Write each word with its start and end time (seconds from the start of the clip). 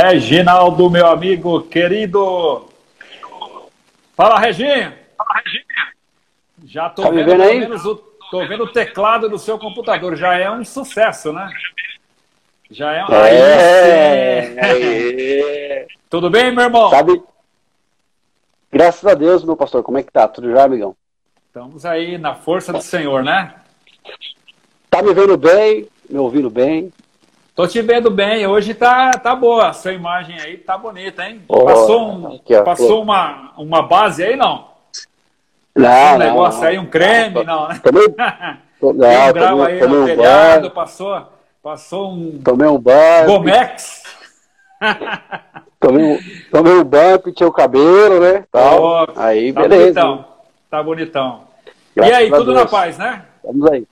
Reginaldo, 0.00 0.88
meu 0.88 1.08
amigo 1.08 1.62
querido. 1.62 2.68
Fala, 4.14 4.38
Reginho. 4.38 4.94
Fala, 5.16 5.40
Reginho. 5.44 5.64
Já 6.64 6.88
tô 6.88 7.02
tá 7.02 7.10
vendo, 7.10 7.26
vendo 7.26 7.42
aí? 7.42 7.64
O, 7.64 7.94
tô 8.30 8.46
vendo 8.46 8.64
o 8.64 8.72
teclado 8.72 9.28
do 9.28 9.38
seu 9.38 9.58
computador. 9.58 10.14
Já 10.16 10.38
é 10.38 10.48
um 10.48 10.64
sucesso, 10.64 11.32
né? 11.32 11.50
Já 12.70 12.92
é 12.92 13.04
um. 13.04 13.08
É, 13.12 14.54
é. 14.56 15.86
Tudo 16.08 16.30
bem, 16.30 16.54
meu 16.54 16.64
irmão? 16.64 16.90
Sabe? 16.90 17.20
Graças 18.70 19.04
a 19.04 19.14
Deus, 19.14 19.42
meu 19.42 19.56
pastor. 19.56 19.82
Como 19.82 19.98
é 19.98 20.02
que 20.04 20.12
tá? 20.12 20.28
Tudo 20.28 20.50
já, 20.52 20.62
amigão? 20.62 20.94
Estamos 21.48 21.84
aí 21.84 22.18
na 22.18 22.36
força 22.36 22.72
do 22.72 22.82
Senhor, 22.82 23.24
né? 23.24 23.52
Tá 24.88 25.02
me 25.02 25.12
vendo 25.12 25.36
bem? 25.36 25.88
Me 26.08 26.18
ouvindo 26.18 26.48
bem? 26.48 26.92
Tô 27.58 27.66
te 27.66 27.82
vendo 27.82 28.08
bem. 28.08 28.46
Hoje 28.46 28.72
tá, 28.72 29.10
tá 29.18 29.34
boa. 29.34 29.72
Sua 29.72 29.92
imagem 29.92 30.40
aí 30.40 30.58
tá 30.58 30.78
bonita, 30.78 31.28
hein? 31.28 31.42
Oh, 31.48 31.64
passou 31.64 32.08
um, 32.08 32.36
aqui, 32.36 32.62
passou 32.62 33.02
uma, 33.02 33.52
uma 33.58 33.82
base 33.82 34.22
aí, 34.22 34.36
não? 34.36 34.68
Não, 35.74 36.14
um 36.14 36.18
negócio 36.18 36.60
não, 36.60 36.68
aí, 36.68 36.78
um 36.78 36.86
creme, 36.86 37.42
não, 37.42 37.66
né? 37.66 37.80
Tomei, 37.82 38.08
Tem 38.10 38.24
um 38.80 38.92
não, 38.94 39.32
grau 39.32 39.56
tomei, 39.58 39.74
aí 39.74 39.80
tomei 39.80 39.98
no 39.98 40.02
um 40.04 40.06
telhado, 40.06 40.60
banho. 40.60 40.70
passou, 40.70 41.22
passou 41.60 42.12
um 42.12 42.40
Tomei 42.44 42.68
um 42.68 42.78
banho. 42.78 43.26
Gomex. 43.26 44.04
Tomei 45.80 46.04
um, 46.04 46.18
tomei 46.52 46.72
um 46.74 46.84
banho, 46.84 47.18
pintei 47.18 47.44
o 47.44 47.52
cabelo, 47.52 48.20
né? 48.20 48.44
Tal. 48.52 48.80
Ó, 48.80 49.06
aí, 49.16 49.52
tá 49.52 49.62
beleza. 49.62 50.00
bonitão. 50.00 50.24
Tá 50.70 50.80
bonitão. 50.80 51.40
Graças 51.96 52.12
e 52.12 52.16
aí, 52.16 52.30
tudo 52.30 52.52
Deus. 52.52 52.56
na 52.56 52.66
paz, 52.66 52.98
né? 52.98 53.24
Vamos 53.42 53.68
aí. 53.68 53.84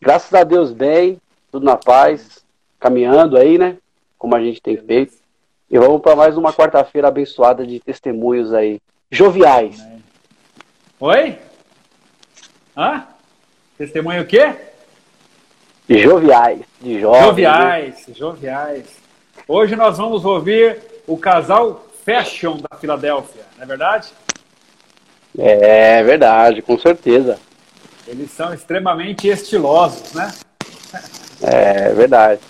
Graças 0.00 0.34
a 0.34 0.42
Deus, 0.42 0.72
bem, 0.72 1.20
tudo 1.52 1.64
na 1.64 1.76
paz, 1.76 2.44
caminhando 2.78 3.36
aí, 3.36 3.58
né? 3.58 3.76
Como 4.18 4.34
a 4.34 4.40
gente 4.40 4.60
tem 4.60 4.76
feito. 4.76 5.14
E 5.70 5.78
vamos 5.78 6.00
para 6.00 6.14
mais 6.16 6.36
uma 6.36 6.52
quarta-feira 6.52 7.08
abençoada 7.08 7.66
de 7.66 7.80
testemunhos 7.80 8.54
aí. 8.54 8.80
Joviais. 9.10 9.84
Oi? 11.00 11.38
Hã? 12.76 13.04
Testemunho 13.76 14.22
o 14.22 14.26
quê? 14.26 14.54
Joviais. 15.88 16.60
De 16.80 17.00
jovens. 17.00 17.20
né? 17.20 17.26
Joviais, 17.26 18.06
joviais. 18.14 18.86
Hoje 19.46 19.76
nós 19.76 19.98
vamos 19.98 20.24
ouvir 20.24 20.78
o 21.06 21.16
casal 21.16 21.86
Fashion 22.04 22.58
da 22.58 22.76
Filadélfia, 22.76 23.42
não 23.56 23.64
é 23.64 23.66
verdade? 23.66 24.08
É 25.38 26.02
verdade, 26.02 26.62
com 26.62 26.78
certeza. 26.78 27.38
Eles 28.06 28.30
são 28.30 28.54
extremamente 28.54 29.28
estilosos, 29.28 30.12
né? 30.12 30.32
É 31.42 31.92
verdade. 31.92 32.40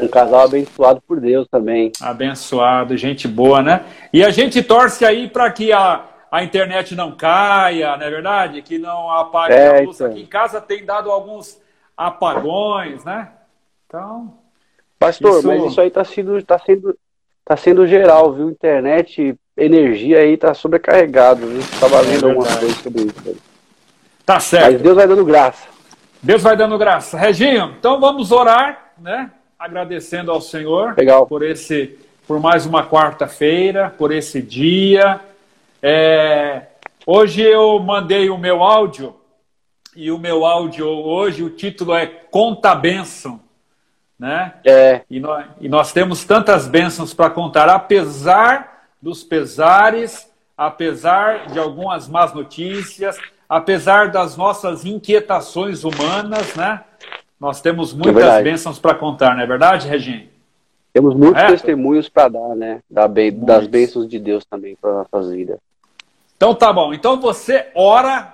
Um 0.00 0.08
casal 0.08 0.42
abençoado 0.42 1.02
por 1.06 1.20
Deus 1.20 1.46
também. 1.48 1.92
Abençoado, 2.00 2.96
gente 2.96 3.26
boa, 3.28 3.62
né? 3.62 3.84
E 4.12 4.24
a 4.24 4.30
gente 4.30 4.62
torce 4.62 5.04
aí 5.04 5.28
para 5.28 5.50
que 5.50 5.72
a, 5.72 6.04
a 6.30 6.42
internet 6.42 6.94
não 6.94 7.12
caia, 7.12 7.96
não 7.96 8.06
é 8.06 8.10
verdade? 8.10 8.62
Que 8.62 8.78
não 8.78 9.10
apague 9.10 9.54
É, 9.54 9.80
a 9.80 9.82
luz. 9.82 9.96
então. 9.96 10.06
Aqui 10.08 10.20
em 10.22 10.26
casa 10.26 10.60
tem 10.60 10.84
dado 10.84 11.10
alguns 11.10 11.60
apagões, 11.96 13.04
né? 13.04 13.28
Então, 13.86 14.34
Pastor, 14.98 15.38
Isso- 15.38 15.48
mas 15.48 15.64
isso 15.64 15.80
aí 15.80 15.90
tá 15.90 16.04
sendo, 16.04 16.40
tá 16.44 16.58
sendo, 16.58 16.96
tá 17.44 17.56
sendo 17.56 17.86
geral, 17.86 18.32
viu? 18.32 18.48
Internet, 18.50 19.36
energia 19.56 20.18
aí 20.20 20.36
tá 20.36 20.54
sobrecarregado, 20.54 21.44
viu? 21.46 21.60
Tava 21.80 22.00
lendo 22.02 22.28
algumas 22.28 22.48
verdade. 22.54 22.60
coisas 22.66 22.82
sobre 22.82 23.02
isso. 23.32 23.40
tá 24.24 24.34
Mas 24.34 24.44
certo. 24.44 24.82
Deus 24.82 24.94
vai 24.96 25.08
dando 25.08 25.24
graça. 25.24 25.66
Deus 26.22 26.40
vai 26.40 26.56
dando 26.56 26.78
graça. 26.78 27.18
Reginho, 27.18 27.74
então 27.78 27.98
vamos 28.00 28.30
orar, 28.30 28.92
né? 28.96 29.30
Agradecendo 29.62 30.32
ao 30.32 30.40
Senhor 30.40 30.96
Legal. 30.98 31.24
por 31.24 31.40
esse, 31.40 31.96
por 32.26 32.40
mais 32.40 32.66
uma 32.66 32.84
quarta-feira, 32.84 33.94
por 33.96 34.10
esse 34.10 34.42
dia. 34.42 35.20
É, 35.80 36.62
hoje 37.06 37.42
eu 37.42 37.78
mandei 37.78 38.28
o 38.28 38.36
meu 38.36 38.64
áudio 38.64 39.14
e 39.94 40.10
o 40.10 40.18
meu 40.18 40.44
áudio 40.44 40.88
hoje 40.88 41.44
o 41.44 41.50
título 41.50 41.94
é 41.94 42.06
Conta 42.06 42.74
Bênção, 42.74 43.38
né? 44.18 44.54
É, 44.64 45.02
E 45.08 45.20
nós, 45.20 45.46
e 45.60 45.68
nós 45.68 45.92
temos 45.92 46.24
tantas 46.24 46.66
bênçãos 46.66 47.14
para 47.14 47.30
contar, 47.30 47.68
apesar 47.68 48.88
dos 49.00 49.22
pesares, 49.22 50.28
apesar 50.58 51.46
de 51.46 51.60
algumas 51.60 52.08
más 52.08 52.34
notícias, 52.34 53.16
apesar 53.48 54.10
das 54.10 54.36
nossas 54.36 54.84
inquietações 54.84 55.84
humanas, 55.84 56.52
né? 56.56 56.82
Nós 57.42 57.60
temos 57.60 57.92
muitas 57.92 58.14
verdade. 58.14 58.44
bênçãos 58.44 58.78
para 58.78 58.94
contar, 58.94 59.34
não 59.34 59.42
é 59.42 59.46
verdade, 59.46 59.88
Regina? 59.88 60.22
temos 60.92 61.12
muitos 61.14 61.34
Correto? 61.34 61.52
testemunhos 61.54 62.08
para 62.08 62.28
dar, 62.28 62.54
né? 62.54 62.78
Da 62.88 63.08
be- 63.08 63.32
das 63.32 63.66
bênçãos 63.66 64.06
de 64.06 64.16
Deus 64.20 64.44
também 64.44 64.76
para 64.80 64.92
nossas 64.92 65.32
vidas. 65.32 65.58
Então 66.36 66.54
tá 66.54 66.72
bom. 66.72 66.94
Então 66.94 67.20
você 67.20 67.66
ora 67.74 68.32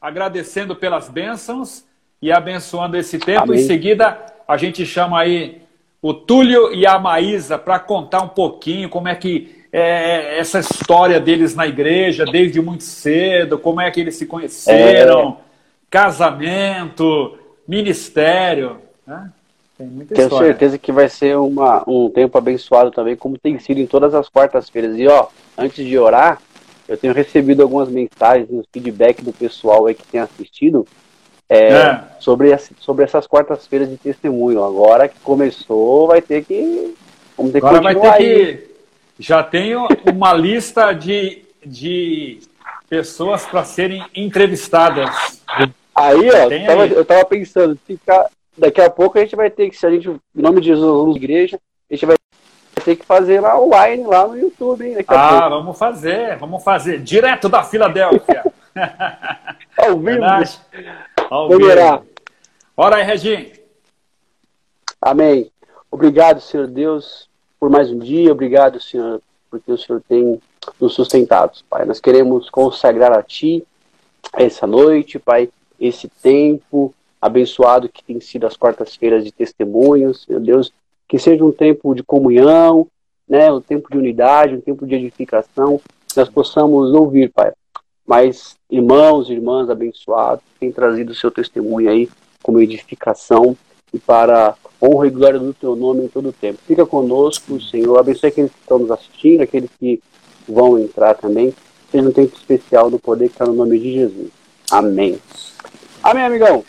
agradecendo 0.00 0.76
pelas 0.76 1.08
bênçãos 1.08 1.84
e 2.22 2.30
abençoando 2.30 2.96
esse 2.96 3.18
tempo. 3.18 3.44
Amém. 3.44 3.58
Em 3.58 3.66
seguida, 3.66 4.16
a 4.46 4.56
gente 4.56 4.86
chama 4.86 5.18
aí 5.18 5.62
o 6.00 6.14
Túlio 6.14 6.72
e 6.72 6.86
a 6.86 7.00
Maísa 7.00 7.58
para 7.58 7.80
contar 7.80 8.20
um 8.22 8.28
pouquinho 8.28 8.88
como 8.88 9.08
é 9.08 9.14
que 9.16 9.64
é 9.72 10.38
essa 10.38 10.60
história 10.60 11.18
deles 11.18 11.56
na 11.56 11.66
igreja, 11.66 12.24
desde 12.24 12.60
muito 12.60 12.84
cedo, 12.84 13.58
como 13.58 13.80
é 13.80 13.90
que 13.90 14.00
eles 14.00 14.14
se 14.14 14.24
conheceram, 14.26 15.38
casamento, 15.90 17.38
ministério. 17.66 18.78
Né? 19.06 19.30
Tem 19.78 19.86
muita 19.86 20.14
Tenho 20.14 20.26
história. 20.28 20.46
certeza 20.48 20.78
que 20.78 20.90
vai 20.92 21.08
ser 21.08 21.36
uma, 21.36 21.84
um 21.86 22.08
tempo 22.10 22.36
abençoado 22.38 22.90
também, 22.90 23.14
como 23.16 23.38
tem 23.38 23.58
sido 23.58 23.78
em 23.78 23.86
todas 23.86 24.14
as 24.14 24.28
quartas-feiras. 24.28 24.96
E 24.98 25.06
ó, 25.06 25.26
antes 25.56 25.84
de 25.84 25.98
orar, 25.98 26.40
eu 26.88 26.96
tenho 26.96 27.12
recebido 27.12 27.62
algumas 27.62 27.88
mensagens, 27.88 28.48
uns 28.50 28.64
feedback 28.72 29.22
do 29.22 29.32
pessoal 29.32 29.86
aí 29.86 29.94
que 29.94 30.06
tem 30.06 30.20
assistido 30.20 30.86
é, 31.48 31.68
É. 31.68 32.00
sobre, 32.20 32.56
sobre 32.80 33.04
essas 33.04 33.26
quartas-feiras 33.26 33.88
de 33.88 33.96
testemunho. 33.96 34.64
Agora 34.64 35.08
que 35.08 35.18
começou, 35.20 36.06
vai 36.08 36.22
ter 36.22 36.44
que. 36.44 36.94
Vamos 37.36 37.52
ter 37.52 37.60
que 37.60 37.66
Agora 37.66 37.82
vai 37.82 37.94
continuar 37.94 38.16
ter 38.16 38.24
aí. 38.24 38.56
que. 38.56 38.66
Já 39.18 39.42
tenho 39.42 39.86
uma 40.12 40.32
lista 40.32 40.92
de, 40.92 41.42
de 41.64 42.40
pessoas 42.88 43.44
para 43.46 43.64
serem 43.64 44.04
entrevistadas. 44.14 45.42
Aí, 45.96 46.28
ó, 46.30 46.48
Tem 46.48 46.66
tava- 46.66 46.82
aí. 46.82 46.92
eu 46.92 47.04
tava 47.04 47.24
pensando, 47.24 47.78
ficar- 47.86 48.28
daqui 48.56 48.80
a 48.82 48.90
pouco 48.90 49.16
a 49.18 49.22
gente 49.22 49.34
vai 49.34 49.48
ter 49.50 49.70
que, 49.70 49.76
se 49.76 49.86
a 49.86 49.90
gente, 49.90 50.08
em 50.10 50.20
nome 50.34 50.60
de 50.60 50.66
Jesus, 50.68 51.16
igreja, 51.16 51.58
a 51.90 51.94
gente 51.94 52.04
vai 52.04 52.16
ter 52.84 52.96
que 52.96 53.06
fazer 53.06 53.40
lá 53.40 53.58
online, 53.58 54.04
lá 54.04 54.28
no 54.28 54.38
YouTube, 54.38 54.84
hein? 54.86 54.96
Ah, 55.08 55.48
vamos 55.48 55.78
fazer, 55.78 56.36
vamos 56.36 56.62
fazer. 56.62 57.00
Direto 57.00 57.48
da 57.48 57.62
Filadélfia. 57.64 58.44
Ao 59.78 59.88
vivo. 59.92 60.00
Verdade? 60.02 60.60
Ao 61.30 61.48
Vamos 61.48 61.56
vivo. 61.66 61.70
orar. 61.70 62.02
Ora 62.76 62.96
aí, 62.96 63.02
Reginho. 63.04 63.50
Amém. 65.00 65.50
Obrigado, 65.90 66.40
Senhor 66.40 66.66
Deus, 66.66 67.28
por 67.58 67.70
mais 67.70 67.90
um 67.90 67.98
dia. 67.98 68.30
Obrigado, 68.32 68.80
Senhor, 68.80 69.20
porque 69.50 69.72
o 69.72 69.78
Senhor 69.78 70.02
tem 70.06 70.40
nos 70.80 70.94
sustentado, 70.94 71.58
Pai. 71.70 71.84
Nós 71.84 72.00
queremos 72.00 72.50
consagrar 72.50 73.12
a 73.12 73.22
Ti 73.22 73.64
essa 74.34 74.66
noite, 74.66 75.18
Pai, 75.18 75.48
esse 75.80 76.08
tempo 76.08 76.94
abençoado 77.20 77.88
que 77.88 78.04
tem 78.04 78.20
sido 78.20 78.46
as 78.46 78.56
quartas-feiras 78.56 79.24
de 79.24 79.32
testemunhos, 79.32 80.26
meu 80.28 80.40
Deus, 80.40 80.72
que 81.08 81.18
seja 81.18 81.44
um 81.44 81.52
tempo 81.52 81.94
de 81.94 82.02
comunhão, 82.02 82.86
né, 83.28 83.50
um 83.52 83.60
tempo 83.60 83.90
de 83.90 83.98
unidade, 83.98 84.54
um 84.54 84.60
tempo 84.60 84.86
de 84.86 84.94
edificação, 84.94 85.80
que 86.08 86.16
nós 86.16 86.28
possamos 86.28 86.92
ouvir, 86.92 87.30
Pai. 87.32 87.52
Mas 88.06 88.56
irmãos 88.70 89.28
e 89.28 89.32
irmãs 89.32 89.68
abençoados, 89.68 90.44
têm 90.60 90.70
trazido 90.70 91.12
o 91.12 91.14
seu 91.14 91.30
testemunho 91.30 91.90
aí 91.90 92.08
como 92.42 92.60
edificação 92.60 93.56
e 93.92 93.98
para 93.98 94.54
honra 94.80 95.06
e 95.06 95.10
glória 95.10 95.38
do 95.40 95.52
teu 95.52 95.74
nome 95.74 96.04
em 96.04 96.08
todo 96.08 96.28
o 96.28 96.32
tempo. 96.32 96.60
Fica 96.66 96.86
conosco, 96.86 97.60
Senhor. 97.60 97.98
Abençoe 97.98 98.28
aqueles 98.28 98.52
que 98.52 98.60
estão 98.60 98.78
nos 98.78 98.90
assistindo, 98.90 99.40
aqueles 99.40 99.70
que 99.78 100.00
vão 100.48 100.78
entrar 100.78 101.14
também. 101.14 101.52
Seja 101.90 102.08
um 102.08 102.12
tempo 102.12 102.36
especial 102.36 102.90
do 102.90 102.98
poder 102.98 103.28
que 103.28 103.34
está 103.34 103.46
no 103.46 103.54
nome 103.54 103.78
de 103.78 103.92
Jesus. 103.92 104.30
Amém. 104.70 105.20
Amém, 106.02 106.24
amigão. 106.24 106.64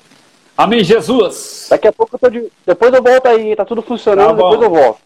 Amém, 0.57 0.83
Jesus. 0.83 1.67
Daqui 1.69 1.87
a 1.87 1.93
pouco 1.93 2.15
eu 2.15 2.19
tô 2.19 2.29
de... 2.29 2.51
Depois 2.65 2.93
eu 2.93 3.01
volto 3.01 3.27
aí, 3.27 3.55
tá 3.55 3.65
tudo 3.65 3.81
funcionando, 3.81 4.29
Tá 4.29 4.33
depois 4.33 4.61
eu 4.61 4.69
volto. 4.69 4.99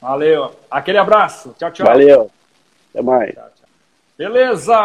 Valeu. 0.00 0.52
Aquele 0.70 0.98
abraço. 0.98 1.54
Tchau, 1.58 1.70
tchau. 1.70 1.86
Valeu. 1.86 2.30
Até 2.90 3.02
mais. 3.02 3.34
Beleza, 4.20 4.76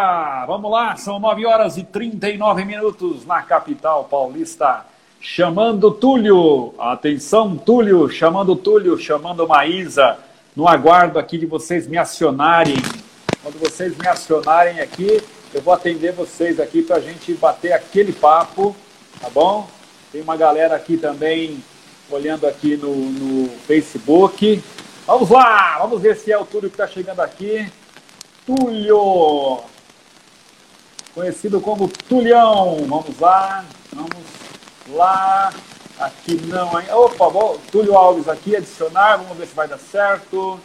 vamos 0.48 0.72
lá, 0.72 0.96
são 0.96 1.20
9 1.20 1.46
horas 1.46 1.76
e 1.76 1.84
39 1.84 2.64
minutos 2.64 3.26
na 3.26 3.42
capital 3.42 4.06
paulista. 4.06 4.86
Chamando 5.20 5.92
Túlio, 5.92 6.74
atenção 6.80 7.58
Túlio, 7.58 8.08
chamando 8.10 8.56
Túlio, 8.56 8.98
chamando 8.98 9.46
Maísa, 9.46 10.18
no 10.56 10.66
aguardo 10.66 11.20
aqui 11.20 11.38
de 11.38 11.46
vocês 11.46 11.86
me 11.86 11.98
acionarem. 11.98 12.78
Quando 13.44 13.60
vocês 13.60 13.98
me 13.98 14.08
acionarem 14.08 14.80
aqui, 14.80 15.22
eu 15.56 15.62
vou 15.62 15.74
atender 15.74 16.12
vocês 16.12 16.60
aqui 16.60 16.82
para 16.82 16.98
a 16.98 17.00
gente 17.00 17.34
bater 17.36 17.72
aquele 17.72 18.12
papo, 18.12 18.76
tá 19.22 19.30
bom? 19.30 19.66
Tem 20.12 20.22
uma 20.22 20.36
galera 20.36 20.76
aqui 20.76 20.98
também 20.98 21.64
olhando 22.12 22.46
aqui 22.46 22.76
no, 22.76 22.94
no 22.94 23.50
Facebook. 23.60 24.62
Vamos 25.08 25.30
lá, 25.30 25.78
vamos 25.80 26.02
ver 26.02 26.18
se 26.18 26.30
é 26.30 26.38
o 26.38 26.46
Túlio 26.46 26.70
que 26.70 26.74
está 26.74 26.86
chegando 26.86 27.22
aqui. 27.22 27.72
Túlio, 28.46 29.62
conhecido 31.14 31.62
como 31.62 31.88
Tulhão. 31.88 32.76
Vamos 32.86 33.18
lá, 33.18 33.64
vamos 33.94 34.26
lá. 34.90 35.54
Aqui 35.98 36.36
não, 36.48 36.78
hein? 36.78 36.88
Opa, 36.92 37.30
bom, 37.30 37.58
Túlio 37.72 37.96
Alves 37.96 38.28
aqui, 38.28 38.58
adicionar, 38.58 39.16
vamos 39.16 39.38
ver 39.38 39.48
se 39.48 39.56
vai 39.56 39.70
dar 39.70 39.80
certo. 39.80 40.60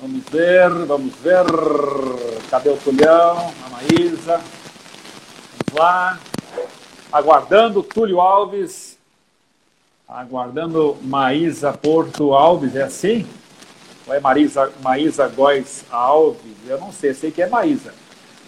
Vamos 0.00 0.24
ver, 0.30 0.70
vamos 0.86 1.14
ver. 1.16 1.44
Cadê 2.48 2.70
o 2.70 2.76
Tulhão? 2.78 3.52
A 3.66 3.68
Maísa. 3.68 4.40
Vamos 5.68 5.78
lá. 5.78 6.18
Aguardando 7.12 7.82
Túlio 7.82 8.18
Alves. 8.18 8.98
Aguardando 10.08 10.96
Maísa 11.02 11.74
Porto 11.74 12.32
Alves, 12.32 12.74
é 12.74 12.82
assim? 12.82 13.26
Ou 14.06 14.14
é 14.14 14.20
Marisa, 14.20 14.72
Maísa 14.82 15.28
Góes 15.28 15.84
Alves? 15.90 16.56
Eu 16.66 16.80
não 16.80 16.90
sei, 16.90 17.12
sei 17.12 17.30
que 17.30 17.42
é 17.42 17.46
Maísa. 17.46 17.92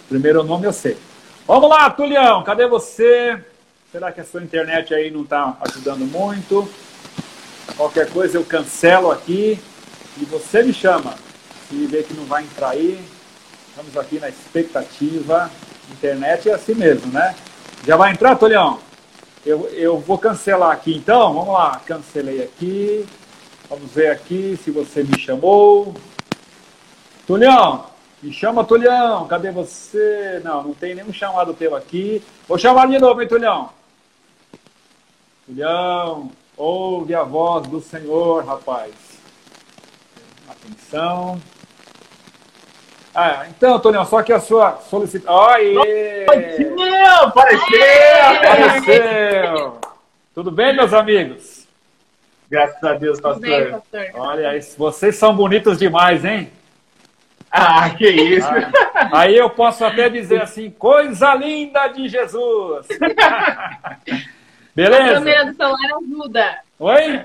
Primeiro 0.09 0.43
nome 0.43 0.65
eu 0.65 0.73
sei. 0.73 0.97
Vamos 1.45 1.69
lá, 1.69 1.87
Tulião, 1.91 2.43
cadê 2.43 2.67
você? 2.67 3.39
Será 3.91 4.11
que 4.11 4.19
a 4.19 4.25
sua 4.25 4.41
internet 4.41 4.91
aí 4.91 5.11
não 5.11 5.21
está 5.21 5.55
ajudando 5.61 6.05
muito? 6.09 6.67
Qualquer 7.77 8.11
coisa 8.11 8.39
eu 8.39 8.43
cancelo 8.43 9.11
aqui 9.11 9.59
e 10.17 10.25
você 10.25 10.63
me 10.63 10.73
chama. 10.73 11.13
Se 11.73 11.87
ver 11.87 12.03
que 12.03 12.13
não 12.13 12.25
vai 12.25 12.43
entrar 12.43 12.69
aí, 12.69 13.03
estamos 13.69 13.97
aqui 13.97 14.19
na 14.19 14.29
expectativa. 14.29 15.49
Internet 15.91 16.47
é 16.47 16.53
assim 16.53 16.75
mesmo, 16.75 17.11
né? 17.11 17.35
Já 17.83 17.97
vai 17.97 18.11
entrar, 18.11 18.35
Tolião? 18.35 18.77
Eu, 19.43 19.67
eu 19.69 19.97
vou 19.97 20.19
cancelar 20.19 20.69
aqui 20.69 20.95
então. 20.95 21.33
Vamos 21.33 21.51
lá, 21.51 21.81
cancelei 21.83 22.43
aqui. 22.43 23.07
Vamos 23.67 23.91
ver 23.91 24.11
aqui 24.11 24.55
se 24.63 24.69
você 24.69 25.01
me 25.01 25.17
chamou. 25.17 25.95
Tulião, 27.25 27.85
me 28.21 28.31
chama, 28.31 28.63
Tulião. 28.63 29.27
Cadê 29.27 29.49
você? 29.49 30.41
Não, 30.43 30.61
não 30.61 30.73
tem 30.75 30.93
nenhum 30.93 31.11
chamado 31.11 31.55
teu 31.55 31.75
aqui. 31.75 32.21
Vou 32.47 32.59
chamar 32.59 32.87
de 32.87 32.99
novo, 32.99 33.19
hein, 33.19 33.27
Tulião? 33.27 33.71
Filhão, 35.47 36.29
ouve 36.55 37.15
a 37.15 37.23
voz 37.23 37.65
do 37.65 37.81
Senhor, 37.81 38.45
rapaz. 38.45 38.93
Atenção. 40.47 41.41
Ah, 43.15 43.45
então, 43.47 43.79
Tonião, 43.79 44.05
só 44.05 44.23
que 44.23 44.33
a 44.33 44.39
sua 44.39 44.77
solicitação. 44.89 45.35
Oi! 45.35 45.75
Apareceu! 47.21 48.25
Apareceu! 48.37 49.79
Tudo 50.33 50.49
bem, 50.49 50.75
meus 50.75 50.93
amigos? 50.93 51.67
Graças 52.49 52.83
a 52.83 52.93
Deus, 52.93 53.21
pastor. 53.21 53.41
Bem, 53.41 53.71
pastor. 53.71 54.05
Olha, 54.15 54.59
vocês 54.77 55.15
são 55.15 55.35
bonitos 55.35 55.77
demais, 55.77 56.25
hein? 56.25 56.51
Ah, 57.51 57.87
que 57.91 58.09
isso! 58.09 58.47
Ah, 58.47 59.21
aí 59.21 59.37
eu 59.37 59.47
posso 59.47 59.85
até 59.85 60.09
dizer 60.09 60.41
assim: 60.41 60.71
coisa 60.71 61.35
linda 61.35 61.87
de 61.89 62.07
Jesus! 62.07 62.87
Beleza? 64.75 65.03
A 65.03 65.13
câmera 65.13 65.45
do 65.45 65.53
celular 65.55 65.97
ajuda. 65.97 66.59
Oi? 66.79 67.21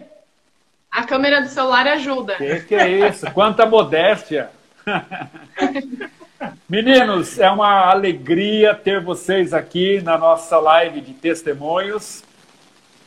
A 0.91 1.03
câmera 1.05 1.41
do 1.41 1.49
celular 1.49 1.87
ajuda. 1.87 2.35
Que 2.35 2.61
que 2.61 2.75
é 2.75 3.09
isso? 3.09 3.31
Quanta 3.33 3.65
modéstia. 3.65 4.51
Meninos, 6.69 7.39
é 7.39 7.51
uma 7.51 7.91
alegria 7.91 8.75
ter 8.75 9.03
vocês 9.03 9.53
aqui 9.53 10.01
na 10.01 10.17
nossa 10.17 10.59
live 10.59 11.01
de 11.01 11.13
testemunhos. 11.13 12.23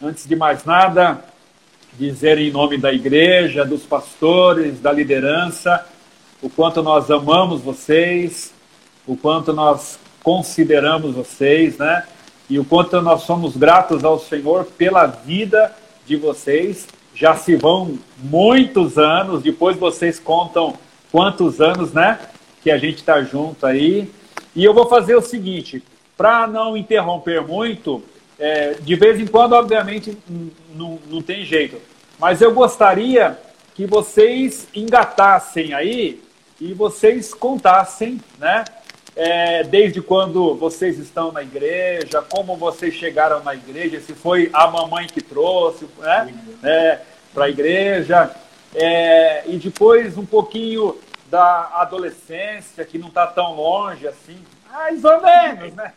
Antes 0.02 0.28
de 0.28 0.36
mais 0.36 0.66
nada, 0.66 1.24
dizer 1.94 2.38
em 2.38 2.52
nome 2.52 2.78
da 2.78 2.92
igreja, 2.92 3.64
dos 3.64 3.84
pastores, 3.84 4.80
da 4.80 4.92
liderança, 4.92 5.86
o 6.42 6.50
quanto 6.50 6.82
nós 6.82 7.12
amamos 7.12 7.62
vocês, 7.62 8.54
o 9.06 9.16
quanto 9.16 9.54
nós 9.54 10.00
consideramos 10.24 11.16
vocês, 11.16 11.78
né? 11.78 12.04
e 12.50 12.60
o 12.60 12.66
quanto 12.66 13.00
nós 13.02 13.22
somos 13.24 13.56
gratos 13.56 14.04
ao 14.04 14.20
Senhor 14.20 14.66
pela 14.66 15.06
vida 15.06 15.74
de 16.06 16.18
vocês. 16.18 16.86
Já 17.16 17.36
se 17.36 17.56
vão 17.56 17.98
muitos 18.18 18.98
anos, 18.98 19.42
depois 19.42 19.78
vocês 19.78 20.20
contam 20.20 20.74
quantos 21.12 21.60
anos, 21.60 21.94
né? 21.94 22.20
Que 22.64 22.72
a 22.72 22.78
gente 22.78 22.98
está 22.98 23.22
junto 23.22 23.66
aí. 23.66 24.10
E 24.56 24.64
eu 24.64 24.74
vou 24.74 24.88
fazer 24.88 25.16
o 25.16 25.22
seguinte: 25.22 25.84
para 26.18 26.48
não 26.48 26.78
interromper 26.78 27.42
muito, 27.42 28.04
é, 28.40 28.74
de 28.74 28.96
vez 28.96 29.20
em 29.20 29.28
quando, 29.28 29.54
obviamente, 29.54 30.18
não, 30.74 31.00
não 31.08 31.22
tem 31.22 31.44
jeito, 31.44 31.78
mas 32.20 32.42
eu 32.42 32.54
gostaria 32.54 33.38
que 33.76 33.86
vocês 33.86 34.68
engatassem 34.76 35.74
aí 35.74 36.22
e 36.60 36.74
vocês 36.74 37.34
contassem, 37.34 38.20
né? 38.38 38.64
é, 39.16 39.64
desde 39.64 40.02
quando 40.02 40.56
vocês 40.56 40.98
estão 40.98 41.32
na 41.32 41.42
igreja, 41.42 42.22
como 42.22 42.56
vocês 42.56 42.94
chegaram 42.94 43.44
na 43.44 43.54
igreja, 43.54 44.00
se 44.00 44.14
foi 44.14 44.50
a 44.54 44.68
mamãe 44.68 45.08
que 45.08 45.22
trouxe 45.22 45.86
né, 46.00 46.34
é, 46.64 47.00
para 47.34 47.46
a 47.46 47.50
igreja, 47.50 48.32
é, 48.76 49.44
e 49.48 49.58
depois 49.58 50.18
um 50.18 50.26
pouquinho 50.26 50.98
da 51.30 51.70
adolescência, 51.76 52.86
que 52.86 52.98
não 52.98 53.08
está 53.08 53.28
tão 53.28 53.56
longe 53.56 54.08
assim, 54.08 54.38
mais 54.72 55.04
ou 55.04 55.22
menos, 55.22 55.74
né? 55.74 55.94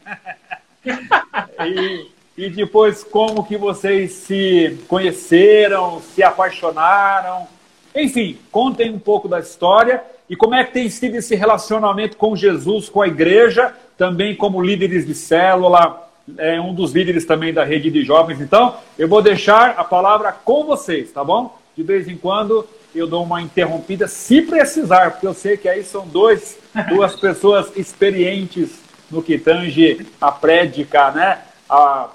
e, 1.66 2.10
e 2.36 2.50
depois 2.50 3.02
como 3.02 3.44
que 3.44 3.56
vocês 3.56 4.12
se 4.12 4.78
conheceram, 4.88 6.00
se 6.00 6.22
apaixonaram, 6.22 7.46
enfim, 7.94 8.38
contem 8.50 8.90
um 8.90 8.98
pouco 8.98 9.28
da 9.28 9.40
história 9.40 10.02
e 10.28 10.34
como 10.34 10.54
é 10.54 10.64
que 10.64 10.72
tem 10.72 10.88
sido 10.88 11.16
esse 11.16 11.34
relacionamento 11.34 12.16
com 12.16 12.34
Jesus, 12.34 12.88
com 12.88 13.02
a 13.02 13.06
igreja, 13.06 13.74
também 13.96 14.34
como 14.34 14.60
líderes 14.60 15.06
de 15.06 15.14
célula, 15.14 16.08
é 16.38 16.60
um 16.60 16.74
dos 16.74 16.92
líderes 16.92 17.24
também 17.24 17.52
da 17.52 17.64
rede 17.64 17.90
de 17.90 18.02
jovens. 18.02 18.40
Então, 18.40 18.76
eu 18.98 19.06
vou 19.06 19.20
deixar 19.20 19.70
a 19.76 19.84
palavra 19.84 20.32
com 20.32 20.64
vocês, 20.64 21.12
tá 21.12 21.22
bom? 21.22 21.56
De 21.76 21.82
vez 21.82 22.08
em 22.08 22.16
quando 22.16 22.66
eu 22.94 23.06
dou 23.06 23.24
uma 23.24 23.42
interrompida, 23.42 24.06
se 24.06 24.42
precisar, 24.42 25.12
porque 25.12 25.26
eu 25.26 25.34
sei 25.34 25.56
que 25.56 25.68
aí 25.68 25.82
são 25.84 26.06
dois, 26.06 26.58
duas 26.88 27.16
pessoas 27.16 27.76
experientes 27.76 28.70
no 29.10 29.22
que 29.22 29.38
tange 29.38 30.06
a 30.20 30.30
prédica, 30.30 31.10
né? 31.10 31.42
A, 31.68 32.10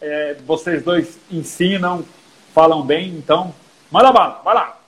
é, 0.00 0.36
vocês 0.44 0.82
dois 0.82 1.18
ensinam, 1.30 2.04
falam 2.52 2.82
bem, 2.82 3.08
então, 3.10 3.54
manda 3.90 4.12
bala, 4.12 4.40
vai 4.44 4.54
lá. 4.54 4.78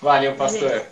Valeu, 0.00 0.34
pastor. 0.34 0.86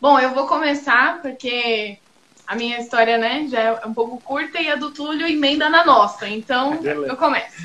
Bom, 0.00 0.18
eu 0.18 0.34
vou 0.34 0.46
começar 0.46 1.20
porque 1.20 1.98
a 2.46 2.56
minha 2.56 2.78
história, 2.80 3.16
né, 3.18 3.46
já 3.48 3.60
é 3.60 3.86
um 3.86 3.94
pouco 3.94 4.20
curta 4.20 4.60
e 4.60 4.68
a 4.68 4.74
do 4.74 4.90
Túlio 4.90 5.26
emenda 5.26 5.68
na 5.68 5.84
nossa. 5.84 6.28
Então, 6.28 6.78
Beleza. 6.78 7.12
eu 7.12 7.16
começo. 7.16 7.62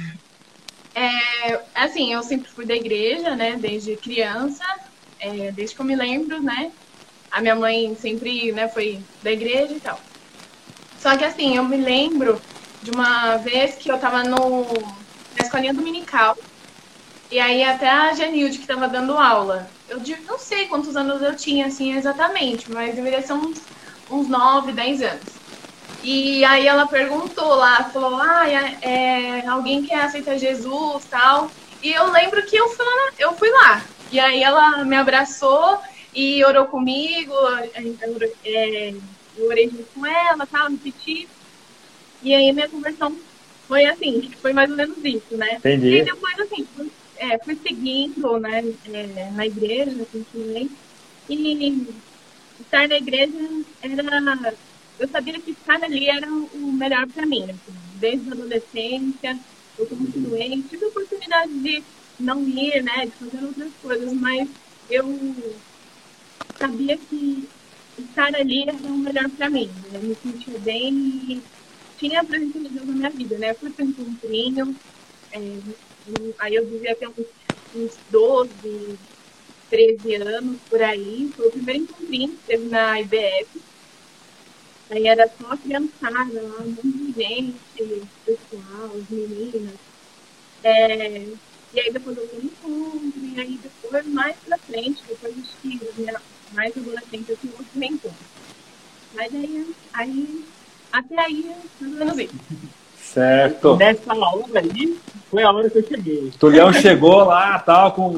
É, 0.96 1.66
assim, 1.76 2.14
eu 2.14 2.24
sempre 2.24 2.50
fui 2.50 2.66
da 2.66 2.76
igreja, 2.76 3.36
né, 3.36 3.58
desde 3.58 3.98
criança, 3.98 4.64
é, 5.20 5.52
desde 5.52 5.76
que 5.76 5.82
eu 5.82 5.86
me 5.86 5.96
lembro, 5.96 6.42
né. 6.42 6.72
A 7.32 7.42
minha 7.42 7.56
mãe 7.56 7.96
sempre, 7.96 8.52
né, 8.54 8.70
foi 8.70 9.04
da 9.22 9.32
igreja 9.32 9.74
e 9.74 9.80
tal. 9.82 10.00
Só 11.00 11.18
que 11.18 11.26
assim, 11.26 11.58
eu 11.58 11.64
me 11.64 11.78
lembro 11.78 12.42
de 12.82 12.92
uma 12.92 13.38
vez 13.38 13.76
que 13.76 13.92
eu 13.92 14.00
tava 14.00 14.24
no, 14.24 14.72
na 15.38 15.44
escolinha 15.44 15.74
dominical 15.74 16.36
e 17.32 17.40
aí 17.40 17.64
até 17.64 17.90
a 17.90 18.14
Janilde 18.14 18.60
que 18.60 18.68
tava 18.68 18.88
dando 18.88 19.18
aula 19.18 19.70
eu 19.88 20.02
não 20.26 20.40
sei 20.40 20.68
quantos 20.68 20.96
anos 20.96 21.22
eu 21.22 21.36
tinha, 21.36 21.68
assim, 21.68 21.94
exatamente, 21.94 22.72
mas 22.72 22.96
deveria 22.96 23.22
ser 23.22 23.34
uns, 23.34 23.62
uns 24.10 24.28
9, 24.28 24.72
10 24.74 25.02
anos. 25.02 25.45
E 26.08 26.46
aí 26.46 26.68
ela 26.68 26.88
perguntou 26.88 27.56
lá, 27.56 27.90
falou, 27.90 28.22
ah, 28.22 28.48
é, 28.48 28.78
é, 28.84 29.48
alguém 29.48 29.82
quer 29.82 30.02
aceitar 30.02 30.38
Jesus 30.38 31.04
tal. 31.06 31.52
E 31.82 31.92
eu 31.92 32.12
lembro 32.12 32.46
que 32.46 32.56
eu 32.56 32.68
fui, 32.70 32.86
lá, 32.86 33.12
eu 33.18 33.34
fui 33.34 33.50
lá. 33.50 33.90
E 34.12 34.20
aí 34.20 34.44
ela 34.44 34.86
me 34.86 34.96
abraçou 34.96 35.80
e 36.14 36.46
orou 36.46 36.68
comigo, 36.68 37.34
é, 38.44 38.94
eu 39.36 39.48
orei 39.48 39.68
junto 39.68 39.88
com 39.96 40.06
ela, 40.06 40.46
tal, 40.46 40.70
me 40.70 40.78
pedi. 40.78 41.28
E 42.22 42.36
aí 42.36 42.54
minha 42.54 42.70
conversão 42.70 43.18
foi 43.68 43.86
assim, 43.88 44.30
foi 44.44 44.54
mais 44.54 44.70
ou 44.70 44.78
menos 44.78 45.04
isso, 45.04 45.36
né? 45.36 45.56
Entendi. 45.56 45.88
E 45.88 46.04
depois, 46.04 46.40
assim, 46.40 46.68
é, 47.18 47.40
fui 47.40 47.56
seguindo 47.56 48.40
né, 48.40 48.64
é, 48.94 49.32
na 49.32 49.48
igreja, 49.48 50.06
continuei. 50.12 50.70
E 51.28 51.84
estar 52.60 52.88
na 52.88 52.96
igreja 52.96 53.34
era. 53.82 54.56
Eu 54.98 55.10
sabia 55.10 55.42
que 55.42 55.52
estar 55.52 55.84
ali 55.84 56.08
era 56.10 56.28
o 56.32 56.72
melhor 56.74 57.08
para 57.12 57.26
mim. 57.28 57.52
Assim, 57.52 57.74
desde 57.94 58.30
a 58.30 58.34
adolescência, 58.34 59.40
eu 59.78 59.88
continuei. 59.88 60.64
Tive 60.64 60.86
a 60.86 60.90
oportunidade 60.90 61.54
de 61.60 61.86
não 62.18 62.48
ir, 62.48 62.82
né, 62.84 63.08
de 63.08 63.18
fazer 63.18 63.44
outras 63.44 63.76
coisas, 63.78 64.14
mas 64.16 64.50
eu 64.88 65.62
sabia 66.60 66.98
que 66.98 67.52
estar 67.98 68.34
ali 68.36 68.64
era 68.70 68.78
o 68.78 68.98
melhor 68.98 69.30
para 69.32 69.50
mim. 69.50 69.82
Eu 69.92 70.04
me 70.04 70.16
sentia 70.16 70.60
bem 70.60 70.94
e 70.96 71.48
tinha 71.98 72.22
a 72.22 72.26
presença 72.26 72.60
de 72.62 72.70
Deus 72.72 72.88
na 72.88 72.96
minha 72.96 73.12
vida, 73.12 73.38
né? 73.38 73.52
Eu 73.52 73.60
fui 73.60 73.72
para 73.74 73.86
um 73.86 73.90
encontrinho, 73.90 74.80
é, 75.32 75.40
aí 76.40 76.56
eu 76.56 76.66
devia 76.70 76.96
ter 76.98 77.08
uns, 77.10 77.28
uns 77.74 78.02
12, 78.08 79.00
13 79.70 80.16
anos, 80.16 80.62
por 80.70 80.82
aí. 80.82 81.32
Foi 81.36 81.48
o 81.48 81.52
primeiro 81.52 81.84
encontrinho 81.84 82.38
que 82.38 82.44
teve 82.46 82.66
na 82.68 83.00
IBF. 83.02 83.65
Aí 84.90 85.08
era 85.08 85.28
só 85.28 85.52
a 85.52 85.58
criançada 85.58 86.42
lá, 86.42 86.62
um 86.62 86.70
monte 86.70 86.82
de 86.84 87.14
gente, 87.14 88.08
pessoal, 88.26 88.92
as 88.96 89.10
meninas. 89.10 89.74
É, 90.64 91.26
e 91.74 91.80
aí 91.80 91.92
depois 91.92 92.18
eu 92.18 92.28
fui 92.28 92.46
encontro, 92.46 93.20
e 93.22 93.40
aí 93.40 93.60
depois, 93.62 94.06
mais 94.08 94.36
pra 94.46 94.58
frente, 94.60 95.04
depois 95.08 95.36
dos 95.36 95.50
filhos, 95.62 95.96
né, 95.98 96.14
mais 96.54 96.76
adolescente, 96.78 97.30
eu 97.30 97.38
outro 97.52 97.80
reencontro. 97.80 98.18
Mas 99.14 99.34
aí, 99.34 99.76
aí, 99.94 100.46
até 100.92 101.20
aí, 101.20 101.52
ou 101.82 101.88
menos 101.88 102.18
isso. 102.18 102.36
Certo. 102.98 103.76
Nessa 103.78 104.14
hora 104.14 104.60
aí, 104.60 104.98
foi 105.30 105.44
a 105.44 105.52
hora 105.52 105.70
que 105.70 105.78
eu 105.80 105.88
cheguei. 105.88 106.32
Tulião 106.40 106.72
chegou 106.74 107.24
lá, 107.24 107.58
tal, 107.60 107.92
com 107.94 108.18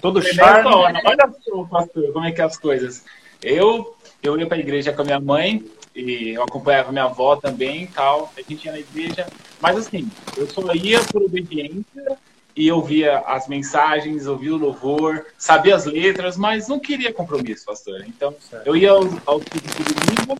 todo 0.00 0.20
Foi 0.22 0.32
charme. 0.32 0.74
hora. 0.74 1.00
Olha 1.04 1.34
só, 1.44 1.64
pastor, 1.64 2.12
como 2.12 2.24
é 2.24 2.32
que 2.32 2.40
é 2.40 2.44
as 2.44 2.56
coisas. 2.56 3.04
Eu, 3.42 3.96
eu 4.22 4.38
ia 4.38 4.46
pra 4.46 4.58
igreja 4.58 4.92
com 4.92 5.02
a 5.02 5.04
minha 5.04 5.20
mãe, 5.20 5.64
e 5.94 6.30
eu 6.30 6.42
acompanhava 6.42 6.92
minha 6.92 7.04
avó 7.04 7.36
também 7.36 7.84
e 7.84 7.86
tal. 7.88 8.32
A 8.36 8.42
gente 8.42 8.64
ia 8.64 8.72
na 8.72 8.78
igreja. 8.78 9.26
Mas 9.60 9.76
assim, 9.76 10.10
eu 10.36 10.48
só 10.48 10.72
ia 10.74 11.00
por 11.04 11.22
obediência 11.22 12.18
e 12.56 12.66
eu 12.66 12.82
via 12.82 13.18
as 13.20 13.48
mensagens, 13.48 14.26
ouvia 14.26 14.54
o 14.54 14.58
louvor, 14.58 15.26
sabia 15.38 15.74
as 15.74 15.84
letras, 15.84 16.36
mas 16.36 16.68
não 16.68 16.78
queria 16.78 17.12
compromisso, 17.12 17.64
pastor. 17.64 18.04
Então, 18.06 18.34
Certo. 18.40 18.66
eu 18.66 18.76
ia 18.76 18.90
aos, 18.90 19.12
aos 19.26 19.44
cultos 19.44 19.74
de 19.76 19.94
domingo, 19.94 20.36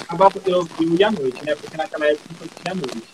acabava, 0.00 0.40
eu, 0.46 0.66
eu 0.80 0.94
ia 0.98 1.08
à 1.08 1.10
noite, 1.12 1.44
né? 1.44 1.54
Porque 1.54 1.76
naquela 1.76 2.06
época 2.06 2.34
só 2.38 2.62
tinha 2.62 2.74
noite. 2.74 3.04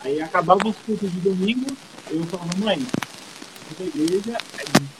Aí 0.00 0.20
acabava 0.20 0.68
os 0.68 0.76
cultos 0.78 1.10
de 1.10 1.20
domingo, 1.20 1.66
eu 2.10 2.22
falava, 2.24 2.50
mãe, 2.58 2.78
da 3.74 3.84
igreja, 3.84 4.38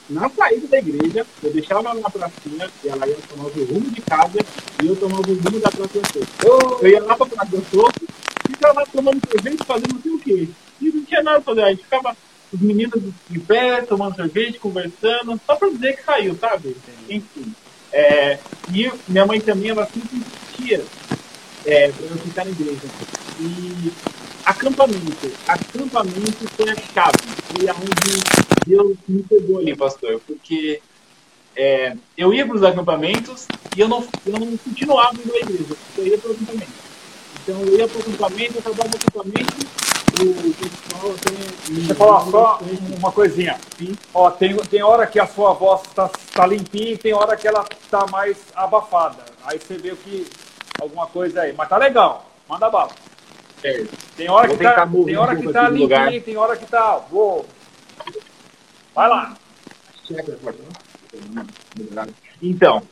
na 0.09 0.29
saída 0.31 0.67
da 0.69 0.79
igreja, 0.79 1.27
eu 1.43 1.53
deixava 1.53 1.91
ela 1.91 2.01
na 2.01 2.11
pracinha, 2.11 2.71
e 2.85 2.89
ela 2.89 3.07
ia 3.07 3.17
tomar 3.29 3.45
o 3.45 3.65
rumo 3.65 3.91
de 3.91 4.01
casa, 4.03 4.39
e 4.83 4.87
eu 4.87 4.97
tomava 4.97 5.31
o 5.31 5.35
rumo 5.35 5.61
da 5.61 5.71
Praça 5.71 5.99
do. 5.99 6.79
Eu 6.83 6.89
ia 6.89 7.03
lá 7.03 7.17
pra 7.17 7.27
Praça 7.27 7.51
do 7.51 7.65
Soco, 7.71 8.01
ficava 8.47 8.87
tomando 8.87 9.21
sorvete, 9.31 9.65
fazendo 9.65 9.95
não 9.95 10.03
sei 10.03 10.13
o 10.13 10.19
quê. 10.19 10.49
E 10.81 10.91
não 10.91 11.05
tinha 11.05 11.23
nada 11.23 11.41
pra 11.41 11.55
fazer. 11.55 11.65
Aí 11.65 11.77
ficava 11.77 12.17
os 12.53 12.61
meninos 12.61 13.03
de 13.29 13.39
pé, 13.41 13.83
tomando 13.83 14.17
sorvete, 14.17 14.59
conversando, 14.59 15.41
só 15.47 15.57
pra 15.57 15.69
dizer 15.69 15.97
que 15.97 16.05
saiu, 16.05 16.37
sabe? 16.37 16.77
Enfim. 17.09 17.55
É, 17.93 18.39
e 18.73 18.91
minha 19.09 19.27
mãe 19.27 19.41
também, 19.41 19.71
ela 19.71 19.87
sempre 19.87 20.19
insistia 20.19 20.85
é, 21.65 21.91
pra 21.91 22.07
eu 22.07 22.19
ficar 22.19 22.45
na 22.45 22.51
igreja. 22.51 22.83
E 23.41 23.93
acampamento. 24.47 25.33
Acampamento 25.47 26.49
foi 26.57 26.71
a 26.71 26.75
chave. 26.77 27.19
Foi 27.53 27.69
aonde 27.69 28.23
Deus 28.67 28.97
me 29.09 29.23
pegou 29.23 29.59
ali, 29.59 29.77
pastor. 29.77 30.21
Porque 30.27 30.81
é, 31.55 31.97
eu 32.17 32.33
ia 32.33 32.47
para 32.47 32.57
os 32.57 32.63
acampamentos 32.63 33.47
e 33.77 33.81
eu 33.81 33.89
não, 33.89 34.07
eu 34.25 34.33
não 34.39 34.57
continuava 34.57 35.15
indo 35.15 35.35
à 35.35 35.39
igreja. 35.39 35.77
Eu 35.99 36.07
ia 36.07 36.19
para 36.19 36.31
o 36.31 36.33
acampamento. 36.33 36.87
Então 37.43 37.61
eu 37.61 37.79
ia 37.79 37.89
para 37.89 37.99
o 37.99 38.01
acampamento, 38.01 38.55
eu 38.55 38.59
acabava 38.61 38.91
o 38.91 38.97
acampamento, 38.97 39.67
o 40.17 40.55
pessoal 40.55 41.13
me- 41.33 41.77
Deixa 41.77 41.93
eu 41.93 41.97
falar 41.97 42.31
só 42.31 42.61
uma 42.99 43.13
coisinha. 43.13 43.59
Sim. 43.77 43.95
Ó, 44.15 44.31
tem, 44.31 44.57
tem 44.57 44.83
hora 44.83 45.07
que 45.07 45.21
a 45.21 45.27
sua 45.27 45.53
voz 45.53 45.83
está 45.83 46.09
tá 46.33 46.47
limpinha 46.47 46.93
e 46.93 46.97
tem 46.99 47.13
hora 47.13 47.37
que 47.37 47.47
ela 47.47 47.65
tá 47.91 48.07
mais 48.07 48.37
abafada. 48.55 49.25
Aí 49.45 49.59
você 49.59 49.77
vê 49.77 49.95
que 49.95 50.27
alguma 50.81 51.07
coisa 51.07 51.43
aí. 51.43 51.53
Mas 51.53 51.69
tá 51.69 51.77
legal. 51.77 52.31
Manda 52.49 52.71
bala. 52.71 52.91
Certo. 53.67 53.99
Tem 54.17 54.31
hora 54.31 54.49
Vou 54.49 54.57
que 54.57 54.63
tá, 54.63 54.87
tem 54.87 55.17
hora 55.17 55.37
que 55.37 55.53
tá 55.53 55.69
lugar. 55.69 56.21
tem 56.21 56.37
hora 56.37 56.57
que 56.57 56.67
tá. 56.67 56.99
Vou. 57.11 57.45
Vai 58.95 59.09
lá. 59.09 59.37
Então, 62.41 62.83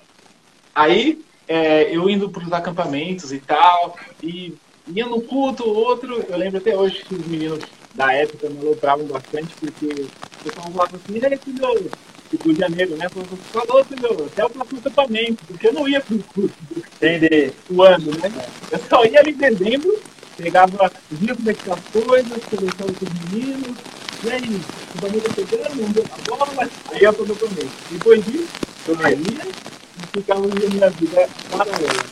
aí 0.74 1.24
é, 1.46 1.96
eu 1.96 2.10
indo 2.10 2.28
para 2.28 2.44
os 2.44 2.52
acampamentos 2.52 3.32
e 3.32 3.38
tal, 3.38 3.96
e 4.22 4.54
ia 4.88 5.06
no 5.06 5.20
culto, 5.20 5.64
outro, 5.68 6.24
eu 6.28 6.36
lembro 6.36 6.58
até 6.58 6.76
hoje 6.76 7.04
que 7.04 7.14
os 7.14 7.26
meninos 7.26 7.60
da 7.94 8.12
época 8.12 8.50
me 8.50 8.58
alopravam 8.60 9.06
bastante, 9.06 9.54
porque 9.54 9.86
o 9.86 10.44
pessoal 10.44 10.70
falava 10.72 10.96
assim, 10.96 11.18
e 11.18 11.24
aí, 11.24 11.36
filho, 11.36 11.90
tipo, 12.30 12.52
de 12.52 12.58
janeiro, 12.58 12.96
né? 12.96 13.08
Falou, 13.08 13.28
falou, 13.52 13.84
filho, 13.84 14.26
até 14.26 14.44
o 14.44 14.50
próximo 14.50 14.80
acampamento, 14.80 15.44
porque 15.46 15.68
eu 15.68 15.72
não 15.72 15.88
ia 15.88 16.00
pro 16.00 16.18
culto 16.18 16.54
Entendi. 16.96 17.52
do 17.70 17.82
ano, 17.82 18.10
né? 18.18 18.32
Eu 18.72 18.78
só 18.88 19.04
ia 19.04 19.20
ali 19.20 19.30
em 19.30 19.36
dezembro, 19.36 20.02
pegava, 20.36 20.92
via 21.10 21.34
como 21.34 21.50
é 21.50 21.54
que 21.54 21.64
tá 21.64 21.74
as 21.74 22.02
coisas, 22.04 22.42
conversava 22.50 22.92
com 22.92 23.04
os 23.04 23.32
meninos, 23.32 23.76
e 24.24 24.30
aí, 24.30 24.60
o 24.94 24.98
banheiro 24.98 25.28
tá 25.28 25.34
pegando, 25.34 25.82
não 25.82 25.90
deu 25.90 26.04
a 26.10 26.16
bola, 26.36 26.70
aí 26.92 27.02
eu 27.02 27.12
tô 27.12 27.24
no 27.24 27.36
começo. 27.36 27.68
Depois 27.90 28.24
disso, 28.24 28.48
eu 28.88 28.94
ia 28.94 29.46
e 29.46 30.06
ficava 30.18 30.42
vivendo 30.48 30.72
minha 30.72 30.90
vida 30.90 31.28
paralela. 31.50 32.04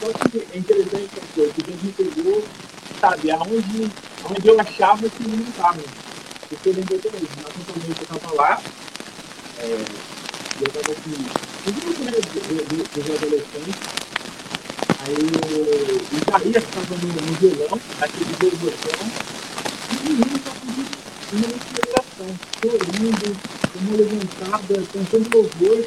Só 0.00 0.06
que 0.12 0.38
é 0.54 0.58
interessante 0.58 1.08
essa 1.16 1.26
coisa, 1.34 1.52
que 1.52 1.62
Deus 1.62 1.82
me 1.82 1.92
pegou, 1.92 2.44
sabe, 3.00 3.30
aonde, 3.30 3.90
aonde 4.24 4.48
eu 4.48 4.60
achava 4.60 5.08
que 5.08 5.28
não 5.28 5.40
estava. 5.48 5.78
Porque 6.48 6.68
eu 6.70 6.72
até 6.72 6.94
hoje, 6.94 7.28
na 7.42 7.48
acampamento 7.48 8.00
eu 8.00 8.16
estava 8.16 8.34
lá, 8.34 8.62
é, 9.58 9.64
eu 9.64 10.66
estava 10.66 10.92
assim, 10.92 11.16
no 11.66 11.72
grupo 11.72 12.04
né, 12.04 12.12
do- 12.12 12.64
do- 12.64 12.88
dos 12.94 13.16
adolescentes, 13.16 14.07
Aí 15.08 15.14
o 15.14 15.24
Isaías 16.12 16.64
estava 16.64 16.94
no, 16.96 17.08
no 17.08 17.32
violão, 17.40 17.80
naquele 17.98 18.34
violão, 18.38 18.74
e 19.88 19.96
o 19.96 20.12
menino 20.12 20.40
só 20.44 20.52
pediu 20.60 20.84
uma 21.32 21.48
inspiração, 21.48 22.28
sorrindo, 22.60 23.36
uma 23.80 23.96
levantada, 23.96 24.74
cantando 24.92 25.30
louvor. 25.34 25.78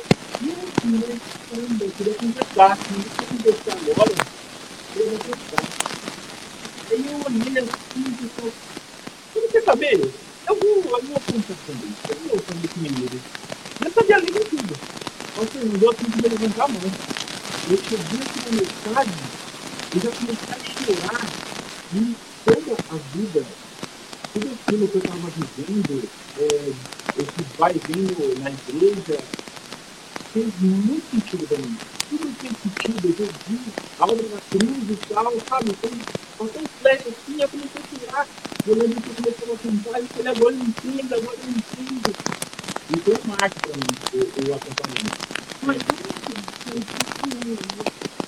E 0.42 0.50
eu 0.50 0.56
assim, 0.58 0.88
né? 0.88 1.20
Caramba, 1.52 1.86
eu 1.86 1.92
queria 1.92 2.16
conversar, 2.16 2.78
se 2.78 2.94
não 2.94 3.04
quer 3.04 3.28
conversar 3.28 3.74
agora, 3.74 4.12
eu 4.96 5.06
vou 5.06 5.20
conversar. 5.20 5.64
Aí 6.90 7.06
eu 7.06 7.18
olhei 7.24 7.60
assim 7.62 8.04
e 8.10 8.30
falei, 8.30 8.54
você 9.36 9.48
quer 9.52 9.64
saber? 9.64 10.12
Eu 10.48 10.56
vou, 10.56 10.78
eu 10.78 10.82
vou 10.82 11.00
conversar 11.00 11.56
com 11.68 11.72
ele, 11.74 11.94
eu 12.10 12.16
vou 12.16 12.40
conversar 12.42 12.54
com 12.54 12.66
esse 12.66 12.80
menino. 12.80 13.22
Eu 13.86 13.92
sabia 13.92 14.16
a 14.16 14.20
língua 14.20 14.42
tudo. 14.50 14.76
Nossa, 15.38 15.60
não 15.60 15.78
deu 15.78 15.94
tempo 15.94 16.18
de 16.18 16.28
levantar 16.28 16.64
a 16.64 16.68
mão. 16.70 17.21
Eu 17.70 17.76
aqui 17.76 17.96
na 17.96 18.52
metade 18.58 19.12
e 19.94 20.00
já 20.00 20.12
comecei 20.12 20.50
a 20.50 20.58
chorar 20.58 21.30
e 21.94 22.16
toda 22.44 22.74
a 22.90 22.96
vida, 23.16 23.46
tudo 24.34 24.52
aquilo 24.52 24.88
que 24.88 24.96
eu 24.96 25.02
estava 25.02 25.30
vivendo, 25.30 26.10
é, 26.40 26.74
esse 27.20 27.58
vai 27.58 27.74
vindo 27.74 28.40
na 28.42 28.50
igreja, 28.50 29.24
fez 30.34 30.54
muito 30.60 31.12
sentido 31.12 31.48
para 31.48 31.58
mim. 31.60 31.78
Tudo 32.10 32.34
fez 32.40 32.54
sentido, 32.64 33.16
eu 33.20 33.30
vi 33.48 33.60
a 34.00 34.04
obra 34.06 34.28
da 34.28 34.42
cruz 34.50 34.90
e 34.90 34.96
tal, 35.14 35.34
sabe? 35.48 35.78
Foi 35.80 35.92
passou 36.38 36.62
um 36.62 36.68
flash 36.82 37.02
assim, 37.02 37.42
eu 37.42 37.50
comecei 37.50 37.82
a 37.82 38.00
chorar. 38.00 38.28
Eu 38.68 38.76
lembro 38.76 39.02
que 39.02 39.10
eu 39.10 39.16
comecei 39.16 39.54
a 39.54 39.58
cantar 39.58 40.02
e 40.02 40.08
falei, 40.08 40.32
agora 40.32 40.56
eu 40.56 40.62
entendo, 40.62 41.14
agora 41.14 41.38
eu 41.38 41.50
entendo. 41.50 42.16
E 42.90 43.00
foi 43.00 43.14
um 43.14 43.28
marco 43.28 43.60
para 43.60 43.78
mim, 43.78 43.94
o, 44.14 44.50
o 44.50 44.56
acampamento. 44.56 45.32
Mas, 45.64 45.78
a 47.08 47.11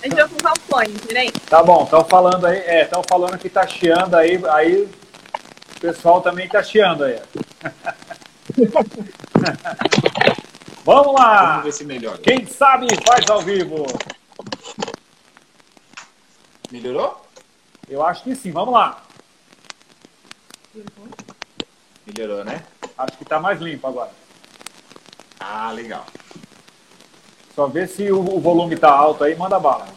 gente 0.03 0.15
vai 0.15 0.27
colocar 0.27 0.53
o 0.53 0.59
fone, 0.61 0.99
peraí. 1.07 1.31
Tá 1.31 1.63
bom, 1.63 1.83
estão 1.83 2.05
falando 2.05 2.45
aí. 2.45 2.59
É, 2.59 2.83
estão 2.83 3.01
falando 3.09 3.37
que 3.37 3.49
tá 3.49 3.65
chiando 3.67 4.15
aí. 4.15 4.39
Aí 4.49 4.83
o 4.83 5.79
pessoal 5.79 6.21
também 6.21 6.47
tá 6.47 6.61
chiando 6.61 7.03
aí. 7.03 7.19
Vamos 10.85 11.13
lá! 11.13 11.51
Vamos 11.51 11.63
ver 11.63 11.71
se 11.71 11.85
melhora. 11.85 12.17
Quem 12.17 12.45
sabe 12.45 12.87
faz 13.07 13.29
ao 13.29 13.41
vivo. 13.41 13.85
Melhorou? 16.69 17.25
Eu 17.87 18.05
acho 18.05 18.23
que 18.23 18.35
sim, 18.35 18.51
vamos 18.51 18.73
lá. 18.73 19.01
Melhorou, 22.05 22.43
né? 22.43 22.63
Acho 22.97 23.17
que 23.17 23.23
tá 23.23 23.39
mais 23.39 23.61
limpo 23.61 23.87
agora. 23.87 24.11
Ah, 25.39 25.71
legal. 25.71 26.05
Só 27.55 27.67
ver 27.67 27.87
se 27.87 28.11
o, 28.11 28.19
o 28.19 28.39
volume 28.39 28.75
tá 28.75 28.91
alto 28.91 29.23
aí, 29.23 29.35
manda 29.35 29.59
bala. 29.59 29.87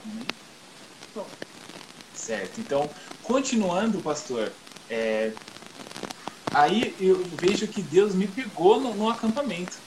Certo. 2.15 2.61
Então, 2.61 2.89
continuando, 3.23 3.99
pastor, 4.01 4.51
é, 4.91 5.31
aí 6.53 6.95
eu 7.01 7.23
vejo 7.41 7.67
que 7.69 7.81
Deus 7.83 8.15
me 8.15 8.27
pegou 8.27 8.81
no, 8.81 8.95
no 8.95 9.09
acampamento. 9.09 9.79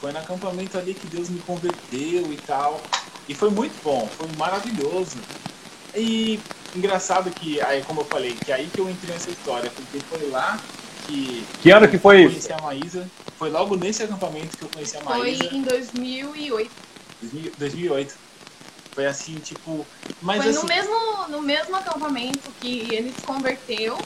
Foi 0.00 0.12
no 0.12 0.18
acampamento 0.18 0.76
ali 0.78 0.94
que 0.94 1.06
Deus 1.06 1.28
me 1.28 1.40
converteu 1.40 2.32
e 2.32 2.38
tal. 2.46 2.80
E 3.28 3.34
foi 3.34 3.50
muito 3.50 3.74
bom, 3.82 4.08
foi 4.18 4.28
maravilhoso. 4.36 5.16
E 5.94 6.40
engraçado 6.74 7.30
que, 7.30 7.60
aí, 7.60 7.82
como 7.84 8.00
eu 8.00 8.04
falei, 8.04 8.34
que 8.34 8.50
aí 8.52 8.68
que 8.68 8.80
eu 8.80 8.90
entrei 8.90 9.12
nessa 9.12 9.30
história, 9.30 9.70
porque 9.70 9.98
foi 10.00 10.28
lá 10.30 10.58
que 11.06 11.44
Que 11.62 11.70
ano 11.70 11.88
que 11.88 11.98
foi 11.98 12.24
eu 12.24 12.30
isso? 12.30 12.48
conheci 12.48 12.52
a 12.52 12.62
Maísa. 12.62 13.08
Foi 13.38 13.50
logo 13.50 13.76
nesse 13.76 14.02
acampamento 14.02 14.56
que 14.56 14.64
eu 14.64 14.68
conheci 14.68 14.96
a 14.96 15.00
Foi 15.00 15.18
Maísa. 15.18 15.54
em 15.54 15.62
2008. 15.62 16.70
2000 17.28 17.52
2008. 17.58 18.14
Foi 18.92 19.06
assim, 19.06 19.34
tipo. 19.36 19.86
Mas 20.22 20.42
Foi 20.42 20.50
assim, 20.50 20.60
no 20.60 20.66
mesmo, 20.66 21.28
no 21.28 21.42
mesmo 21.42 21.76
acampamento 21.76 22.50
que 22.60 22.94
ele 22.94 23.12
se 23.12 23.22
converteu. 23.22 23.98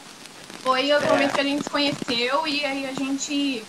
Foi 0.62 0.90
o 0.90 0.96
acampamento 0.96 1.34
que 1.34 1.40
a 1.40 1.44
gente 1.44 1.64
se 1.64 1.70
conheceu 1.70 2.46
e 2.46 2.64
aí 2.64 2.86
a 2.86 2.92
gente 2.92 3.64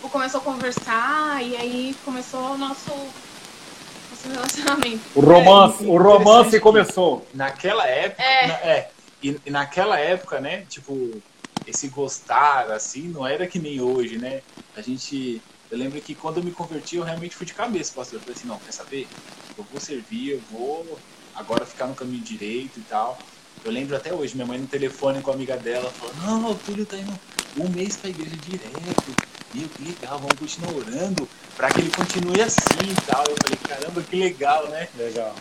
tipo, 0.00 0.08
começou 0.08 0.40
a 0.40 0.44
conversar 0.44 1.42
e 1.42 1.56
aí 1.56 1.96
começou 2.04 2.52
o 2.52 2.58
nosso, 2.58 2.90
nosso 2.90 4.28
relacionamento. 4.28 5.00
O 5.14 5.20
romance, 5.20 5.84
é, 5.84 5.88
o 5.88 5.96
romance 5.96 6.60
começou. 6.60 7.26
Naquela 7.34 7.86
época, 7.86 8.22
é. 8.22 8.46
Na, 8.46 8.54
é, 8.54 8.90
e, 9.22 9.40
e 9.44 9.50
naquela 9.50 9.98
época, 9.98 10.40
né, 10.40 10.64
tipo, 10.68 11.22
esse 11.66 11.88
gostar, 11.88 12.70
assim, 12.70 13.08
não 13.08 13.26
era 13.26 13.46
que 13.46 13.58
nem 13.58 13.80
hoje, 13.80 14.18
né? 14.18 14.40
A 14.76 14.80
gente. 14.80 15.42
Eu 15.70 15.78
lembro 15.78 16.00
que 16.00 16.14
quando 16.14 16.38
eu 16.38 16.42
me 16.42 16.50
converti, 16.50 16.96
eu 16.96 17.04
realmente 17.04 17.36
fui 17.36 17.46
de 17.46 17.54
cabeça, 17.54 17.92
pastor. 17.94 18.16
Eu 18.16 18.20
falei 18.20 18.36
assim, 18.36 18.48
não, 18.48 18.58
quer 18.58 18.72
saber? 18.72 19.06
Eu 19.56 19.64
vou 19.70 19.80
servir, 19.80 20.30
eu 20.30 20.42
vou 20.50 20.98
agora 21.34 21.64
ficar 21.64 21.86
no 21.86 21.94
caminho 21.94 22.22
direito 22.22 22.80
e 22.80 22.82
tal. 22.82 23.18
Eu 23.64 23.70
lembro 23.70 23.94
até 23.94 24.12
hoje, 24.12 24.34
minha 24.34 24.46
mãe 24.46 24.58
no 24.58 24.66
telefone 24.66 25.22
com 25.22 25.30
a 25.30 25.34
amiga 25.34 25.56
dela, 25.56 25.90
falou, 25.90 26.14
não, 26.16 26.50
o 26.50 26.54
Túlio 26.54 26.86
tá 26.86 26.96
indo 26.96 27.12
um 27.58 27.68
mês 27.68 27.96
pra 27.96 28.10
igreja 28.10 28.36
direto. 28.36 29.30
Meu, 29.52 29.68
que 29.68 29.82
legal, 29.82 30.18
vamos 30.18 30.38
continuar 30.38 30.72
orando 30.72 31.28
para 31.56 31.70
que 31.70 31.80
ele 31.80 31.90
continue 31.90 32.40
assim 32.40 32.90
e 32.90 33.06
tal. 33.06 33.24
Eu 33.28 33.36
falei, 33.42 33.58
caramba, 33.68 34.02
que 34.02 34.16
legal, 34.16 34.68
né? 34.68 34.88
Legal. 34.96 35.34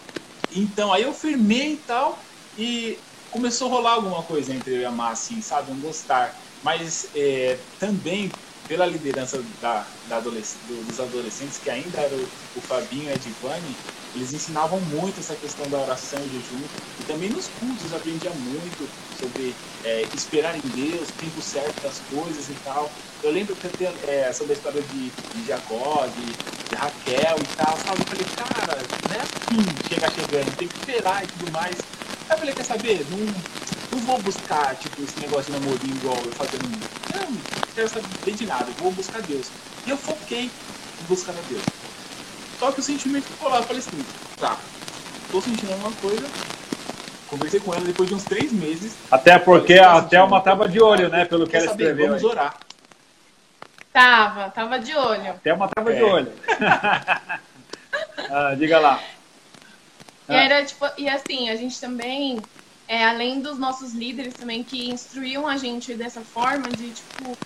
Então, 0.55 0.91
aí 0.91 1.03
eu 1.03 1.13
firmei 1.13 1.73
e 1.73 1.77
tal, 1.77 2.19
e 2.57 2.97
começou 3.31 3.67
a 3.67 3.71
rolar 3.71 3.93
alguma 3.93 4.23
coisa 4.23 4.53
entre 4.53 4.75
eu 4.75 4.81
e 4.81 4.85
a 4.85 4.91
Má, 4.91 5.11
assim, 5.11 5.41
sabe? 5.41 5.71
Um 5.71 5.79
gostar. 5.79 6.35
Mas 6.63 7.07
é, 7.15 7.57
também 7.79 8.31
pela 8.69 8.85
liderança 8.85 9.43
da, 9.59 9.83
da 10.07 10.17
adolesc 10.17 10.55
do, 10.67 10.85
dos 10.85 10.99
adolescentes, 10.99 11.57
que 11.57 11.71
ainda 11.71 11.97
era 11.97 12.15
o, 12.15 12.29
o 12.55 12.61
Fabinho 12.61 13.09
e 13.09 13.11
a 13.11 13.15
Divani, 13.15 13.75
eles 14.13 14.31
ensinavam 14.31 14.79
muito 14.81 15.19
essa 15.19 15.35
questão 15.35 15.67
da 15.69 15.79
oração 15.79 16.19
e 16.19 16.29
jejum. 16.29 16.63
E 16.99 17.03
também 17.03 17.29
nos 17.29 17.47
cultos 17.59 17.91
aprendia 17.93 18.29
muito 18.29 18.87
sobre 19.19 19.55
é, 19.83 20.05
esperar 20.13 20.55
em 20.55 20.61
Deus, 20.61 21.07
tempo 21.19 21.41
certo 21.41 21.81
das 21.81 21.99
coisas 22.13 22.47
e 22.47 22.53
tal. 22.63 22.91
Eu 23.23 23.31
lembro 23.31 23.55
que 23.55 23.67
até 23.67 23.91
é, 24.07 24.31
sobre 24.31 24.53
a 24.53 24.55
história 24.55 24.81
de, 24.83 25.09
de 25.09 25.47
Jacó, 25.47 26.07
de, 26.07 26.25
de, 26.69 26.75
Raquel 26.75 27.37
e 27.39 27.55
tal, 27.57 27.77
sabe? 27.77 28.01
Eu 28.01 28.05
falei, 28.05 28.25
cara, 28.37 28.81
não 29.07 29.15
é 29.15 29.21
assim 29.21 29.89
chegar 29.89 30.11
chegando, 30.11 30.57
tem 30.57 30.67
que 30.67 30.77
esperar 30.77 31.23
e 31.23 31.27
tudo 31.27 31.51
mais. 31.51 31.75
Aí 32.29 32.35
eu 32.35 32.37
falei, 32.37 32.53
quer 32.53 32.65
saber? 32.65 33.05
Não, 33.09 33.33
não 33.91 33.99
vou 33.99 34.21
buscar, 34.21 34.75
tipo, 34.75 35.01
esse 35.01 35.19
negócio 35.19 35.51
de 35.51 35.59
namorinho 35.59 35.95
igual 35.95 36.17
eu 36.17 36.31
fazendo. 36.31 36.63
Não, 37.15 37.31
não 37.31 37.73
quero 37.75 37.89
saber 37.89 38.31
de 38.31 38.45
nada, 38.45 38.65
vou 38.77 38.91
buscar 38.91 39.21
Deus. 39.21 39.47
E 39.85 39.89
eu 39.89 39.97
foquei 39.97 40.43
em 40.45 41.03
buscar 41.07 41.31
a 41.31 41.41
Deus. 41.49 41.63
Só 42.59 42.71
que 42.71 42.79
o 42.79 42.83
sentimento 42.83 43.25
ficou 43.25 43.49
lá, 43.49 43.57
eu 43.57 43.63
falei 43.63 43.79
assim, 43.79 44.05
tá, 44.37 44.57
tô 45.31 45.39
sentindo 45.41 45.71
alguma 45.71 45.91
coisa, 45.93 46.27
conversei 47.29 47.59
com 47.59 47.73
ela 47.73 47.85
depois 47.85 48.09
de 48.09 48.15
uns 48.15 48.23
três 48.23 48.51
meses. 48.51 48.93
Até 49.09 49.39
porque 49.39 49.79
a 49.79 50.01
Thelma 50.01 50.41
tava 50.41 50.67
de 50.67 50.81
olho, 50.81 51.09
né, 51.09 51.25
pelo 51.25 51.47
que 51.47 51.55
ela 51.55 51.67
saber, 51.67 51.91
escreveu. 51.91 52.07
Vamos 52.07 52.23
aí. 52.23 52.29
orar. 52.29 52.57
Tava, 53.93 54.49
tava 54.51 54.79
de 54.79 54.93
olho. 54.95 55.29
Até 55.31 55.53
uma 55.53 55.67
tava 55.67 55.91
é. 55.91 55.95
de 55.95 56.03
olho. 56.03 56.31
ah, 58.29 58.55
diga 58.57 58.79
lá. 58.79 58.99
E 60.27 60.33
era 60.33 60.63
tipo, 60.63 60.85
e 60.97 61.09
assim, 61.09 61.49
a 61.49 61.55
gente 61.55 61.79
também, 61.81 62.39
é, 62.89 63.05
além 63.05 63.39
dos 63.39 63.59
nossos 63.59 63.93
líderes 63.93 64.33
também 64.33 64.63
que 64.63 64.89
instruíam 64.89 65.47
a 65.47 65.55
gente 65.57 65.93
dessa 65.93 66.21
forma 66.21 66.67
de 66.69 66.89
tipo, 66.89 67.37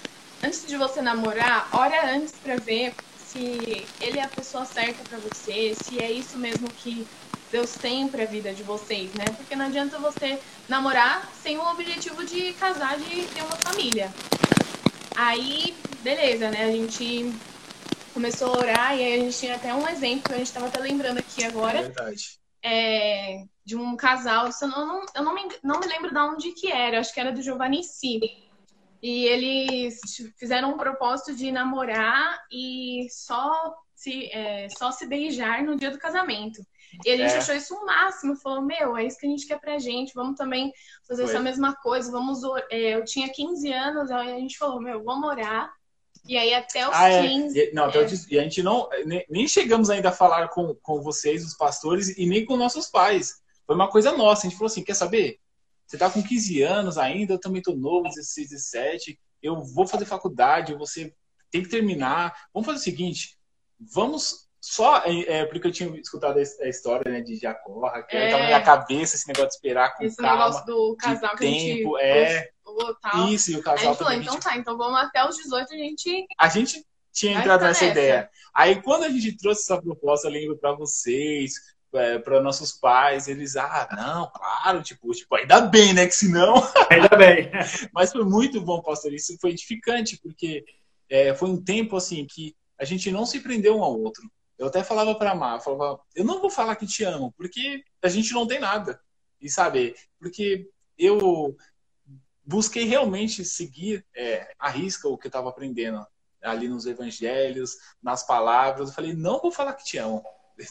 antes 0.41 0.65
de 0.65 0.77
você 0.77 1.01
namorar, 1.01 1.67
ora 1.73 2.15
antes 2.15 2.31
para 2.31 2.55
ver 2.55 2.95
se 3.17 3.85
ele 3.99 4.19
é 4.19 4.23
a 4.23 4.27
pessoa 4.29 4.63
certa 4.63 5.03
para 5.03 5.17
você, 5.17 5.75
se 5.75 6.01
é 6.01 6.09
isso 6.09 6.37
mesmo 6.37 6.69
que 6.69 7.05
Deus 7.51 7.73
tem 7.73 8.07
para 8.07 8.23
a 8.23 8.25
vida 8.25 8.53
de 8.53 8.63
vocês, 8.63 9.13
né? 9.15 9.25
Porque 9.35 9.53
não 9.53 9.65
adianta 9.65 9.99
você 9.99 10.39
namorar 10.69 11.29
sem 11.43 11.57
o 11.57 11.71
objetivo 11.71 12.23
de 12.23 12.53
casar, 12.53 12.97
de 12.97 13.23
ter 13.27 13.41
uma 13.41 13.57
família. 13.57 14.09
Aí, 15.13 15.75
beleza, 16.01 16.49
né? 16.51 16.63
A 16.63 16.71
gente 16.71 17.33
começou 18.13 18.47
a 18.47 18.57
orar 18.59 18.97
e 18.97 19.03
aí 19.03 19.13
a 19.15 19.19
gente 19.25 19.37
tinha 19.37 19.55
até 19.55 19.73
um 19.73 19.89
exemplo, 19.89 20.33
a 20.33 20.37
gente 20.37 20.47
estava 20.47 20.67
até 20.67 20.79
lembrando 20.79 21.17
aqui 21.17 21.43
agora. 21.43 21.79
É 21.79 21.83
verdade. 21.83 22.39
É, 22.63 23.43
de 23.65 23.77
um 23.77 23.95
casal, 23.95 24.49
eu 24.61 24.67
não, 24.67 25.05
eu 25.15 25.23
não, 25.23 25.33
me, 25.33 25.41
não 25.63 25.79
me 25.79 25.87
lembro 25.87 26.11
de 26.11 26.19
onde 26.19 26.51
que 26.51 26.71
era, 26.71 26.99
acho 26.99 27.13
que 27.13 27.19
era 27.19 27.31
do 27.31 27.41
Giovanni 27.41 27.83
Si. 27.83 28.19
E 29.01 29.25
eles 29.25 29.99
fizeram 30.37 30.73
um 30.73 30.77
propósito 30.77 31.35
de 31.35 31.51
namorar 31.51 32.41
e 32.51 33.07
só 33.09 33.73
se, 33.93 34.29
é, 34.31 34.67
só 34.69 34.91
se 34.91 35.05
beijar 35.05 35.63
no 35.63 35.75
dia 35.75 35.91
do 35.91 35.97
casamento. 35.97 36.61
E 37.05 37.11
a 37.11 37.17
gente 37.17 37.33
é. 37.33 37.37
achou 37.37 37.55
isso 37.55 37.75
o 37.75 37.85
máximo, 37.85 38.35
falou, 38.35 38.61
meu, 38.61 38.95
é 38.95 39.05
isso 39.05 39.17
que 39.17 39.25
a 39.25 39.29
gente 39.29 39.47
quer 39.47 39.59
pra 39.59 39.79
gente, 39.79 40.13
vamos 40.13 40.37
também 40.37 40.71
fazer 41.07 41.23
Foi. 41.23 41.31
essa 41.31 41.43
mesma 41.43 41.75
coisa, 41.75 42.11
vamos... 42.11 42.41
É, 42.69 42.95
eu 42.95 43.03
tinha 43.03 43.29
15 43.29 43.73
anos, 43.73 44.11
aí 44.11 44.33
a 44.33 44.39
gente 44.39 44.57
falou, 44.57 44.81
meu, 44.81 45.03
vamos 45.03 45.27
orar. 45.27 45.73
E 46.27 46.37
aí 46.37 46.53
até 46.53 46.87
os 46.87 46.95
ah, 46.95 47.21
15... 47.21 47.59
É. 47.59 47.69
E, 47.69 47.73
não, 47.73 47.85
até 47.85 48.03
é. 48.03 48.07
e 48.29 48.39
a 48.39 48.43
gente 48.43 48.61
não... 48.61 48.87
Nem, 49.05 49.25
nem, 49.29 49.47
chegamos 49.47 49.89
ainda 49.89 50.09
a 50.09 50.13
falar 50.13 50.49
com, 50.49 50.75
com 50.75 51.01
vocês, 51.01 51.45
os 51.45 51.55
pastores, 51.55 52.17
e 52.17 52.25
nem 52.25 52.45
com 52.45 52.55
nossos 52.55 52.87
pais. 52.87 53.42
Foi 53.65 53.75
uma 53.75 53.89
coisa 53.89 54.11
nossa, 54.11 54.45
a 54.45 54.49
gente 54.49 54.57
falou 54.57 54.71
assim, 54.71 54.83
quer 54.83 54.95
saber? 54.95 55.39
Você 55.85 55.97
tá 55.97 56.09
com 56.09 56.23
15 56.23 56.61
anos 56.61 56.97
ainda, 56.97 57.33
eu 57.33 57.39
também 57.39 57.61
tô 57.61 57.75
novo, 57.75 58.09
16, 58.09 58.49
17, 58.49 59.19
eu 59.41 59.61
vou 59.61 59.85
fazer 59.85 60.05
faculdade, 60.05 60.75
você 60.75 61.13
tem 61.51 61.61
que 61.61 61.69
terminar. 61.69 62.33
Vamos 62.53 62.65
fazer 62.65 62.79
o 62.79 62.83
seguinte, 62.83 63.37
vamos 63.79 64.43
só 64.63 64.99
é, 64.99 65.39
é, 65.39 65.45
porque 65.45 65.67
eu 65.67 65.71
tinha 65.73 65.89
escutado 65.99 66.39
a 66.39 66.69
história 66.69 67.11
né, 67.11 67.19
de 67.19 67.35
Jacó, 67.35 67.85
Raquel, 67.85 68.17
é. 68.17 68.29
tava 68.29 68.43
na 68.43 68.47
minha 68.47 68.61
cabeça 68.61 69.17
esse 69.17 69.27
negócio 69.27 69.49
de 69.49 69.55
esperar 69.55 69.93
com 69.93 70.05
esse 70.05 70.15
calma. 70.15 70.47
Esse 70.47 70.59
negócio 70.61 70.65
do 70.65 70.95
casal 70.95 71.31
que 71.31 71.37
tempo, 71.39 71.97
a 71.97 72.01
gente 72.01 72.09
é. 72.09 72.49
Tal. 73.01 73.27
Isso, 73.27 73.51
e 73.51 73.57
o 73.57 73.61
casal 73.61 73.91
Aí 73.91 73.95
falou, 73.97 74.13
então 74.13 74.39
tá, 74.39 74.57
então 74.57 74.77
vamos 74.77 74.97
até 74.97 75.27
os 75.27 75.35
18 75.35 75.73
a 75.73 75.77
gente. 75.77 76.25
A 76.39 76.47
gente 76.47 76.83
tinha 77.11 77.37
entrado 77.37 77.61
nessa, 77.61 77.85
nessa 77.85 77.91
ideia. 77.91 78.29
Aí 78.53 78.81
quando 78.81 79.03
a 79.03 79.09
gente 79.09 79.35
trouxe 79.37 79.61
essa 79.61 79.79
proposta, 79.81 80.27
eu 80.27 80.31
lembro 80.31 80.57
para 80.57 80.73
vocês, 80.73 81.53
é, 81.97 82.19
para 82.19 82.41
nossos 82.41 82.71
pais, 82.71 83.27
eles, 83.27 83.55
ah, 83.55 83.87
não, 83.91 84.29
claro, 84.31 84.81
tipo, 84.81 85.11
tipo, 85.11 85.35
ainda 85.35 85.61
bem, 85.61 85.93
né? 85.93 86.07
Que 86.07 86.15
senão. 86.15 86.55
Ainda 86.89 87.15
bem. 87.15 87.51
Mas 87.93 88.11
foi 88.11 88.23
muito 88.23 88.61
bom, 88.61 88.81
pastor. 88.81 89.13
Isso 89.13 89.37
foi 89.39 89.51
edificante, 89.51 90.19
porque 90.21 90.65
é, 91.09 91.33
foi 91.33 91.49
um 91.49 91.61
tempo 91.61 91.95
assim 91.95 92.25
que 92.25 92.55
a 92.77 92.85
gente 92.85 93.11
não 93.11 93.25
se 93.25 93.39
prendeu 93.39 93.77
um 93.77 93.83
ao 93.83 93.99
outro. 93.99 94.23
Eu 94.57 94.67
até 94.67 94.83
falava 94.83 95.15
para 95.15 95.35
Mar, 95.35 95.61
falava, 95.61 95.99
eu 96.15 96.23
não 96.23 96.39
vou 96.39 96.49
falar 96.49 96.75
que 96.75 96.85
te 96.87 97.03
amo, 97.03 97.33
porque 97.37 97.83
a 98.01 98.09
gente 98.09 98.33
não 98.33 98.47
tem 98.47 98.59
nada. 98.59 98.99
E 99.41 99.49
sabe, 99.49 99.95
porque 100.19 100.69
eu 100.97 101.55
busquei 102.45 102.85
realmente 102.85 103.43
seguir 103.43 104.05
é, 104.15 104.53
a 104.59 104.69
risca 104.69 105.07
o 105.07 105.17
que 105.17 105.27
eu 105.27 105.29
estava 105.29 105.49
aprendendo 105.49 106.05
ali 106.41 106.67
nos 106.67 106.85
evangelhos, 106.85 107.77
nas 108.01 108.25
palavras. 108.25 108.89
Eu 108.89 108.95
falei, 108.95 109.13
não 109.13 109.39
vou 109.39 109.51
falar 109.51 109.73
que 109.73 109.85
te 109.85 109.97
amo. 109.97 110.23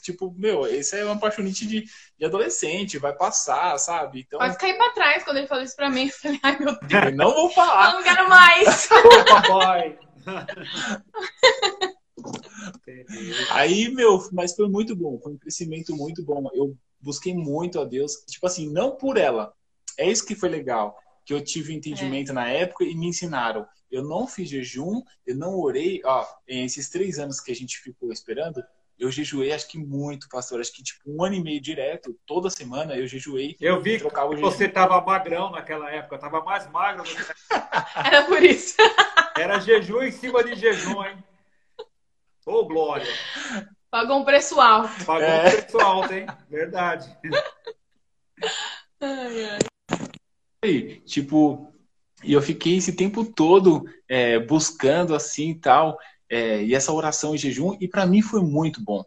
Tipo, 0.03 0.33
meu, 0.37 0.67
esse 0.67 0.97
é 0.97 1.05
uma 1.05 1.15
apaixonite 1.15 1.67
de, 1.67 1.85
de 2.19 2.25
adolescente, 2.25 2.99
vai 2.99 3.13
passar, 3.15 3.77
sabe? 3.79 4.21
Então... 4.21 4.39
Quase 4.39 4.59
cair 4.59 4.77
pra 4.77 4.91
trás 4.91 5.25
quando 5.25 5.39
ele 5.39 5.47
falou 5.47 5.65
isso 5.65 5.77
pra 5.77 5.91
mim. 5.91 6.07
Eu 6.13 6.13
falei, 6.13 6.41
ai 6.43 6.59
meu 6.59 6.79
Deus. 6.81 7.05
Eu 7.05 7.17
não 7.17 7.35
vou 7.35 7.51
falar. 7.51 7.91
Eu 7.91 7.97
não 7.97 8.03
quero 8.03 8.29
mais. 8.29 8.89
Ô, 8.93 9.25
papai. 9.25 9.99
Aí, 13.51 13.89
meu, 13.89 14.29
mas 14.33 14.55
foi 14.55 14.69
muito 14.69 14.95
bom, 14.95 15.19
foi 15.19 15.33
um 15.33 15.39
crescimento 15.39 15.97
muito 15.97 16.23
bom. 16.25 16.49
Eu 16.55 16.77
busquei 17.01 17.35
muito 17.35 17.81
a 17.81 17.85
Deus, 17.85 18.25
tipo 18.29 18.47
assim, 18.47 18.71
não 18.71 18.97
por 18.97 19.17
ela. 19.17 19.53
É 19.99 20.09
isso 20.11 20.25
que 20.25 20.35
foi 20.35 20.49
legal, 20.49 20.97
que 21.25 21.35
eu 21.35 21.43
tive 21.43 21.75
entendimento 21.75 22.31
é. 22.31 22.35
na 22.35 22.49
época 22.49 22.85
e 22.85 22.95
me 22.95 23.09
ensinaram. 23.09 23.67
Eu 23.91 24.03
não 24.03 24.27
fiz 24.27 24.49
jejum, 24.49 25.03
eu 25.27 25.37
não 25.37 25.59
orei, 25.59 26.01
ó, 26.05 26.27
esses 26.47 26.89
três 26.89 27.19
anos 27.19 27.41
que 27.41 27.53
a 27.53 27.55
gente 27.55 27.79
ficou 27.79 28.11
esperando, 28.13 28.63
eu 29.03 29.11
jejuei 29.11 29.53
acho 29.53 29.67
que 29.67 29.79
muito, 29.79 30.29
pastor. 30.29 30.61
Acho 30.61 30.73
que 30.73 30.83
tipo 30.83 31.01
um 31.07 31.25
ano 31.25 31.35
e 31.35 31.43
meio 31.43 31.61
direto, 31.61 32.17
toda 32.25 32.49
semana 32.49 32.95
eu 32.95 33.07
jejuei. 33.07 33.57
Eu 33.61 33.81
vi 33.81 33.99
que 33.99 34.41
você 34.41 34.69
tava 34.69 35.01
magrão 35.01 35.51
naquela 35.51 35.91
época, 35.91 36.19
tava 36.19 36.43
mais 36.43 36.71
magro. 36.71 37.03
Do 37.03 37.11
que... 37.11 37.23
Era 38.07 38.25
por 38.25 38.43
isso. 38.43 38.77
Era 39.37 39.59
jejum 39.59 40.03
em 40.03 40.13
cima 40.13 40.45
de 40.45 40.55
jejum, 40.55 41.05
hein? 41.05 41.17
Ô, 42.47 42.61
oh, 42.61 42.65
Glória! 42.65 43.13
Pagou 43.91 44.21
um 44.21 44.25
preço 44.25 44.61
alto. 44.61 45.05
Pagou 45.05 45.29
é. 45.29 45.39
um 45.39 45.51
preço 45.51 45.81
alto, 45.81 46.15
hein? 46.15 46.27
Verdade. 46.49 47.17
Ai, 49.01 49.45
ai. 49.51 49.59
E, 50.65 51.01
tipo, 51.01 51.73
e 52.23 52.33
eu 52.33 52.41
fiquei 52.41 52.77
esse 52.77 52.95
tempo 52.95 53.25
todo 53.25 53.85
é, 54.09 54.39
buscando 54.39 55.15
assim 55.15 55.51
e 55.51 55.59
tal, 55.59 55.99
é, 56.33 56.65
e 56.65 56.75
essa 56.75 56.91
oração 56.91 57.35
em 57.35 57.39
jejum, 57.39 57.77
e 57.79 57.87
para 57.87 58.07
mim 58.07 58.23
foi 58.23 58.41
muito 58.41 58.83
bom. 58.83 59.05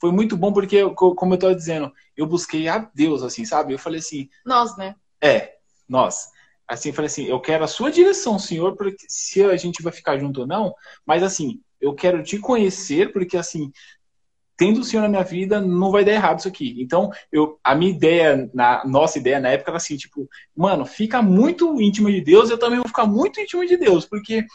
Foi 0.00 0.12
muito 0.12 0.36
bom 0.36 0.52
porque, 0.52 0.78
como 0.94 1.34
eu 1.34 1.38
tô 1.38 1.52
dizendo, 1.52 1.92
eu 2.16 2.26
busquei 2.26 2.68
a 2.68 2.78
Deus, 2.94 3.24
assim, 3.24 3.44
sabe? 3.44 3.74
Eu 3.74 3.78
falei 3.78 3.98
assim. 3.98 4.28
Nós, 4.46 4.76
né? 4.78 4.94
É, 5.20 5.56
nós. 5.88 6.28
Assim, 6.68 6.90
eu 6.90 6.94
falei 6.94 7.06
assim, 7.06 7.24
eu 7.24 7.40
quero 7.40 7.64
a 7.64 7.66
sua 7.66 7.90
direção, 7.90 8.38
Senhor, 8.38 8.76
porque 8.76 9.04
se 9.08 9.42
a 9.42 9.56
gente 9.56 9.82
vai 9.82 9.92
ficar 9.92 10.16
junto 10.16 10.42
ou 10.42 10.46
não, 10.46 10.72
mas 11.04 11.24
assim, 11.24 11.60
eu 11.80 11.92
quero 11.92 12.22
te 12.22 12.38
conhecer, 12.38 13.12
porque 13.12 13.36
assim, 13.36 13.72
tendo 14.56 14.80
o 14.80 14.84
Senhor 14.84 15.02
na 15.02 15.08
minha 15.08 15.24
vida, 15.24 15.60
não 15.60 15.90
vai 15.90 16.04
dar 16.04 16.12
errado 16.12 16.38
isso 16.38 16.46
aqui. 16.46 16.76
Então, 16.78 17.10
eu, 17.32 17.58
a 17.64 17.74
minha 17.74 17.90
ideia, 17.90 18.48
na 18.54 18.84
nossa 18.84 19.18
ideia 19.18 19.40
na 19.40 19.48
época 19.48 19.72
era 19.72 19.78
assim, 19.78 19.96
tipo, 19.96 20.28
mano, 20.56 20.86
fica 20.86 21.20
muito 21.20 21.82
íntimo 21.82 22.08
de 22.08 22.20
Deus, 22.20 22.48
eu 22.48 22.58
também 22.58 22.78
vou 22.78 22.86
ficar 22.86 23.06
muito 23.06 23.40
íntimo 23.40 23.66
de 23.66 23.76
Deus, 23.76 24.06
porque 24.06 24.46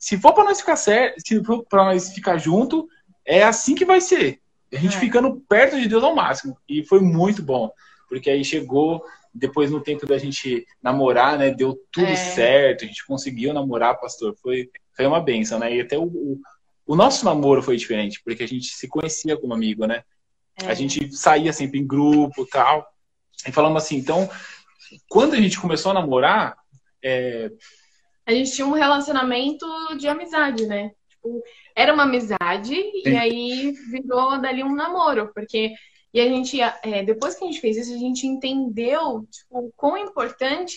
se 0.00 0.16
for 0.16 0.32
para 0.32 0.44
nós 0.44 0.60
ficar 0.60 0.76
certo, 0.76 1.20
se 1.20 1.44
for 1.44 1.62
para 1.66 1.84
nós 1.84 2.10
ficar 2.10 2.38
junto, 2.38 2.88
é 3.22 3.42
assim 3.44 3.74
que 3.74 3.84
vai 3.84 4.00
ser. 4.00 4.40
A 4.72 4.76
gente 4.76 4.96
é. 4.96 4.98
ficando 4.98 5.42
perto 5.46 5.78
de 5.78 5.86
Deus 5.86 6.02
ao 6.02 6.14
máximo. 6.14 6.56
E 6.66 6.82
foi 6.82 7.00
muito 7.00 7.42
bom. 7.42 7.70
Porque 8.08 8.30
aí 8.30 8.42
chegou, 8.42 9.04
depois 9.34 9.70
no 9.70 9.78
tempo 9.78 10.06
da 10.06 10.16
gente 10.16 10.66
namorar, 10.82 11.38
né? 11.38 11.50
Deu 11.50 11.78
tudo 11.92 12.06
é. 12.06 12.16
certo, 12.16 12.84
a 12.84 12.86
gente 12.86 13.06
conseguiu 13.06 13.52
namorar, 13.52 14.00
pastor. 14.00 14.34
Foi, 14.42 14.70
foi 14.96 15.06
uma 15.06 15.20
benção, 15.20 15.58
né? 15.58 15.76
E 15.76 15.82
até 15.82 15.98
o, 15.98 16.04
o, 16.04 16.40
o 16.86 16.96
nosso 16.96 17.22
namoro 17.26 17.62
foi 17.62 17.76
diferente, 17.76 18.22
porque 18.24 18.42
a 18.42 18.48
gente 18.48 18.68
se 18.68 18.88
conhecia 18.88 19.36
como 19.36 19.52
amigo, 19.52 19.86
né? 19.86 20.02
É. 20.62 20.66
A 20.66 20.74
gente 20.74 21.14
saía 21.14 21.52
sempre 21.52 21.78
em 21.78 21.86
grupo 21.86 22.46
tal. 22.46 22.90
E 23.46 23.52
falamos 23.52 23.82
assim, 23.82 23.96
então, 23.96 24.30
quando 25.10 25.34
a 25.34 25.40
gente 25.40 25.60
começou 25.60 25.90
a 25.90 25.94
namorar, 25.94 26.56
é... 27.04 27.50
a 28.30 28.34
gente 28.34 28.52
tinha 28.52 28.66
um 28.66 28.72
relacionamento 28.72 29.66
de 29.98 30.08
amizade, 30.08 30.66
né? 30.66 30.92
Tipo, 31.08 31.42
era 31.74 31.92
uma 31.92 32.04
amizade 32.04 32.74
Sim. 32.74 33.02
e 33.04 33.16
aí 33.16 33.72
virou 33.90 34.40
dali 34.40 34.62
um 34.62 34.74
namoro, 34.74 35.32
porque 35.34 35.74
e 36.12 36.20
a 36.20 36.24
gente, 36.24 36.60
é, 36.60 37.04
depois 37.04 37.36
que 37.36 37.44
a 37.44 37.46
gente 37.46 37.60
fez 37.60 37.76
isso, 37.76 37.94
a 37.94 37.98
gente 37.98 38.26
entendeu 38.26 39.26
tipo, 39.30 39.66
o 39.66 39.72
quão 39.76 39.96
importante 39.96 40.76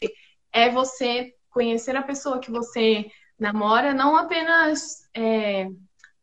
é 0.52 0.70
você 0.70 1.34
conhecer 1.50 1.96
a 1.96 2.04
pessoa 2.04 2.40
que 2.40 2.52
você 2.52 3.10
namora, 3.40 3.94
não 3.94 4.16
apenas 4.16 5.10
é, 5.16 5.68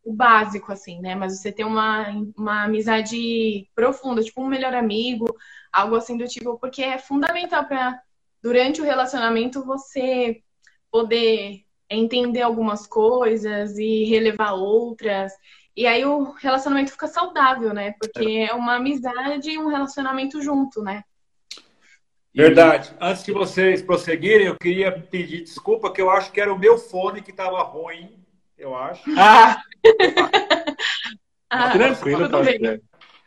o 0.04 0.12
básico, 0.12 0.72
assim, 0.72 1.00
né? 1.00 1.14
Mas 1.14 1.40
você 1.40 1.50
ter 1.50 1.64
uma, 1.64 2.08
uma 2.36 2.64
amizade 2.64 3.68
profunda, 3.74 4.22
tipo 4.22 4.42
um 4.42 4.48
melhor 4.48 4.74
amigo, 4.74 5.26
algo 5.72 5.96
assim 5.96 6.16
do 6.16 6.26
tipo, 6.26 6.58
porque 6.58 6.82
é 6.82 6.98
fundamental 6.98 7.64
para 7.66 8.00
durante 8.42 8.80
o 8.80 8.84
relacionamento 8.84 9.64
você 9.64 10.42
poder 10.90 11.64
entender 11.88 12.42
algumas 12.42 12.86
coisas 12.86 13.76
e 13.78 14.04
relevar 14.04 14.52
outras. 14.52 15.32
E 15.76 15.86
aí 15.86 16.04
o 16.04 16.32
relacionamento 16.32 16.92
fica 16.92 17.06
saudável, 17.06 17.72
né? 17.72 17.94
Porque 17.98 18.24
é, 18.24 18.50
é 18.50 18.54
uma 18.54 18.76
amizade 18.76 19.50
e 19.50 19.58
um 19.58 19.68
relacionamento 19.68 20.42
junto, 20.42 20.82
né? 20.82 21.02
Verdade. 22.34 22.94
Antes 23.00 23.24
de 23.24 23.32
vocês 23.32 23.82
prosseguirem, 23.82 24.46
eu 24.46 24.56
queria 24.56 24.92
pedir 24.92 25.42
desculpa, 25.42 25.92
que 25.92 26.00
eu 26.00 26.10
acho 26.10 26.30
que 26.30 26.40
era 26.40 26.52
o 26.52 26.58
meu 26.58 26.78
fone 26.78 27.22
que 27.22 27.32
estava 27.32 27.60
ruim, 27.62 28.24
eu 28.56 28.74
acho. 28.74 29.02
Ah! 29.18 29.62
ah 31.48 31.70
Tranquilo, 31.72 32.28
tá 32.28 32.38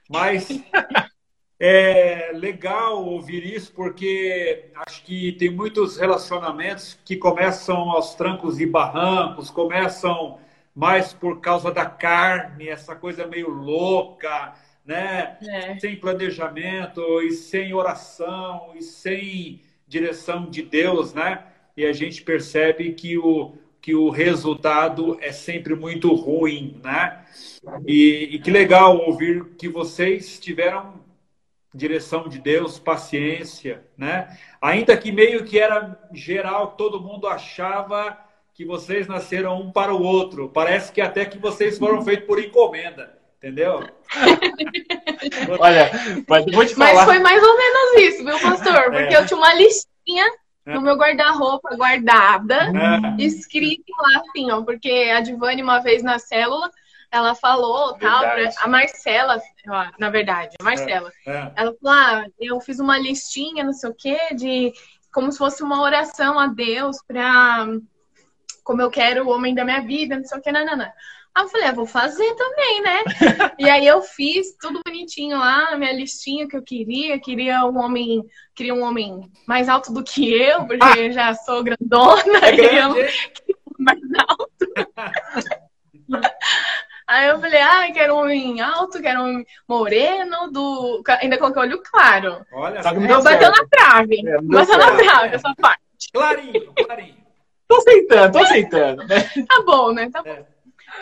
Mas 0.10 0.48
é 1.66 2.32
legal 2.34 3.06
ouvir 3.06 3.46
isso, 3.46 3.72
porque 3.72 4.66
acho 4.86 5.02
que 5.06 5.32
tem 5.32 5.50
muitos 5.50 5.96
relacionamentos 5.96 7.00
que 7.06 7.16
começam 7.16 7.90
aos 7.90 8.16
trancos 8.16 8.60
e 8.60 8.66
barrancos, 8.66 9.50
começam 9.50 10.40
mais 10.76 11.14
por 11.14 11.40
causa 11.40 11.72
da 11.72 11.86
carne, 11.86 12.68
essa 12.68 12.98
coisa 12.98 13.26
meio 13.26 13.48
louca, 13.48 14.56
né? 14.86 15.38
É. 15.42 15.80
Sem 15.80 15.96
planejamento 15.96 17.02
e 17.22 17.32
sem 17.32 17.74
oração 17.74 18.74
e 18.76 18.82
sem 18.82 19.62
direção 19.88 20.50
de 20.50 20.64
Deus, 20.64 21.14
né? 21.14 21.46
E 21.78 21.86
a 21.86 21.94
gente 21.94 22.24
percebe 22.24 22.92
que 22.92 23.18
o, 23.18 23.54
que 23.80 23.96
o 23.96 24.10
resultado 24.10 25.18
é 25.22 25.32
sempre 25.32 25.76
muito 25.76 26.14
ruim, 26.14 26.82
né? 26.84 27.24
E, 27.88 28.32
e 28.34 28.40
que 28.40 28.52
legal 28.52 28.98
ouvir 28.98 29.46
que 29.58 29.70
vocês 29.70 30.38
tiveram 30.42 31.03
direção 31.74 32.28
de 32.28 32.40
Deus, 32.40 32.78
paciência, 32.78 33.84
né? 33.98 34.38
Ainda 34.62 34.96
que 34.96 35.12
meio 35.12 35.44
que 35.44 35.60
era 35.60 35.98
geral, 36.14 36.72
todo 36.78 37.02
mundo 37.02 37.28
achava 37.28 38.18
que 38.54 38.64
vocês 38.64 39.08
nasceram 39.08 39.60
um 39.60 39.72
para 39.72 39.94
o 39.94 40.02
outro. 40.02 40.50
Parece 40.50 40.92
que 40.92 41.02
até 41.02 41.26
que 41.26 41.40
vocês 41.40 41.78
foram 41.80 42.04
feitos 42.04 42.28
por 42.28 42.40
encomenda. 42.40 43.18
Entendeu? 43.38 43.84
Olha, 45.60 45.92
mas 46.30 46.46
vou 46.46 46.66
te 46.66 46.76
falar. 46.76 46.94
Mas 46.94 47.06
foi 47.06 47.20
mais 47.20 47.44
ou 47.44 47.58
menos 47.58 48.14
isso, 48.14 48.24
viu, 48.24 48.40
pastor? 48.40 48.84
Porque 48.84 49.14
é. 49.14 49.18
eu 49.18 49.26
tinha 49.26 49.38
uma 49.38 49.54
listinha 49.54 50.26
no 50.66 50.80
meu 50.80 50.96
guarda-roupa 50.96 51.76
guardada, 51.76 52.56
é. 52.56 53.22
escrito 53.22 53.92
lá 54.00 54.22
assim, 54.22 54.50
ó, 54.50 54.62
porque 54.62 55.12
a 55.14 55.20
Divane, 55.20 55.62
uma 55.62 55.80
vez 55.80 56.02
na 56.02 56.20
célula, 56.20 56.72
ela 57.14 57.36
falou 57.36 57.94
tal, 57.94 58.22
pra, 58.22 58.50
a 58.58 58.68
Marcela, 58.68 59.40
na 60.00 60.10
verdade, 60.10 60.56
a 60.60 60.64
Marcela, 60.64 61.12
é. 61.28 61.32
É. 61.32 61.52
ela 61.56 61.76
falou: 61.80 61.96
ah, 61.96 62.26
eu 62.40 62.60
fiz 62.60 62.80
uma 62.80 62.98
listinha, 62.98 63.64
não 63.64 63.72
sei 63.72 63.90
o 63.92 63.94
quê, 63.94 64.18
de 64.36 64.74
como 65.14 65.32
se 65.32 65.38
fosse 65.38 65.62
uma 65.62 65.80
oração 65.84 66.40
a 66.40 66.48
Deus 66.48 66.98
para 67.08 67.68
como 68.64 68.82
eu 68.82 68.90
quero 68.90 69.28
o 69.28 69.30
homem 69.30 69.54
da 69.54 69.64
minha 69.64 69.82
vida, 69.82 70.18
não 70.18 70.26
sei 70.26 70.40
o 70.40 70.42
que, 70.42 70.52
nanana. 70.52 70.92
Aí 71.36 71.44
eu 71.44 71.50
falei, 71.50 71.68
ah, 71.68 71.72
vou 71.72 71.86
fazer 71.86 72.34
também, 72.36 72.82
né? 72.82 73.04
e 73.60 73.70
aí 73.70 73.86
eu 73.86 74.02
fiz 74.02 74.56
tudo 74.60 74.82
bonitinho 74.84 75.38
lá 75.38 75.76
minha 75.78 75.92
listinha 75.92 76.48
que 76.48 76.58
eu 76.58 76.64
queria. 76.64 77.20
Queria 77.20 77.64
um 77.66 77.78
homem, 77.78 78.24
queria 78.56 78.74
um 78.74 78.82
homem 78.82 79.30
mais 79.48 79.70
alto 79.70 79.94
do 79.94 80.04
que 80.04 80.34
eu, 80.34 80.66
porque 80.66 80.84
ah. 80.84 81.12
já 81.12 81.34
sou 81.36 81.64
grandona. 81.64 82.40
É 82.42 82.52
grande. 82.58 83.00
Eu, 83.00 83.08
mais 83.78 84.00
alto. 84.18 84.74
Aí 87.14 87.28
eu 87.28 87.40
falei, 87.40 87.62
ah, 87.62 87.92
quero 87.94 88.16
um 88.16 88.22
homem 88.22 88.60
alto, 88.60 89.00
quero 89.00 89.20
um 89.20 89.24
homem 89.24 89.48
moreno, 89.70 90.52
do. 90.52 91.04
Ainda 91.22 91.38
coloquei 91.38 91.62
olho 91.62 91.84
claro. 91.84 92.44
Olha, 92.52 92.82
só 92.82 92.90
que 92.90 93.00
não 93.02 93.22
bateu 93.22 93.52
na 93.52 93.68
trave. 93.70 94.28
É, 94.28 94.42
bateu 94.42 94.78
na 94.80 94.96
trave 94.98 95.36
essa 95.36 95.54
parte. 95.62 95.84
Clarinho, 96.12 96.74
clarinho. 96.74 97.24
Tô 97.68 97.76
aceitando, 97.76 98.32
tô 98.32 98.40
aceitando. 98.40 99.04
Né? 99.06 99.20
tá 99.48 99.62
bom, 99.64 99.92
né? 99.94 100.10
Tá 100.10 100.24
bom. 100.24 100.30
É. 100.32 100.44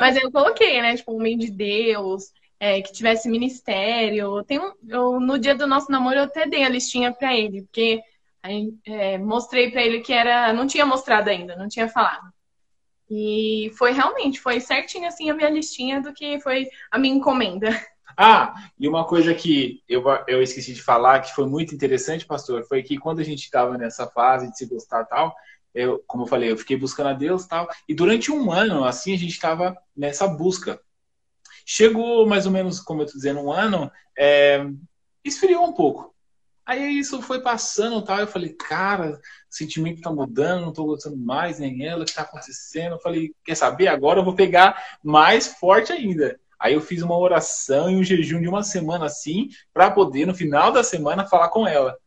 Mas 0.01 0.21
eu 0.21 0.29
coloquei, 0.29 0.81
né? 0.81 0.97
Tipo, 0.97 1.13
um 1.13 1.15
homem 1.15 1.37
de 1.37 1.49
Deus, 1.49 2.33
é, 2.59 2.81
que 2.81 2.91
tivesse 2.91 3.29
ministério. 3.29 4.43
Tem 4.43 4.59
um, 4.59 4.73
eu, 4.89 5.17
no 5.17 5.39
dia 5.39 5.55
do 5.55 5.65
nosso 5.65 5.89
namoro, 5.89 6.17
eu 6.17 6.23
até 6.23 6.45
dei 6.45 6.65
a 6.65 6.69
listinha 6.69 7.13
pra 7.13 7.33
ele, 7.33 7.61
porque 7.61 8.01
aí, 8.43 8.73
é, 8.85 9.17
mostrei 9.17 9.71
pra 9.71 9.81
ele 9.81 10.01
que 10.01 10.11
era. 10.11 10.51
Não 10.51 10.67
tinha 10.67 10.85
mostrado 10.85 11.29
ainda, 11.29 11.55
não 11.55 11.69
tinha 11.69 11.87
falado. 11.87 12.33
E 13.13 13.69
foi 13.77 13.91
realmente, 13.91 14.39
foi 14.39 14.61
certinho 14.61 15.05
assim 15.05 15.29
a 15.29 15.33
minha 15.33 15.49
listinha 15.49 16.01
do 16.01 16.13
que 16.13 16.39
foi 16.39 16.67
a 16.89 16.97
minha 16.97 17.13
encomenda. 17.13 17.69
Ah, 18.17 18.53
e 18.79 18.87
uma 18.87 19.05
coisa 19.05 19.33
que 19.33 19.83
eu, 19.87 20.03
eu 20.27 20.41
esqueci 20.41 20.73
de 20.73 20.81
falar, 20.81 21.19
que 21.21 21.33
foi 21.33 21.45
muito 21.45 21.73
interessante, 21.75 22.25
pastor, 22.25 22.63
foi 22.65 22.83
que 22.83 22.97
quando 22.97 23.19
a 23.19 23.23
gente 23.23 23.43
estava 23.43 23.77
nessa 23.77 24.07
fase 24.07 24.49
de 24.49 24.57
se 24.57 24.65
gostar 24.65 25.05
tal, 25.05 25.35
eu, 25.73 26.03
como 26.07 26.23
eu 26.23 26.27
falei, 26.27 26.51
eu 26.51 26.57
fiquei 26.57 26.77
buscando 26.77 27.09
a 27.09 27.13
Deus 27.13 27.45
tal. 27.45 27.67
E 27.87 27.93
durante 27.93 28.31
um 28.31 28.51
ano, 28.51 28.83
assim, 28.83 29.13
a 29.13 29.17
gente 29.17 29.31
estava 29.31 29.77
nessa 29.95 30.27
busca. 30.27 30.79
Chegou 31.65 32.25
mais 32.25 32.45
ou 32.45 32.51
menos, 32.51 32.79
como 32.79 33.01
eu 33.01 33.05
estou 33.05 33.17
dizendo, 33.17 33.41
um 33.41 33.51
ano, 33.51 33.91
é, 34.17 34.65
esfriou 35.23 35.65
um 35.65 35.73
pouco. 35.73 36.10
Aí 36.71 36.99
isso 36.99 37.21
foi 37.21 37.41
passando 37.41 38.01
tal. 38.01 38.19
Eu 38.19 38.27
falei, 38.27 38.53
cara, 38.53 39.11
o 39.11 39.19
sentimento 39.49 40.01
tá 40.01 40.09
mudando, 40.09 40.61
não 40.61 40.71
tô 40.71 40.85
gostando 40.85 41.17
mais, 41.17 41.59
nem 41.59 41.85
ela, 41.85 42.03
o 42.03 42.05
que 42.05 42.13
tá 42.13 42.21
acontecendo? 42.21 42.93
Eu 42.93 42.99
falei, 42.99 43.35
quer 43.43 43.55
saber? 43.55 43.89
Agora 43.89 44.21
eu 44.21 44.23
vou 44.23 44.33
pegar 44.33 44.97
mais 45.03 45.47
forte 45.47 45.91
ainda. 45.91 46.39
Aí 46.57 46.73
eu 46.73 46.79
fiz 46.79 47.01
uma 47.01 47.17
oração 47.17 47.91
e 47.91 47.97
um 47.97 48.03
jejum 48.03 48.39
de 48.39 48.47
uma 48.47 48.63
semana 48.63 49.07
assim, 49.07 49.49
para 49.73 49.91
poder, 49.91 50.25
no 50.25 50.33
final 50.33 50.71
da 50.71 50.81
semana, 50.81 51.27
falar 51.27 51.49
com 51.49 51.67
ela. 51.67 51.97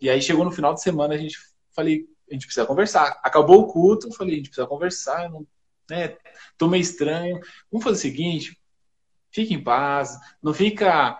E 0.00 0.08
aí 0.08 0.22
chegou 0.22 0.44
no 0.44 0.52
final 0.52 0.72
de 0.74 0.80
semana, 0.80 1.14
a 1.14 1.18
gente 1.18 1.36
falei, 1.74 2.06
a 2.30 2.34
gente 2.34 2.46
precisa 2.46 2.66
conversar. 2.66 3.18
Acabou 3.20 3.62
o 3.62 3.66
culto, 3.66 4.12
falei, 4.12 4.34
a 4.34 4.36
gente 4.36 4.50
precisa 4.50 4.68
conversar, 4.68 5.28
não, 5.28 5.44
né? 5.90 6.16
Tô 6.56 6.68
meio 6.68 6.82
estranho. 6.82 7.40
Vamos 7.68 7.82
fazer 7.82 7.96
o 7.96 8.00
seguinte, 8.00 8.56
fique 9.32 9.54
em 9.54 9.64
paz, 9.64 10.16
não 10.40 10.54
fica 10.54 11.18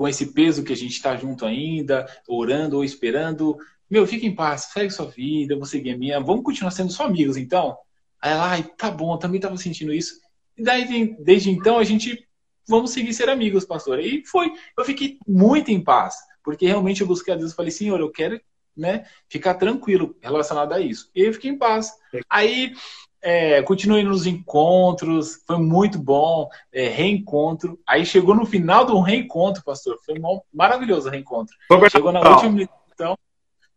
com 0.00 0.08
esse 0.08 0.32
peso 0.32 0.64
que 0.64 0.72
a 0.72 0.76
gente 0.76 0.92
está 0.92 1.14
junto 1.14 1.44
ainda, 1.44 2.06
orando 2.26 2.78
ou 2.78 2.82
esperando. 2.82 3.58
Meu, 3.90 4.06
fique 4.06 4.26
em 4.26 4.34
paz, 4.34 4.70
segue 4.72 4.90
sua 4.90 5.04
vida, 5.04 5.52
eu 5.52 5.58
vou 5.58 5.66
seguir 5.66 5.90
a 5.90 5.98
minha, 5.98 6.18
vamos 6.18 6.42
continuar 6.42 6.70
sendo 6.70 6.90
só 6.90 7.04
amigos, 7.04 7.36
então? 7.36 7.76
Aí 8.18 8.32
ela, 8.32 8.50
ai, 8.50 8.62
tá 8.78 8.90
bom, 8.90 9.18
também 9.18 9.36
estava 9.36 9.58
sentindo 9.58 9.92
isso. 9.92 10.14
E 10.56 10.62
daí, 10.62 11.14
desde 11.20 11.50
então, 11.50 11.76
a 11.76 11.84
gente, 11.84 12.26
vamos 12.66 12.92
seguir 12.92 13.12
ser 13.12 13.28
amigos, 13.28 13.66
pastor. 13.66 14.00
E 14.00 14.24
foi, 14.24 14.50
eu 14.78 14.86
fiquei 14.86 15.18
muito 15.28 15.70
em 15.70 15.84
paz, 15.84 16.16
porque 16.42 16.66
realmente 16.66 17.02
eu 17.02 17.06
busquei 17.06 17.34
a 17.34 17.36
Deus 17.36 17.52
e 17.52 17.54
falei, 17.54 17.70
Senhor, 17.70 18.00
eu 18.00 18.10
quero 18.10 18.40
né, 18.74 19.04
ficar 19.28 19.52
tranquilo 19.52 20.16
relacionado 20.22 20.72
a 20.72 20.80
isso. 20.80 21.10
E 21.14 21.24
eu 21.24 21.34
fiquei 21.34 21.50
em 21.50 21.58
paz. 21.58 21.92
Aí 22.30 22.72
é, 23.22 23.62
continuei 23.62 24.02
nos 24.02 24.26
encontros, 24.26 25.42
foi 25.46 25.58
muito 25.58 25.98
bom, 25.98 26.48
é, 26.72 26.88
reencontro. 26.88 27.78
Aí 27.86 28.04
chegou 28.04 28.34
no 28.34 28.46
final 28.46 28.84
do 28.84 29.00
reencontro, 29.00 29.62
pastor, 29.62 29.98
foi 30.04 30.18
um 30.18 30.40
maravilhoso 30.52 31.08
o 31.08 31.10
reencontro. 31.10 31.54
Chegou 31.90 32.12
na 32.12 32.20
última 32.20 32.50
ministração. 32.50 33.18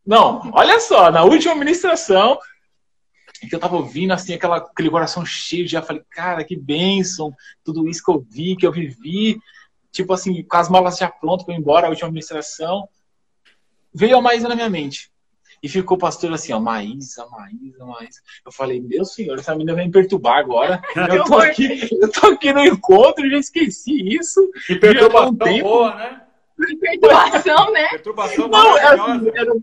Não, 0.06 0.50
olha 0.52 0.80
só, 0.80 1.10
na 1.10 1.24
última 1.24 1.54
ministração, 1.54 2.38
que 3.48 3.54
eu 3.54 3.60
tava 3.60 3.76
ouvindo 3.76 4.12
assim, 4.12 4.34
aquela, 4.34 4.58
aquele 4.58 4.90
coração 4.90 5.24
cheio, 5.24 5.68
já 5.68 5.82
falei, 5.82 6.02
cara, 6.10 6.44
que 6.44 6.56
bênção, 6.56 7.34
tudo 7.62 7.88
isso 7.88 8.02
que 8.02 8.10
eu 8.10 8.20
vi, 8.20 8.56
que 8.56 8.66
eu 8.66 8.72
vivi, 8.72 9.38
tipo 9.90 10.12
assim, 10.12 10.42
com 10.42 10.56
as 10.56 10.68
malas 10.68 10.98
já 10.98 11.08
prontas 11.08 11.44
para 11.44 11.54
ir 11.54 11.58
embora, 11.58 11.86
a 11.86 11.90
última 11.90 12.08
administração 12.08 12.88
veio 13.94 14.18
a 14.18 14.22
mais 14.22 14.42
na 14.42 14.54
minha 14.54 14.68
mente. 14.68 15.10
E 15.64 15.68
ficou 15.68 15.96
o 15.96 15.98
pastor 15.98 16.30
assim, 16.30 16.52
ó, 16.52 16.60
Maísa, 16.60 17.26
Maísa, 17.30 17.86
Maísa. 17.86 18.20
Eu 18.44 18.52
falei, 18.52 18.82
meu 18.82 19.02
senhor, 19.02 19.38
essa 19.38 19.52
menina 19.52 19.74
vem 19.74 19.86
me 19.86 19.92
perturbar 19.92 20.36
agora. 20.36 20.82
Eu 21.10 21.24
tô 21.24 21.38
aqui, 21.38 21.88
eu 22.02 22.12
tô 22.12 22.26
aqui 22.26 22.52
no 22.52 22.62
encontro, 22.66 23.30
já 23.30 23.38
esqueci 23.38 24.14
isso. 24.14 24.46
Que 24.66 24.76
perturbação 24.76 25.30
um 25.30 25.36
tempo. 25.36 25.66
boa, 25.66 25.94
né? 25.94 26.20
Perturbação, 26.78 27.72
né? 27.72 27.88
Perturbação 27.88 28.48
Não, 28.48 28.76
era, 28.76 28.98
era... 29.34 29.54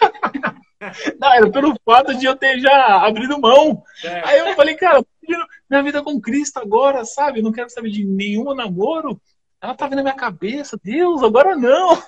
Não, 1.18 1.34
era 1.34 1.50
pelo 1.50 1.74
fato 1.84 2.16
de 2.16 2.26
eu 2.26 2.36
ter 2.36 2.60
já 2.60 3.04
abrido 3.04 3.40
mão. 3.40 3.82
É. 4.04 4.28
Aí 4.28 4.38
eu 4.38 4.54
falei, 4.54 4.76
cara, 4.76 5.04
minha 5.68 5.82
vida 5.82 6.04
com 6.04 6.20
Cristo 6.20 6.60
agora, 6.60 7.04
sabe? 7.04 7.42
não 7.42 7.50
quero 7.50 7.68
saber 7.68 7.90
de 7.90 8.04
nenhum 8.04 8.54
namoro. 8.54 9.20
Ela 9.62 9.74
tá 9.74 9.86
vindo 9.86 9.96
na 9.96 10.02
minha 10.02 10.14
cabeça, 10.14 10.78
Deus, 10.82 11.22
agora 11.22 11.54
não. 11.54 12.02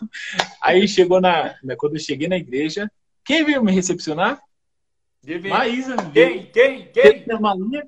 Aí 0.61 0.89
chegou 0.89 1.21
na. 1.21 1.55
Quando 1.77 1.97
eu 1.97 2.01
cheguei 2.01 2.27
na 2.27 2.37
igreja, 2.37 2.91
quem 3.25 3.45
veio 3.45 3.63
me 3.63 3.73
recepcionar? 3.73 4.41
Maísa. 5.51 5.97
Quem? 6.13 6.47
Quem? 6.47 6.91
Quem? 6.91 7.27
Minha 7.27 7.41
malinha. 7.41 7.87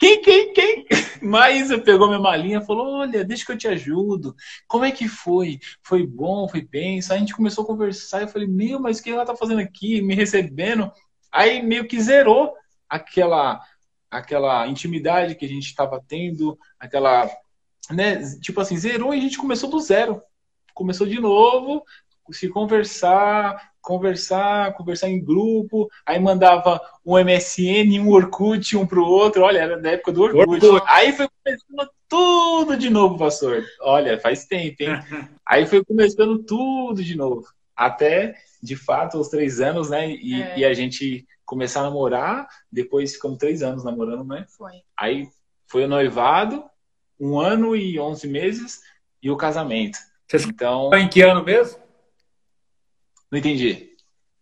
Quem, 0.00 0.20
quem, 0.20 0.52
quem? 0.52 0.86
Maísa 1.22 1.78
pegou 1.78 2.08
minha 2.08 2.18
malinha 2.18 2.58
e 2.58 2.66
falou: 2.66 3.00
Olha, 3.00 3.24
deixa 3.24 3.46
que 3.46 3.52
eu 3.52 3.58
te 3.58 3.68
ajudo. 3.68 4.34
Como 4.66 4.84
é 4.84 4.90
que 4.90 5.06
foi? 5.06 5.60
Foi 5.82 6.04
bom? 6.04 6.48
Foi 6.48 6.62
bem? 6.62 6.98
Aí 6.98 7.16
a 7.16 7.18
gente 7.18 7.36
começou 7.36 7.62
a 7.62 7.66
conversar. 7.66 8.22
Eu 8.22 8.28
falei: 8.28 8.48
Meu, 8.48 8.80
mas 8.80 8.98
o 8.98 9.02
que 9.02 9.10
ela 9.10 9.24
tá 9.24 9.36
fazendo 9.36 9.60
aqui? 9.60 10.02
Me 10.02 10.14
recebendo? 10.14 10.90
Aí 11.30 11.62
meio 11.62 11.86
que 11.86 12.00
zerou 12.00 12.52
aquela 12.88 13.60
aquela 14.10 14.66
intimidade 14.66 15.34
que 15.34 15.46
a 15.46 15.48
gente 15.48 15.66
estava 15.66 16.02
tendo, 16.06 16.58
aquela 16.78 17.30
né? 17.90 18.20
Tipo 18.40 18.60
assim, 18.60 18.76
zerou 18.76 19.14
e 19.14 19.18
a 19.18 19.20
gente 19.20 19.38
começou 19.38 19.70
do 19.70 19.80
zero. 19.80 20.22
Começou 20.74 21.06
de 21.06 21.20
novo, 21.20 21.84
se 22.30 22.48
conversar, 22.48 23.72
conversar, 23.80 24.72
conversar 24.74 25.08
em 25.08 25.22
grupo, 25.22 25.88
aí 26.06 26.18
mandava 26.18 26.80
um 27.04 27.18
MSN, 27.18 27.98
um 28.00 28.10
Orkut 28.10 28.76
um 28.76 28.86
pro 28.86 29.04
outro. 29.04 29.42
Olha, 29.42 29.58
era 29.58 29.80
da 29.80 29.90
época 29.90 30.12
do 30.12 30.22
Orkut. 30.22 30.64
Orkut. 30.64 30.84
Aí 30.86 31.12
foi 31.12 31.28
começando 31.28 31.90
tudo 32.08 32.76
de 32.76 32.88
novo, 32.88 33.18
pastor. 33.18 33.64
Olha, 33.80 34.18
faz 34.20 34.46
tempo, 34.46 34.82
hein? 34.82 34.90
aí 35.46 35.66
foi 35.66 35.84
começando 35.84 36.38
tudo 36.44 37.02
de 37.02 37.16
novo. 37.16 37.46
Até, 37.74 38.34
de 38.62 38.76
fato, 38.76 39.18
os 39.18 39.28
três 39.28 39.60
anos, 39.60 39.90
né? 39.90 40.10
E, 40.10 40.40
é. 40.40 40.58
e 40.60 40.64
a 40.64 40.72
gente 40.72 41.26
começar 41.44 41.80
a 41.80 41.84
namorar, 41.84 42.46
depois 42.70 43.14
ficamos 43.14 43.38
três 43.38 43.62
anos 43.62 43.84
namorando, 43.84 44.24
né? 44.24 44.46
Foi. 44.56 44.72
Aí 44.96 45.28
foi 45.66 45.84
o 45.84 45.88
noivado, 45.88 46.64
um 47.22 47.38
ano 47.38 47.76
e 47.76 48.00
onze 48.00 48.26
meses 48.26 48.82
e 49.22 49.30
o 49.30 49.36
casamento. 49.36 49.96
Vocês 50.26 50.44
então, 50.44 50.92
em 50.92 51.08
que 51.08 51.22
ano 51.22 51.44
mesmo? 51.44 51.78
Não 53.30 53.38
entendi. 53.38 53.92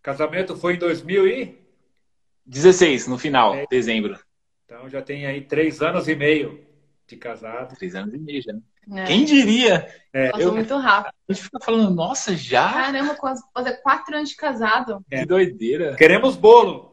Casamento 0.02 0.56
foi 0.56 0.76
em 0.76 0.78
2016, 0.78 3.06
no 3.06 3.18
final, 3.18 3.54
é. 3.54 3.66
dezembro. 3.70 4.18
Então 4.64 4.88
já 4.88 5.02
tem 5.02 5.26
aí 5.26 5.42
três 5.42 5.82
anos 5.82 6.08
e 6.08 6.16
meio 6.16 6.66
de 7.06 7.18
casado. 7.18 7.76
Três 7.76 7.94
anos 7.94 8.14
e 8.14 8.18
meio 8.18 8.40
já. 8.40 8.54
É. 8.94 9.04
Quem 9.04 9.26
diria? 9.26 9.94
É. 10.10 10.30
Passou 10.30 10.46
eu, 10.46 10.54
muito 10.54 10.74
rápido. 10.78 11.12
A 11.28 11.34
gente 11.34 11.44
fica 11.44 11.58
falando, 11.62 11.94
nossa, 11.94 12.34
já? 12.34 12.72
Caramba, 12.72 13.14
quase 13.14 13.42
fazer 13.52 13.74
quatro 13.82 14.16
anos 14.16 14.30
de 14.30 14.36
casado. 14.36 15.04
É. 15.10 15.18
Que 15.18 15.26
doideira. 15.26 15.96
Queremos 15.96 16.34
bolo. 16.34 16.88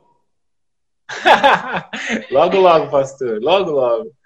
logo, 2.30 2.58
logo, 2.58 2.92
pastor. 2.92 3.42
Logo, 3.42 3.72
logo. 3.72 4.17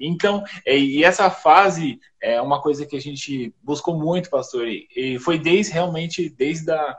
Então, 0.00 0.42
é, 0.64 0.76
e 0.76 1.04
essa 1.04 1.30
fase 1.30 2.00
é 2.20 2.40
uma 2.40 2.60
coisa 2.60 2.86
que 2.86 2.96
a 2.96 3.00
gente 3.00 3.54
buscou 3.62 3.94
muito, 3.94 4.30
pastor, 4.30 4.66
e 4.66 5.18
foi 5.18 5.38
desde 5.38 5.72
realmente 5.72 6.30
desde 6.30 6.70
a 6.70 6.96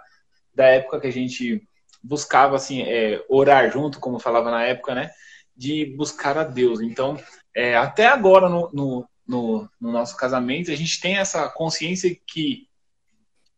da 0.53 0.65
época 0.65 0.99
que 0.99 1.07
a 1.07 1.11
gente 1.11 1.67
buscava 2.03 2.55
assim 2.55 2.81
é, 2.81 3.23
orar 3.29 3.71
junto, 3.71 3.99
como 3.99 4.19
falava 4.19 4.51
na 4.51 4.63
época, 4.63 4.95
né? 4.95 5.11
De 5.55 5.85
buscar 5.97 6.37
a 6.37 6.43
Deus. 6.43 6.81
Então, 6.81 7.17
é, 7.55 7.75
até 7.75 8.07
agora 8.07 8.49
no, 8.49 8.69
no, 8.73 9.09
no, 9.27 9.69
no, 9.79 9.91
nosso 9.91 10.15
casamento 10.17 10.71
a 10.71 10.75
gente 10.75 10.99
tem 10.99 11.17
essa 11.17 11.47
consciência 11.49 12.15
que 12.27 12.67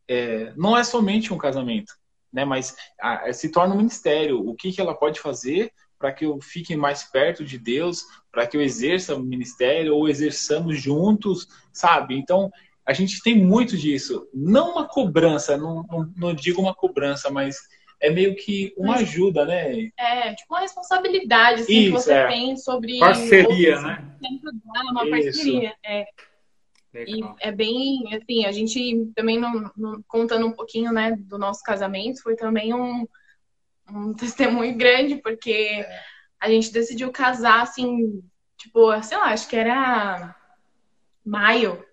é, 0.08 0.54
não 0.56 0.78
é 0.78 0.84
somente 0.84 1.34
um 1.34 1.38
casamento, 1.38 1.94
né? 2.32 2.46
Mas 2.46 2.76
a, 3.00 3.32
se 3.34 3.50
torna 3.50 3.74
um 3.74 3.78
ministério. 3.78 4.48
O 4.48 4.56
que, 4.56 4.72
que 4.72 4.82
ela 4.82 4.94
pode 4.94 5.20
fazer 5.20 5.72
para 6.04 6.12
que 6.12 6.26
eu 6.26 6.38
fique 6.42 6.76
mais 6.76 7.06
perto 7.06 7.46
de 7.46 7.58
Deus, 7.58 8.04
para 8.30 8.46
que 8.46 8.58
eu 8.58 8.62
exerça 8.62 9.16
o 9.16 9.24
ministério 9.24 9.96
ou 9.96 10.10
exerçamos 10.10 10.78
juntos, 10.78 11.48
sabe? 11.72 12.18
Então, 12.18 12.52
a 12.86 12.92
gente 12.92 13.24
tem 13.24 13.42
muito 13.42 13.78
disso. 13.78 14.28
Não 14.34 14.74
uma 14.74 14.86
cobrança, 14.86 15.56
não, 15.56 15.86
não, 15.90 16.14
não 16.14 16.34
digo 16.34 16.62
uma 16.62 16.76
cobrança, 16.76 17.32
mas 17.32 17.56
é 18.02 18.10
meio 18.10 18.36
que 18.36 18.74
uma 18.76 18.96
mas, 18.96 19.04
ajuda, 19.04 19.46
né? 19.46 19.92
É, 19.98 20.34
tipo 20.34 20.54
uma 20.54 20.60
responsabilidade 20.60 21.62
assim, 21.62 21.74
Isso, 21.74 21.86
que 21.86 22.02
você 22.02 22.12
é. 22.12 22.28
tem 22.28 22.58
sobre. 22.58 23.00
Parceria, 23.00 23.80
né? 23.80 24.18
Uma 24.92 25.10
parceria. 25.10 25.74
É. 25.86 26.06
E 26.94 27.22
é 27.40 27.50
bem, 27.50 28.14
assim, 28.14 28.46
a 28.46 28.52
gente 28.52 29.10
também, 29.16 29.40
não, 29.40 29.72
não, 29.78 30.04
contando 30.06 30.46
um 30.46 30.52
pouquinho, 30.52 30.92
né, 30.92 31.16
do 31.18 31.38
nosso 31.38 31.64
casamento, 31.64 32.22
foi 32.22 32.36
também 32.36 32.74
um, 32.74 33.08
um 33.90 34.14
testemunho 34.14 34.76
grande, 34.78 35.16
porque 35.18 35.86
a 36.40 36.50
gente 36.50 36.72
decidiu 36.72 37.12
casar, 37.12 37.62
assim, 37.62 38.24
tipo, 38.58 39.02
sei 39.02 39.18
lá, 39.18 39.26
acho 39.26 39.48
que 39.48 39.56
era 39.56 40.36
maio. 41.26 41.84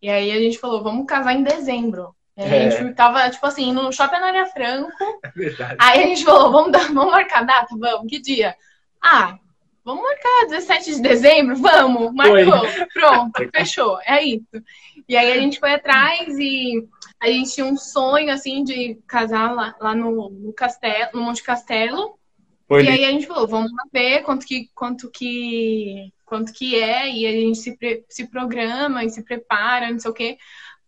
E 0.00 0.08
aí 0.08 0.32
a 0.32 0.38
gente 0.38 0.58
falou, 0.58 0.82
vamos 0.82 1.06
casar 1.06 1.34
em 1.34 1.42
dezembro. 1.42 2.14
E 2.36 2.42
aí 2.42 2.64
é. 2.64 2.66
a 2.66 2.70
gente 2.70 2.94
tava, 2.94 3.28
tipo 3.30 3.46
assim, 3.46 3.72
no 3.72 3.92
shopping 3.92 4.18
na 4.18 4.28
Área 4.28 4.46
Franco. 4.46 5.20
É 5.22 5.28
verdade. 5.30 5.76
Aí 5.78 6.02
a 6.02 6.06
gente 6.06 6.24
falou, 6.24 6.50
vamos, 6.50 6.72
dar, 6.72 6.92
vamos 6.92 7.12
marcar 7.12 7.44
data? 7.44 7.76
Vamos, 7.78 8.08
que 8.08 8.20
dia? 8.20 8.56
Ah, 9.00 9.38
vamos 9.84 10.02
marcar 10.02 10.46
17 10.48 10.96
de 10.96 11.02
dezembro? 11.02 11.56
Vamos, 11.56 12.12
marcou. 12.14 12.68
Foi. 12.68 12.86
Pronto, 12.92 13.32
fechou. 13.54 13.98
É 14.04 14.22
isso. 14.22 14.62
E 15.08 15.16
aí 15.16 15.32
a 15.32 15.40
gente 15.40 15.58
foi 15.58 15.74
atrás 15.74 16.28
e 16.38 16.86
a 17.20 17.26
gente 17.28 17.52
tinha 17.54 17.66
um 17.66 17.76
sonho, 17.76 18.32
assim, 18.32 18.64
de 18.64 18.98
casar 19.06 19.52
lá, 19.52 19.74
lá 19.80 19.94
no, 19.94 20.30
no 20.30 20.52
castelo, 20.52 21.10
no 21.14 21.22
Monte 21.22 21.42
Castelo. 21.42 22.18
Foi 22.66 22.84
e 22.84 22.88
aí 22.88 23.04
a 23.04 23.10
gente 23.10 23.26
falou, 23.26 23.46
vamos 23.46 23.70
ver 23.92 24.22
quanto 24.22 24.46
que, 24.46 24.70
quanto 24.74 25.10
que, 25.10 26.12
quanto 26.24 26.52
que 26.52 26.74
é, 26.74 27.10
e 27.10 27.26
a 27.26 27.32
gente 27.32 27.58
se, 27.58 27.76
se 28.08 28.26
programa 28.28 29.04
e 29.04 29.10
se 29.10 29.22
prepara, 29.22 29.90
não 29.90 29.98
sei 29.98 30.10
o 30.10 30.14
quê. 30.14 30.38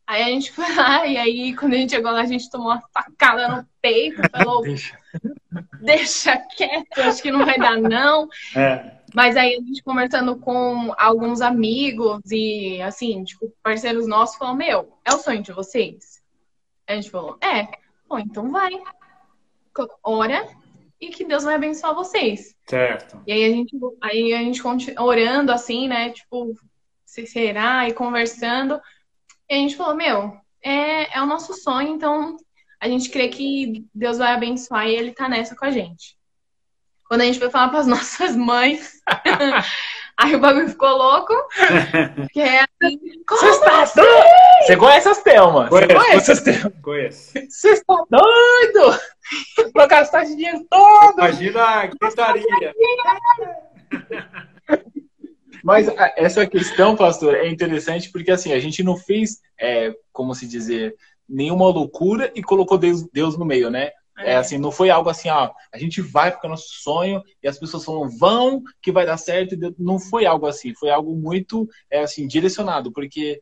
Aí 0.07 0.23
a 0.23 0.27
gente 0.27 0.53
foi 0.53 0.75
lá, 0.75 1.07
e 1.07 1.17
aí 1.17 1.57
quando 1.57 1.75
a 1.75 1.77
gente 1.77 1.91
chegou 1.91 2.13
lá, 2.13 2.21
a 2.21 2.27
gente 2.27 2.51
tomou 2.51 2.69
uma 2.69 2.83
facada 2.93 3.49
no 3.49 3.67
peito, 3.81 4.21
falou, 4.31 4.63
deixa, 4.63 4.99
deixa 5.81 6.37
quieto, 6.57 6.99
acho 6.99 7.23
que 7.23 7.31
não 7.31 7.45
vai 7.45 7.59
dar 7.59 7.79
não. 7.79 8.29
É. 8.55 8.93
Mas 9.15 9.37
aí 9.37 9.55
a 9.55 9.61
gente 9.61 9.83
conversando 9.83 10.37
com 10.37 10.93
alguns 10.99 11.41
amigos 11.41 12.21
e, 12.31 12.83
assim, 12.83 13.23
tipo, 13.23 13.51
parceiros 13.63 14.09
nossos, 14.09 14.37
falou, 14.37 14.57
meu, 14.57 14.99
é 15.05 15.15
o 15.15 15.19
sonho 15.19 15.43
de 15.43 15.53
vocês? 15.53 16.21
A 16.87 16.95
gente 16.95 17.11
falou, 17.11 17.39
é. 17.41 17.69
Bom, 18.09 18.19
então 18.19 18.51
vai. 18.51 18.73
Ora 20.03 20.47
e 21.01 21.09
que 21.09 21.25
Deus 21.25 21.45
vai 21.45 21.55
abençoar 21.55 21.95
vocês. 21.95 22.57
Certo. 22.67 23.23
E 23.27 23.33
aí 23.33 23.45
a 23.45 23.51
gente, 23.51 23.77
aí 24.01 24.33
a 24.33 24.39
gente 24.39 24.63
continua 24.63 25.03
orando 25.03 25.53
assim, 25.53 25.89
né? 25.89 26.11
Tipo, 26.11 26.55
se 27.05 27.27
será? 27.27 27.89
E 27.89 27.93
conversando. 27.93 28.81
E 29.55 29.57
a 29.57 29.61
gente 29.61 29.77
falou, 29.77 29.95
meu, 29.95 30.37
é, 30.61 31.17
é 31.17 31.23
o 31.23 31.27
nosso 31.27 31.55
sonho, 31.55 31.95
então 31.95 32.37
a 32.81 32.89
gente 32.89 33.09
crê 33.09 33.29
que 33.29 33.87
Deus 33.95 34.19
vai 34.19 34.33
abençoar 34.33 34.89
e 34.89 34.97
Ele 34.97 35.13
tá 35.13 35.29
nessa 35.29 35.55
com 35.55 35.65
a 35.65 35.71
gente. 35.71 36.17
Quando 37.09 37.21
a 37.21 37.25
gente 37.25 37.39
foi 37.39 37.49
falar 37.51 37.69
para 37.69 37.79
as 37.79 37.87
nossas 37.87 38.35
mães, 38.35 39.01
Aí 40.17 40.35
o 40.35 40.41
bagulho 40.41 40.69
ficou 40.69 40.89
louco. 40.89 41.33
Que 42.33 42.41
é 42.41 42.63
assim, 42.63 42.99
Você 43.29 43.47
está 43.47 43.83
assim? 43.83 44.01
Você 44.63 44.77
conhece 44.77 45.09
as 45.09 45.23
Thelma? 45.23 45.69
Você 45.69 45.95
conhece 45.95 46.33
as 46.33 46.41
Thelma? 46.41 46.73
Conheço. 46.83 47.33
Você 47.49 47.69
está 47.71 47.95
doido? 48.11 49.01
Pra 49.73 49.87
gastar 49.87 50.25
esse 50.25 50.37
dinheiro 50.37 50.65
todo. 50.69 51.19
Imagina 51.19 51.63
a 51.63 51.87
gritaria. 51.87 52.75
Mas 55.65 55.89
essa 56.15 56.47
questão, 56.47 56.95
pastor, 56.95 57.35
é 57.35 57.49
interessante 57.49 58.13
porque 58.13 58.31
assim, 58.31 58.53
a 58.53 58.59
gente 58.59 58.83
não 58.83 58.99
fez, 58.99 59.41
é, 59.59 59.97
como 60.13 60.35
se 60.35 60.47
dizer, 60.47 60.95
nenhuma 61.27 61.65
loucura 61.69 62.31
e 62.35 62.43
colocou 62.43 62.77
Deus, 62.77 63.03
Deus 63.11 63.39
no 63.39 63.47
meio, 63.47 63.71
né? 63.71 63.91
É. 64.19 64.33
é. 64.33 64.37
assim, 64.37 64.59
não 64.59 64.71
foi 64.71 64.91
algo 64.91 65.09
assim, 65.09 65.31
ó, 65.31 65.51
a 65.73 65.79
gente 65.79 66.03
vai 66.03 66.31
porque 66.31 66.47
é 66.47 66.51
nosso 66.51 66.69
sonho 66.69 67.23
e 67.43 67.49
as 67.49 67.59
pessoas 67.59 67.83
falam, 67.83 68.11
vão, 68.11 68.63
que 68.83 68.93
vai 68.93 69.07
dar 69.07 69.17
certo. 69.17 69.57
Não 69.79 69.99
foi 69.99 70.27
algo 70.27 70.47
assim, 70.47 70.75
foi 70.75 70.91
algo 70.91 71.17
muito, 71.17 71.67
é, 71.91 72.01
assim, 72.01 72.27
direcionado, 72.27 72.93
porque 72.93 73.41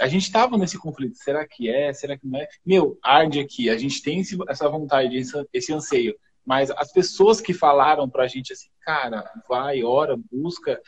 a 0.00 0.06
gente 0.06 0.22
estava 0.22 0.56
nesse 0.56 0.78
conflito. 0.78 1.16
Será 1.16 1.44
que 1.44 1.68
é? 1.68 1.92
Será 1.92 2.16
que 2.16 2.24
não 2.24 2.38
é? 2.38 2.46
Meu, 2.64 2.96
arde 3.02 3.40
aqui, 3.40 3.68
a 3.68 3.76
gente 3.76 4.00
tem 4.00 4.20
esse, 4.20 4.38
essa 4.48 4.68
vontade, 4.68 5.16
esse, 5.16 5.32
esse 5.52 5.72
anseio. 5.72 6.14
Mas 6.46 6.70
as 6.70 6.92
pessoas 6.92 7.40
que 7.40 7.52
falaram 7.52 8.08
pra 8.08 8.28
gente 8.28 8.52
assim, 8.52 8.68
cara, 8.82 9.28
vai, 9.48 9.82
ora, 9.82 10.16
busca, 10.30 10.80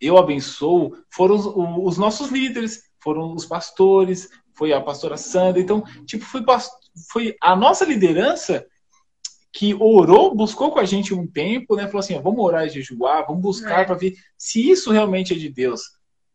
eu 0.00 0.18
abençoo, 0.18 0.96
foram 1.10 1.34
os, 1.36 1.46
os 1.46 1.98
nossos 1.98 2.30
líderes, 2.30 2.82
foram 3.00 3.34
os 3.34 3.46
pastores, 3.46 4.28
foi 4.54 4.72
a 4.72 4.80
pastora 4.80 5.16
Sandra. 5.16 5.60
Então, 5.60 5.82
tipo, 6.04 6.24
foi, 6.24 6.42
foi 7.10 7.36
a 7.40 7.54
nossa 7.54 7.84
liderança 7.84 8.66
que 9.52 9.74
orou, 9.74 10.34
buscou 10.34 10.70
com 10.70 10.78
a 10.78 10.84
gente 10.84 11.14
um 11.14 11.26
tempo, 11.26 11.76
né? 11.76 11.86
Falou 11.86 12.00
assim: 12.00 12.20
vamos 12.20 12.44
orar 12.44 12.66
e 12.66 12.70
jejuar, 12.70 13.26
vamos 13.26 13.42
buscar 13.42 13.80
é. 13.80 13.84
para 13.84 13.94
ver 13.94 14.14
se 14.36 14.68
isso 14.68 14.92
realmente 14.92 15.32
é 15.32 15.36
de 15.36 15.48
Deus. 15.48 15.82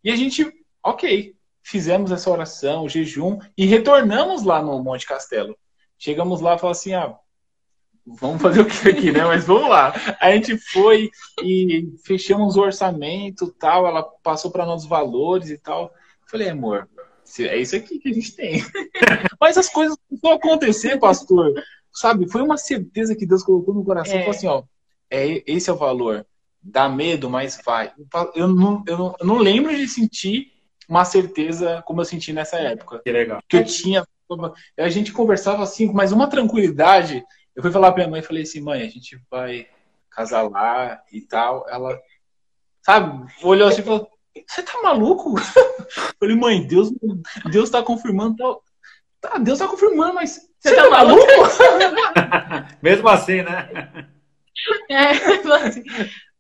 E 0.03 0.09
a 0.09 0.15
gente, 0.15 0.51
ok, 0.83 1.35
fizemos 1.61 2.11
essa 2.11 2.31
oração, 2.31 2.83
o 2.83 2.89
jejum 2.89 3.37
e 3.55 3.65
retornamos 3.65 4.43
lá 4.43 4.61
no 4.61 4.81
Monte 4.83 5.05
Castelo. 5.05 5.55
Chegamos 5.99 6.41
lá 6.41 6.55
e 6.55 6.59
falamos 6.59 6.79
assim: 6.79 6.93
ah, 6.93 7.15
vamos 8.05 8.41
fazer 8.41 8.61
o 8.61 8.65
que 8.65 8.89
aqui, 8.89 9.11
né? 9.11 9.23
Mas 9.25 9.45
vamos 9.45 9.69
lá. 9.69 9.93
A 10.19 10.31
gente 10.31 10.57
foi 10.57 11.09
e 11.43 11.89
fechamos 12.05 12.55
o 12.55 12.61
orçamento, 12.61 13.53
tal. 13.59 13.87
Ela 13.87 14.03
passou 14.23 14.51
para 14.51 14.65
nós 14.65 14.83
os 14.83 14.89
valores 14.89 15.49
e 15.49 15.57
tal. 15.57 15.91
Falei, 16.29 16.49
amor, 16.49 16.87
é 17.39 17.57
isso 17.57 17.75
aqui 17.75 17.99
que 17.99 18.09
a 18.09 18.13
gente 18.13 18.35
tem. 18.35 18.63
Mas 19.39 19.57
as 19.57 19.69
coisas 19.69 19.97
vão 20.21 20.33
acontecer, 20.33 20.99
pastor 20.99 21.53
sabe, 21.91 22.29
foi 22.29 22.41
uma 22.41 22.57
certeza 22.57 23.15
que 23.15 23.25
Deus 23.25 23.43
colocou 23.43 23.73
no 23.73 23.83
coração. 23.83 24.15
É. 24.15 24.19
Falou 24.19 24.35
assim, 24.35 24.47
ó, 24.47 24.63
é, 25.09 25.43
esse 25.45 25.69
é 25.69 25.73
o 25.73 25.77
valor. 25.77 26.25
Dá 26.63 26.87
medo, 26.87 27.27
mas 27.27 27.59
vai. 27.65 27.91
Eu 28.35 28.47
não, 28.47 28.83
eu, 28.85 28.97
não, 28.97 29.15
eu 29.19 29.25
não 29.25 29.37
lembro 29.39 29.75
de 29.75 29.87
sentir 29.87 30.51
uma 30.87 31.03
certeza 31.03 31.81
como 31.87 32.01
eu 32.01 32.05
senti 32.05 32.31
nessa 32.31 32.57
época. 32.57 33.01
Que 33.03 33.11
legal. 33.11 33.41
Que 33.47 33.57
eu 33.57 33.65
tinha. 33.65 34.05
A 34.77 34.89
gente 34.89 35.11
conversava 35.11 35.63
assim, 35.63 35.91
mas 35.91 36.11
uma 36.11 36.27
tranquilidade. 36.27 37.23
Eu 37.55 37.61
fui 37.61 37.71
falar 37.71 37.91
pra 37.91 38.03
minha 38.03 38.11
mãe 38.11 38.19
e 38.21 38.23
falei 38.23 38.43
assim, 38.43 38.61
mãe, 38.61 38.81
a 38.81 38.89
gente 38.89 39.19
vai 39.29 39.67
casar 40.09 40.43
lá 40.49 41.01
e 41.11 41.21
tal. 41.21 41.65
Ela, 41.69 41.99
sabe, 42.81 43.31
olhou 43.43 43.67
assim 43.67 43.81
e 43.81 43.83
falou, 43.83 44.09
você 44.47 44.63
tá 44.63 44.81
maluco? 44.81 45.35
Eu 45.37 45.43
falei, 46.19 46.35
mãe, 46.35 46.65
Deus, 46.65 46.91
Deus 47.51 47.69
tá 47.69 47.83
confirmando. 47.83 48.35
Tá, 49.19 49.37
Deus 49.37 49.59
tá 49.59 49.67
confirmando, 49.67 50.15
mas 50.15 50.49
você 50.59 50.75
tá 50.75 50.89
maluco? 50.89 51.25
Mesmo 52.81 53.07
assim, 53.07 53.41
né? 53.41 54.07
É, 54.91 55.09
assim. 55.65 55.83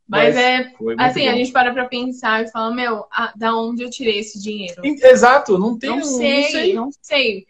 Mas, 0.07 0.35
Mas 0.35 0.35
é 0.35 0.73
assim, 0.99 1.25
bom. 1.25 1.31
a 1.31 1.35
gente 1.35 1.51
para 1.51 1.73
pra 1.73 1.85
pensar 1.85 2.43
e 2.43 2.51
fala, 2.51 2.75
meu, 2.75 3.07
a, 3.09 3.33
da 3.35 3.55
onde 3.55 3.81
eu 3.81 3.89
tirei 3.89 4.19
esse 4.19 4.39
dinheiro? 4.39 4.79
Exato, 4.83 5.57
não 5.57 5.79
tem. 5.79 5.89
Não 5.89 6.03
sei, 6.03 6.41
não 6.43 6.49
sei. 6.51 6.73
Não 6.73 6.91
sei. 7.01 7.47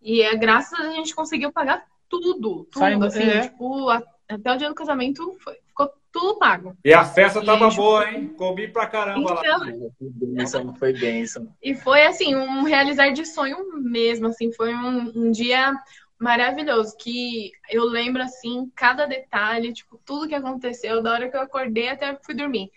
E 0.00 0.22
é 0.22 0.34
graças 0.36 0.78
a 0.78 0.92
gente 0.92 1.14
conseguiu 1.14 1.52
pagar 1.52 1.84
tudo, 2.08 2.64
tudo, 2.64 2.68
Sai, 2.74 2.94
assim, 2.94 3.22
é. 3.22 3.40
tipo, 3.42 3.88
a, 3.88 4.02
até 4.28 4.52
o 4.52 4.56
dia 4.56 4.68
do 4.68 4.74
casamento 4.74 5.36
foi, 5.40 5.54
ficou 5.66 5.90
tudo 6.12 6.38
pago. 6.38 6.76
E 6.84 6.92
a 6.92 7.04
festa 7.04 7.44
tava 7.44 7.70
boa, 7.70 8.10
hein? 8.10 8.28
Comi 8.36 8.68
pra 8.68 8.86
caramba 8.86 9.20
então... 9.20 10.66
lá. 10.66 10.74
Foi 10.78 10.92
bênção, 10.92 11.54
E 11.62 11.74
foi, 11.74 12.06
assim, 12.06 12.34
um 12.34 12.62
realizar 12.62 13.10
de 13.10 13.24
sonho 13.24 13.58
mesmo, 13.82 14.26
assim, 14.28 14.52
foi 14.52 14.74
um, 14.74 15.12
um 15.14 15.30
dia 15.30 15.74
maravilhoso, 16.18 16.96
que 16.96 17.52
eu 17.70 17.84
lembro, 17.84 18.22
assim, 18.22 18.70
cada 18.74 19.06
detalhe, 19.06 19.72
tipo, 19.72 20.00
tudo 20.04 20.28
que 20.28 20.34
aconteceu, 20.34 21.02
da 21.02 21.12
hora 21.12 21.30
que 21.30 21.36
eu 21.36 21.40
acordei 21.40 21.88
até 21.88 22.18
fui 22.24 22.34
dormir. 22.34 22.70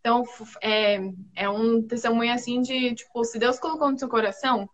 Então, 0.00 0.24
é, 0.62 0.98
é 1.36 1.48
um 1.48 1.82
testemunho, 1.82 2.32
assim, 2.32 2.60
de, 2.62 2.94
tipo, 2.94 3.22
se 3.24 3.38
Deus 3.38 3.58
colocou 3.60 3.90
no 3.90 3.98
seu 3.98 4.08
coração, 4.08 4.68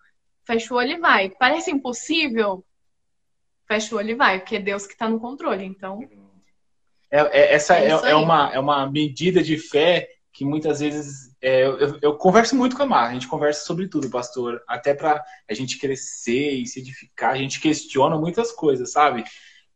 fecha 0.44 0.72
o 0.72 0.76
olho 0.76 0.92
e 0.92 1.00
vai. 1.00 1.30
Parece 1.30 1.70
impossível, 1.70 2.64
fecha 3.66 3.94
o 3.94 3.98
olho 3.98 4.10
e 4.10 4.14
vai, 4.14 4.38
porque 4.38 4.56
é 4.56 4.60
Deus 4.60 4.86
que 4.86 4.92
está 4.92 5.08
no 5.08 5.20
controle, 5.20 5.64
então... 5.64 6.00
É, 7.10 7.20
é, 7.20 7.54
essa 7.54 7.76
é, 7.76 7.86
é, 7.86 8.10
é, 8.10 8.14
uma, 8.14 8.50
é 8.52 8.58
uma 8.58 8.90
medida 8.90 9.42
de 9.42 9.56
fé 9.56 10.08
que 10.32 10.44
muitas 10.44 10.80
vezes 10.80 11.34
é, 11.40 11.64
eu, 11.64 11.98
eu, 12.02 12.14
converso 12.16 12.54
muito 12.54 12.76
com 12.76 12.82
a 12.82 12.86
Mar, 12.86 13.08
a 13.08 13.12
gente 13.14 13.28
conversa 13.28 13.64
sobre 13.64 13.88
tudo, 13.88 14.10
pastor, 14.10 14.62
até 14.68 14.92
para 14.92 15.24
a 15.48 15.54
gente 15.54 15.78
crescer 15.78 16.50
e 16.50 16.66
se 16.66 16.80
edificar, 16.80 17.32
a 17.32 17.38
gente 17.38 17.58
questiona 17.58 18.18
muitas 18.18 18.52
coisas, 18.52 18.92
sabe? 18.92 19.24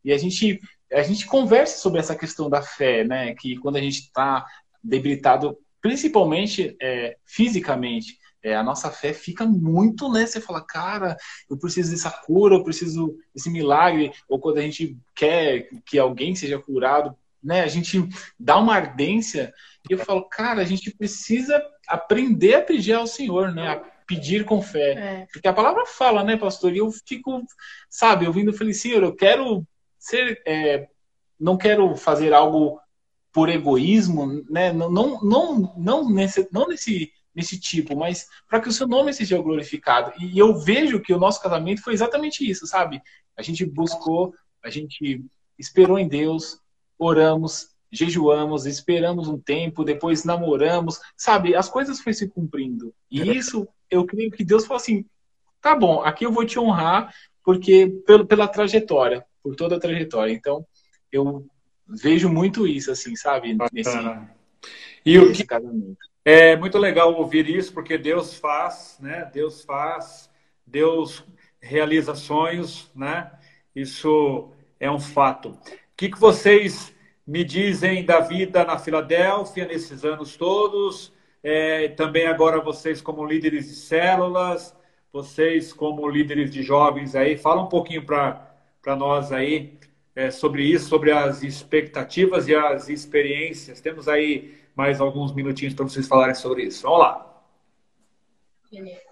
E 0.04 0.12
a 0.12 0.18
gente 0.18 0.60
a 0.92 1.02
gente 1.02 1.24
conversa 1.24 1.78
sobre 1.78 2.00
essa 2.00 2.16
questão 2.16 2.50
da 2.50 2.60
fé, 2.60 3.04
né? 3.04 3.34
Que 3.34 3.56
quando 3.56 3.76
a 3.76 3.80
gente 3.80 4.00
está 4.00 4.44
debilitado, 4.82 5.56
principalmente 5.80 6.76
é, 6.80 7.16
fisicamente, 7.24 8.18
é, 8.42 8.54
a 8.54 8.62
nossa 8.62 8.90
fé 8.90 9.12
fica 9.12 9.44
muito, 9.44 10.10
né? 10.10 10.26
Você 10.26 10.40
fala, 10.40 10.60
cara, 10.60 11.16
eu 11.48 11.58
preciso 11.58 11.90
dessa 11.90 12.10
cura, 12.10 12.54
eu 12.54 12.64
preciso 12.64 13.16
desse 13.34 13.50
milagre, 13.50 14.12
ou 14.28 14.38
quando 14.38 14.58
a 14.58 14.62
gente 14.62 14.96
quer 15.14 15.68
que 15.84 15.98
alguém 15.98 16.34
seja 16.34 16.58
curado, 16.58 17.14
né? 17.42 17.62
A 17.62 17.68
gente 17.68 18.08
dá 18.38 18.58
uma 18.58 18.74
ardência 18.74 19.52
e 19.88 19.92
eu 19.92 19.98
falo, 19.98 20.24
cara, 20.28 20.62
a 20.62 20.64
gente 20.64 20.90
precisa 20.94 21.62
aprender 21.86 22.54
a 22.54 22.62
pedir 22.62 22.94
ao 22.94 23.06
Senhor, 23.06 23.52
né? 23.52 23.68
A 23.68 23.76
pedir 24.06 24.44
com 24.44 24.60
fé. 24.60 24.92
É. 24.92 25.26
Porque 25.32 25.48
a 25.48 25.52
palavra 25.52 25.86
fala, 25.86 26.24
né, 26.24 26.36
pastor? 26.36 26.74
E 26.74 26.78
eu 26.78 26.90
fico, 27.06 27.42
sabe, 27.88 28.26
ouvindo, 28.26 28.50
eu 28.50 28.56
falei, 28.56 28.74
Senhor, 28.74 29.02
eu 29.02 29.14
quero 29.14 29.66
ser, 29.98 30.42
é, 30.46 30.88
não 31.38 31.56
quero 31.56 31.96
fazer 31.96 32.32
algo 32.32 32.80
por 33.32 33.48
egoísmo, 33.48 34.44
né? 34.50 34.72
Não, 34.72 34.90
não, 34.90 35.20
não, 35.22 35.74
não 35.76 36.10
nesse, 36.10 36.48
não 36.50 36.66
nesse, 36.66 37.12
nesse 37.34 37.58
tipo, 37.58 37.96
mas 37.96 38.26
para 38.48 38.60
que 38.60 38.68
o 38.68 38.72
seu 38.72 38.86
nome 38.86 39.12
seja 39.12 39.38
glorificado. 39.38 40.12
E 40.18 40.38
eu 40.38 40.58
vejo 40.58 41.00
que 41.00 41.12
o 41.12 41.18
nosso 41.18 41.40
casamento 41.42 41.82
foi 41.82 41.92
exatamente 41.92 42.48
isso, 42.48 42.66
sabe? 42.66 43.00
A 43.36 43.42
gente 43.42 43.64
buscou, 43.64 44.34
a 44.62 44.70
gente 44.70 45.24
esperou 45.58 45.98
em 45.98 46.08
Deus, 46.08 46.60
oramos, 46.98 47.68
jejuamos, 47.90 48.66
esperamos 48.66 49.28
um 49.28 49.38
tempo, 49.38 49.84
depois 49.84 50.24
namoramos, 50.24 51.00
sabe? 51.16 51.54
As 51.54 51.68
coisas 51.68 52.00
foram 52.00 52.14
se 52.14 52.28
cumprindo. 52.28 52.94
E 53.10 53.20
é. 53.20 53.26
isso, 53.26 53.66
eu 53.90 54.04
creio 54.04 54.30
que 54.30 54.44
Deus 54.44 54.64
falou 54.66 54.80
assim: 54.80 55.04
tá 55.60 55.74
bom, 55.74 56.00
aqui 56.02 56.24
eu 56.24 56.32
vou 56.32 56.44
te 56.44 56.58
honrar, 56.58 57.14
porque 57.44 57.88
pelo, 58.06 58.26
pela 58.26 58.48
trajetória, 58.48 59.24
por 59.42 59.56
toda 59.56 59.76
a 59.76 59.80
trajetória. 59.80 60.32
Então, 60.32 60.64
eu 61.10 61.46
vejo 61.86 62.28
muito 62.28 62.66
isso, 62.66 62.90
assim, 62.90 63.16
sabe? 63.16 63.56
Nesse, 63.72 63.90
e 65.04 65.18
o 65.18 65.32
que 65.32 65.44
casamento. 65.44 66.09
É 66.24 66.56
muito 66.56 66.78
legal 66.78 67.14
ouvir 67.14 67.48
isso, 67.48 67.72
porque 67.72 67.96
Deus 67.96 68.34
faz, 68.34 68.98
né? 69.00 69.30
Deus 69.32 69.64
faz, 69.64 70.30
Deus 70.66 71.24
realiza 71.60 72.14
sonhos, 72.14 72.90
né? 72.94 73.30
Isso 73.74 74.50
é 74.78 74.90
um 74.90 74.98
fato 74.98 75.58
que, 76.00 76.08
que 76.08 76.18
vocês 76.18 76.96
me 77.26 77.44
dizem 77.44 78.02
da 78.02 78.20
vida 78.20 78.64
na 78.64 78.78
Filadélfia 78.78 79.66
nesses 79.66 80.02
anos 80.02 80.34
todos? 80.34 81.12
É, 81.42 81.88
também 81.88 82.26
agora 82.26 82.58
vocês 82.58 83.02
como 83.02 83.22
líderes 83.22 83.68
de 83.68 83.74
células, 83.74 84.74
vocês 85.12 85.74
como 85.74 86.08
líderes 86.08 86.50
de 86.50 86.62
jovens 86.62 87.14
aí, 87.14 87.36
fala 87.36 87.60
um 87.60 87.66
pouquinho 87.66 88.02
para 88.02 88.96
nós 88.96 89.30
aí 89.30 89.74
é, 90.16 90.30
sobre 90.30 90.62
isso, 90.62 90.88
sobre 90.88 91.12
as 91.12 91.42
expectativas 91.42 92.48
e 92.48 92.54
as 92.54 92.88
experiências. 92.88 93.78
Temos 93.78 94.08
aí 94.08 94.54
mais 94.74 95.00
alguns 95.00 95.34
minutinhos 95.34 95.74
para 95.74 95.84
vocês 95.84 96.06
falarem 96.06 96.34
sobre 96.34 96.64
isso. 96.64 96.82
Vamos 96.82 97.00
lá. 97.00 97.30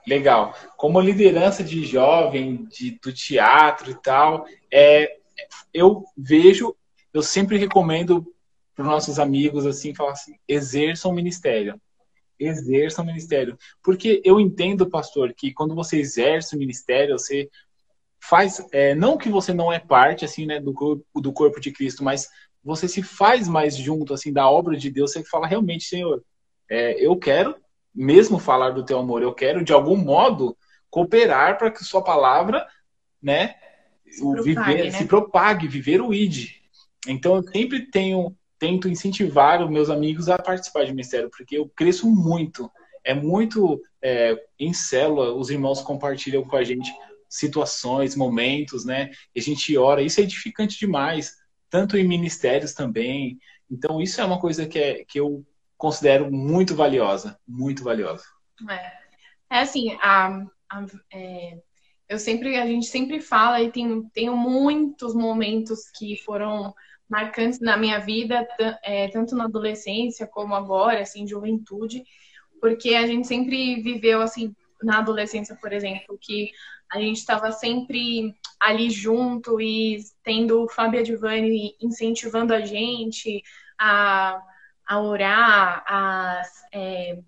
Legal. 0.06 0.54
Como 0.76 1.00
liderança 1.00 1.64
de 1.64 1.84
jovem, 1.84 2.64
de, 2.66 2.98
do 3.02 3.12
teatro 3.12 3.90
e 3.90 3.94
tal, 3.94 4.46
é, 4.72 5.18
eu 5.74 6.04
vejo, 6.16 6.74
eu 7.12 7.22
sempre 7.22 7.58
recomendo 7.58 8.24
para 8.74 8.84
os 8.84 8.88
nossos 8.88 9.18
amigos 9.18 9.66
assim, 9.66 9.94
falar 9.94 10.12
assim, 10.12 10.36
exerçam 10.46 11.10
o 11.10 11.14
ministério. 11.14 11.80
Exerçam 12.38 13.04
o 13.04 13.06
ministério. 13.06 13.58
Porque 13.82 14.22
eu 14.24 14.38
entendo, 14.38 14.88
pastor, 14.88 15.34
que 15.34 15.52
quando 15.52 15.74
você 15.74 15.98
exerce 15.98 16.54
o 16.54 16.58
ministério, 16.58 17.18
você 17.18 17.50
faz, 18.20 18.64
é, 18.70 18.94
não 18.94 19.18
que 19.18 19.28
você 19.28 19.52
não 19.52 19.72
é 19.72 19.80
parte 19.80 20.24
assim, 20.24 20.46
né, 20.46 20.60
do 20.60 21.04
do 21.16 21.32
corpo 21.32 21.60
de 21.60 21.72
Cristo, 21.72 22.04
mas 22.04 22.28
você 22.68 22.86
se 22.86 23.02
faz 23.02 23.48
mais 23.48 23.74
junto 23.74 24.12
assim 24.12 24.30
da 24.30 24.48
obra 24.48 24.76
de 24.76 24.90
Deus, 24.90 25.10
você 25.10 25.24
fala 25.24 25.46
realmente, 25.46 25.84
Senhor, 25.84 26.22
é, 26.70 27.02
eu 27.02 27.16
quero 27.16 27.56
mesmo 27.94 28.38
falar 28.38 28.70
do 28.70 28.84
teu 28.84 28.98
amor, 28.98 29.22
eu 29.22 29.32
quero 29.32 29.64
de 29.64 29.72
algum 29.72 29.96
modo 29.96 30.54
cooperar 30.90 31.56
para 31.56 31.70
que 31.70 31.82
sua 31.82 32.04
palavra, 32.04 32.66
né, 33.22 33.54
se 34.06 34.22
o 34.22 34.34
propague, 34.34 34.54
viver, 34.54 34.84
né? 34.84 34.90
se 34.90 35.04
propague, 35.06 35.66
viver 35.66 36.02
o 36.02 36.12
ID. 36.12 36.50
Então 37.06 37.36
eu 37.36 37.42
sempre 37.42 37.90
tenho, 37.90 38.36
tento 38.58 38.86
incentivar 38.86 39.62
os 39.62 39.70
meus 39.70 39.88
amigos 39.88 40.28
a 40.28 40.38
participar 40.38 40.84
de 40.84 40.90
ministério, 40.90 41.30
porque 41.30 41.56
eu 41.56 41.70
cresço 41.74 42.06
muito. 42.06 42.70
É 43.02 43.14
muito 43.14 43.80
é, 44.02 44.36
em 44.60 44.74
célula, 44.74 45.32
os 45.32 45.48
irmãos 45.48 45.80
compartilham 45.80 46.44
com 46.44 46.56
a 46.56 46.62
gente 46.62 46.92
situações, 47.30 48.14
momentos, 48.14 48.84
né? 48.84 49.10
E 49.34 49.40
a 49.40 49.42
gente 49.42 49.76
ora, 49.76 50.02
isso 50.02 50.20
é 50.20 50.24
edificante 50.24 50.78
demais, 50.78 51.32
tanto 51.70 51.96
em 51.96 52.06
ministérios 52.06 52.72
também. 52.72 53.38
Então 53.70 54.00
isso 54.00 54.20
é 54.20 54.24
uma 54.24 54.40
coisa 54.40 54.66
que, 54.66 54.78
é, 54.78 55.04
que 55.04 55.20
eu 55.20 55.44
considero 55.76 56.30
muito 56.30 56.74
valiosa, 56.74 57.38
muito 57.46 57.84
valiosa. 57.84 58.24
É, 58.68 59.56
é 59.56 59.60
assim, 59.60 59.96
a, 60.00 60.44
a 60.70 60.86
é 61.12 61.58
eu 62.08 62.18
sempre, 62.18 62.56
a 62.56 62.66
gente 62.66 62.86
sempre 62.86 63.20
fala 63.20 63.60
e 63.60 63.70
tem, 63.70 64.02
tenho 64.14 64.34
muitos 64.34 65.14
momentos 65.14 65.90
que 65.90 66.16
foram 66.24 66.74
marcantes 67.08 67.60
na 67.60 67.76
minha 67.76 67.98
vida, 67.98 68.46
é, 68.82 69.08
tanto 69.08 69.36
na 69.36 69.44
adolescência 69.44 70.26
como 70.26 70.54
agora, 70.54 71.00
assim, 71.00 71.26
juventude, 71.26 72.02
porque 72.60 72.94
a 72.94 73.06
gente 73.06 73.26
sempre 73.26 73.82
viveu, 73.82 74.22
assim, 74.22 74.54
na 74.82 74.98
adolescência, 74.98 75.54
por 75.56 75.72
exemplo, 75.72 76.18
que 76.20 76.50
a 76.90 76.98
gente 76.98 77.18
estava 77.18 77.52
sempre 77.52 78.34
ali 78.60 78.90
junto 78.90 79.60
e 79.60 79.98
tendo 80.22 80.64
o 80.64 80.68
Fábio 80.68 81.00
Adivani 81.00 81.76
incentivando 81.80 82.52
a 82.52 82.60
gente 82.60 83.42
a, 83.78 84.40
a 84.86 85.00
orar, 85.00 85.84
a, 85.86 86.42
é, 86.72 87.18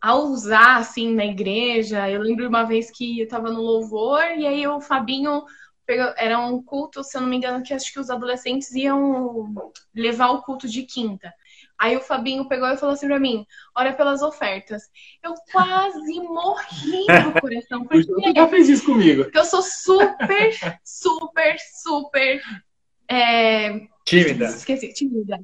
a 0.00 0.14
usar 0.14 0.76
assim 0.76 1.14
na 1.14 1.24
igreja. 1.24 2.10
Eu 2.10 2.22
lembro 2.22 2.48
uma 2.48 2.64
vez 2.64 2.90
que 2.90 3.20
eu 3.20 3.24
estava 3.24 3.50
no 3.50 3.60
louvor 3.60 4.22
e 4.36 4.46
aí 4.46 4.66
o 4.66 4.80
Fabinho 4.80 5.44
pegou, 5.86 6.12
era 6.16 6.38
um 6.38 6.62
culto, 6.62 7.02
se 7.02 7.16
eu 7.16 7.22
não 7.22 7.28
me 7.28 7.36
engano, 7.36 7.62
que 7.62 7.72
acho 7.72 7.92
que 7.92 8.00
os 8.00 8.10
adolescentes 8.10 8.72
iam 8.72 9.72
levar 9.94 10.30
o 10.30 10.42
culto 10.42 10.68
de 10.68 10.82
quinta. 10.82 11.32
Aí 11.78 11.96
o 11.96 12.00
Fabinho 12.00 12.48
pegou 12.48 12.68
e 12.68 12.76
falou 12.76 12.94
assim 12.94 13.06
pra 13.06 13.18
mim: 13.18 13.46
olha 13.74 13.92
pelas 13.92 14.22
ofertas. 14.22 14.84
Eu 15.22 15.34
quase 15.52 16.20
morri 16.20 17.06
no 17.24 17.40
coração. 17.40 17.84
Porque 17.84 18.32
já 18.34 18.48
fez 18.48 18.68
isso 18.68 18.86
comigo. 18.86 19.24
Porque 19.24 19.38
eu 19.38 19.44
sou 19.44 19.62
super, 19.62 20.52
super, 20.84 21.56
super. 21.82 22.40
É... 23.08 23.80
Tímida. 24.04 24.46
Esqueci, 24.46 24.92
tímida. 24.92 25.38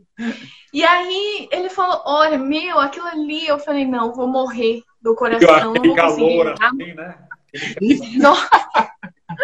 E 0.72 0.85
aí 0.85 1.49
ele 1.51 1.68
falou: 1.68 2.03
olha, 2.07 2.39
meu, 2.39 2.78
aquilo 2.78 3.07
ali. 3.07 3.47
Eu 3.47 3.59
falei: 3.59 3.87
não, 3.87 4.14
vou 4.14 4.28
morrer 4.28 4.83
do 5.01 5.14
coração. 5.14 5.74
Não 5.74 5.83
vou 5.83 5.97
conseguir. 5.97 6.55
Assim, 6.61 6.95
né? 6.95 7.18
Nossa. 8.18 8.91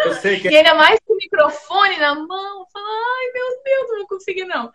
Eu 0.05 0.13
sei 0.15 0.39
que... 0.39 0.49
E 0.49 0.57
ainda 0.57 0.73
mais 0.75 0.99
com 1.05 1.13
o 1.13 1.17
microfone 1.17 1.97
na 1.97 2.15
mão, 2.15 2.65
fala, 2.71 2.85
ai 2.85 3.31
meu 3.33 3.63
Deus, 3.63 3.89
não 3.89 3.97
vou 3.99 4.07
conseguir 4.07 4.45
não. 4.45 4.71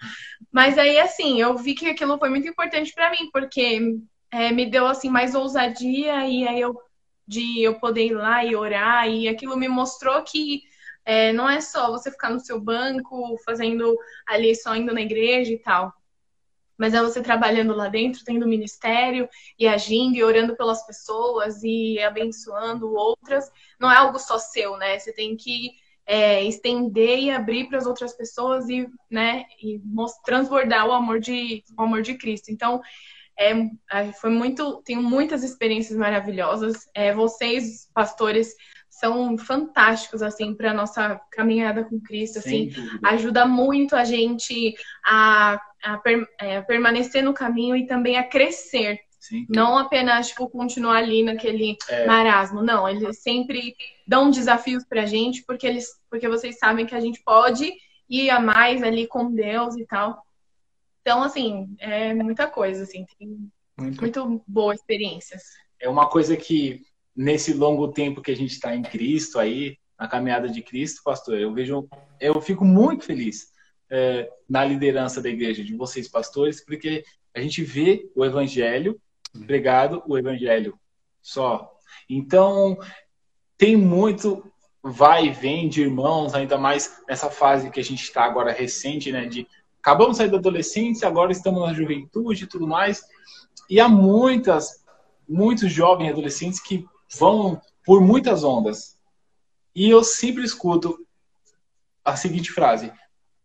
Mas 0.53 0.79
aí, 0.79 0.99
assim, 0.99 1.41
eu 1.41 1.57
vi 1.57 1.75
que 1.75 1.89
aquilo 1.89 2.19
foi 2.19 2.29
muito 2.29 2.49
importante 2.49 2.93
para 2.93 3.11
mim, 3.11 3.31
porque 3.33 3.81
é, 4.31 4.51
me 4.53 4.67
deu, 4.67 4.87
assim, 4.87 5.09
mais 5.09 5.35
ousadia 5.35 6.27
e 6.27 6.47
aí 6.47 6.61
eu, 6.61 6.79
de 7.27 7.63
eu 7.63 7.79
poder 7.79 8.07
ir 8.07 8.15
lá 8.15 8.45
e 8.45 8.55
orar 8.55 9.09
e 9.09 9.29
aquilo 9.29 9.57
me 9.57 9.69
mostrou 9.69 10.23
que 10.23 10.63
é, 11.05 11.33
não 11.33 11.49
é 11.49 11.61
só 11.61 11.91
você 11.91 12.11
ficar 12.11 12.31
no 12.31 12.41
seu 12.41 12.61
banco, 12.61 13.37
fazendo 13.45 13.97
ali, 14.27 14.55
só 14.55 14.75
indo 14.75 14.93
na 14.93 15.03
igreja 15.03 15.53
e 15.53 15.59
tal 15.59 15.93
mas 16.79 16.95
é 16.95 17.01
você 17.01 17.23
trabalhando 17.23 17.75
lá 17.75 17.89
dentro, 17.89 18.25
tendo 18.25 18.47
ministério 18.47 19.29
e 19.59 19.67
agindo 19.67 20.17
e 20.17 20.25
orando 20.25 20.57
pelas 20.57 20.85
pessoas 20.87 21.63
e 21.63 21.99
abençoando 22.01 22.95
outras. 22.95 23.51
Não 23.79 23.91
é 23.91 23.97
algo 23.97 24.19
só 24.19 24.39
seu, 24.39 24.77
né? 24.77 24.99
Você 24.99 25.13
tem 25.13 25.37
que 25.37 25.73
é, 26.07 26.43
estender 26.45 27.19
e 27.19 27.31
abrir 27.31 27.69
para 27.69 27.79
as 27.79 27.87
outras 27.87 28.13
pessoas 28.13 28.69
e, 28.69 28.87
né, 29.11 29.45
e 29.63 29.81
transbordar 30.25 30.87
o 30.87 30.93
amor 30.93 31.19
de, 31.19 31.63
o 31.77 31.83
amor 31.83 32.03
de 32.03 32.15
Cristo. 32.15 32.51
Então, 32.51 32.81
é, 33.39 34.13
foi 34.21 34.31
muito, 34.31 34.83
tenho 34.85 35.03
muitas 35.03 35.43
experiências 35.43 35.99
maravilhosas. 35.99 36.89
É, 36.95 37.13
vocês, 37.13 37.89
pastores, 37.93 38.55
são 38.99 39.37
fantásticos 39.37 40.23
assim 40.23 40.55
para 40.55 40.73
nossa 40.73 41.21
caminhada 41.33 41.85
com 41.85 42.01
Cristo 42.01 42.39
assim. 42.39 42.71
ajuda 43.03 43.45
muito 43.45 43.97
a 43.97 44.05
gente 44.05 44.75
a, 45.05 45.61
a 45.83 45.99
per, 45.99 46.27
é, 46.39 46.61
permanecer 46.63 47.23
no 47.23 47.35
caminho 47.35 47.77
e 47.77 47.87
também 47.87 48.17
a 48.17 48.25
crescer. 48.25 49.01
Sim. 49.19 49.47
não 49.49 49.79
apenas 49.79 50.29
tipo 50.29 50.51
continuar 50.51 50.99
ali 50.99 51.23
naquele 51.23 51.79
é. 51.89 52.07
marasmo. 52.07 52.63
Não 52.63 52.87
eles 52.87 53.23
sempre 53.23 53.75
dão 54.07 54.31
desafios 54.31 54.85
para 54.85 55.03
a 55.03 55.07
gente 55.07 55.43
porque 55.45 55.67
eles 55.67 55.89
porque 56.11 56.29
vocês 56.29 56.59
sabem 56.59 56.85
que 56.85 56.95
a 56.95 57.01
gente 57.01 57.23
pode 57.25 57.73
ir 58.09 58.29
a 58.29 58.39
mais 58.39 58.83
ali 58.83 59.07
com 59.07 59.33
Deus 59.33 59.77
e 59.77 59.87
tal. 59.87 60.23
Então 61.01 61.23
assim 61.23 61.75
é 61.79 62.13
muita 62.13 62.47
coisa 62.47 62.85
assim. 62.85 63.07
Muito, 63.77 64.01
muito 64.01 64.45
boas 64.47 64.79
experiências. 64.79 65.43
É 65.81 65.89
uma 65.89 66.07
coisa 66.09 66.37
que 66.37 66.83
nesse 67.17 67.53
longo 67.53 67.89
tempo 67.89 68.23
que 68.23 68.31
a 68.31 68.37
gente 68.37 68.53
está 68.53 68.75
em 68.75 68.83
Cristo 68.83 69.39
aí, 69.39 69.77
na 69.99 70.09
caminhada 70.09 70.49
de 70.49 70.63
Cristo, 70.63 71.03
pastor, 71.05 71.39
eu 71.39 71.53
vejo, 71.53 71.89
eu 72.21 72.41
fico 72.41 72.65
muito 72.65 73.05
feliz 73.05 73.53
é, 73.91 74.29
na 74.49 74.65
liderança 74.65 75.23
da 75.23 75.29
igreja, 75.29 75.63
de 75.63 75.77
vocês, 75.77 76.09
pastores, 76.09 76.65
porque 76.65 77.05
a 77.35 77.41
gente 77.41 77.63
vê 77.63 78.11
o 78.15 78.25
evangelho 78.25 79.01
pregado, 79.47 80.03
o 80.07 80.19
evangelho 80.19 80.79
só. 81.23 81.71
Então, 82.09 82.77
tem 83.57 83.77
muito 83.77 84.45
vai 84.87 85.27
e 85.27 85.31
vem 85.31 85.67
de 85.67 85.81
irmãos, 85.81 86.35
ainda 86.35 86.59
mais 86.59 87.01
nessa 87.09 87.31
fase 87.31 87.71
que 87.71 87.81
a 87.81 87.85
gente 87.85 88.03
está 88.03 88.25
agora 88.25 88.53
recente, 88.53 89.11
né, 89.11 89.25
de 89.25 89.47
acabamos 89.81 90.13
de 90.13 90.19
sair 90.19 90.31
da 90.31 90.37
adolescência, 90.37 91.09
agora 91.09 91.33
estamos 91.33 91.63
na 91.63 91.73
juventude 91.73 92.45
e 92.45 92.47
tudo 92.47 92.67
mais, 92.67 93.03
e 93.71 93.81
há 93.81 93.89
muitas, 93.89 94.85
muitos 95.27 95.73
jovens 95.73 96.11
adolescentes 96.11 96.61
que 96.61 96.87
vão 97.19 97.61
por 97.85 98.01
muitas 98.01 98.45
ondas. 98.45 98.99
E 99.75 99.89
eu 99.89 100.05
sempre 100.05 100.45
escuto 100.45 101.07
a 102.05 102.17
seguinte 102.17 102.51
frase: 102.53 102.93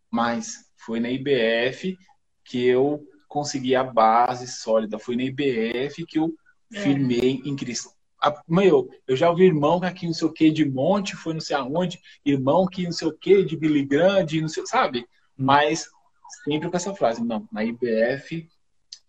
Mas 0.09 0.69
foi 0.77 0.99
na 0.99 1.09
IBF 1.09 1.97
que 2.43 2.65
eu 2.65 3.05
consegui 3.27 3.75
a 3.75 3.83
base 3.83 4.47
sólida, 4.47 4.97
foi 4.97 5.15
na 5.15 5.23
IBF 5.23 6.05
que 6.05 6.19
eu 6.19 6.33
é. 6.73 6.81
firmei 6.81 7.41
é. 7.45 7.49
em 7.49 7.55
Cristo. 7.55 7.91
meu, 8.47 8.89
eu 9.07 9.15
já 9.15 9.29
ouvi 9.29 9.45
irmão 9.45 9.79
que 9.79 9.85
aqui 9.85 10.05
não 10.05 10.13
sei 10.13 10.27
o 10.27 10.33
que 10.33 10.49
de 10.51 10.65
monte, 10.65 11.15
foi 11.15 11.33
não 11.33 11.41
sei 11.41 11.55
aonde, 11.55 12.01
irmão 12.25 12.65
que 12.65 12.83
não 12.83 12.91
sei 12.91 13.07
o 13.07 13.17
que 13.17 13.43
de 13.43 13.55
Billy 13.55 13.85
Grande, 13.85 14.41
não 14.41 14.49
sei, 14.49 14.65
sabe? 14.65 15.05
Mas 15.37 15.87
sempre 16.43 16.69
com 16.69 16.75
essa 16.75 16.93
frase, 16.93 17.23
não, 17.23 17.47
na 17.51 17.63
IBF 17.63 18.49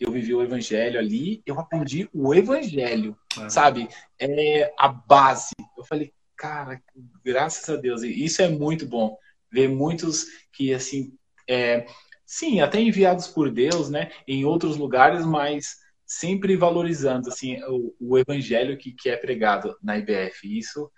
eu 0.01 0.11
vivi 0.11 0.35
o 0.35 0.43
evangelho 0.43 0.99
ali, 0.99 1.43
eu 1.45 1.61
aprendi 1.61 2.09
o 2.13 2.35
evangelho, 2.35 3.15
é. 3.39 3.49
sabe? 3.51 3.87
É 4.19 4.73
a 4.79 4.89
base. 4.89 5.51
Eu 5.77 5.85
falei, 5.85 6.11
cara, 6.35 6.83
graças 7.23 7.69
a 7.69 7.77
Deus, 7.77 8.03
isso 8.03 8.41
é 8.41 8.49
muito 8.49 8.87
bom. 8.87 9.15
Ver 9.53 9.69
muitos 9.69 10.25
que, 10.53 10.73
assim, 10.73 11.13
é, 11.47 11.87
sim, 12.25 12.61
até 12.61 12.81
enviados 12.81 13.29
por 13.29 13.51
Deus, 13.51 13.91
né, 13.91 14.11
em 14.27 14.45
outros 14.47 14.79
lugares, 14.79 15.25
mas 15.27 15.77
sempre 16.07 16.57
valorizando, 16.57 17.29
assim, 17.29 17.63
o, 17.65 17.95
o 18.01 18.19
evangelho 18.19 18.79
que, 18.79 18.93
que 18.93 19.11
é 19.11 19.17
pregado 19.19 19.77
na 19.83 19.99
IBF. 19.99 20.59
Isso, 20.59 20.91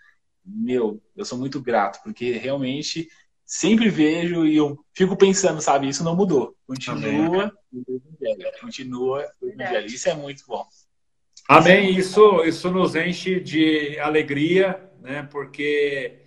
meu, 0.44 1.03
eu 1.16 1.24
sou 1.24 1.36
muito 1.36 1.61
grato, 1.61 2.00
porque 2.05 2.32
realmente 2.32 3.09
sempre 3.44 3.90
vejo 3.90 4.46
e 4.46 4.57
eu 4.57 4.78
fico 4.94 5.16
pensando, 5.16 5.61
sabe, 5.61 5.88
isso 5.88 6.05
não 6.05 6.14
mudou. 6.14 6.57
Continua 6.66 7.53
evangelho, 7.81 8.53
continua 8.61 9.27
o 9.41 9.49
evangelho. 9.49 9.87
Isso 9.87 10.09
é 10.09 10.14
muito 10.14 10.45
bom. 10.47 10.66
Amém. 11.49 11.97
Isso, 11.97 12.45
isso 12.45 12.70
nos 12.70 12.95
enche 12.95 13.41
de 13.41 13.99
alegria, 13.99 14.81
né? 15.01 15.27
Porque 15.31 16.18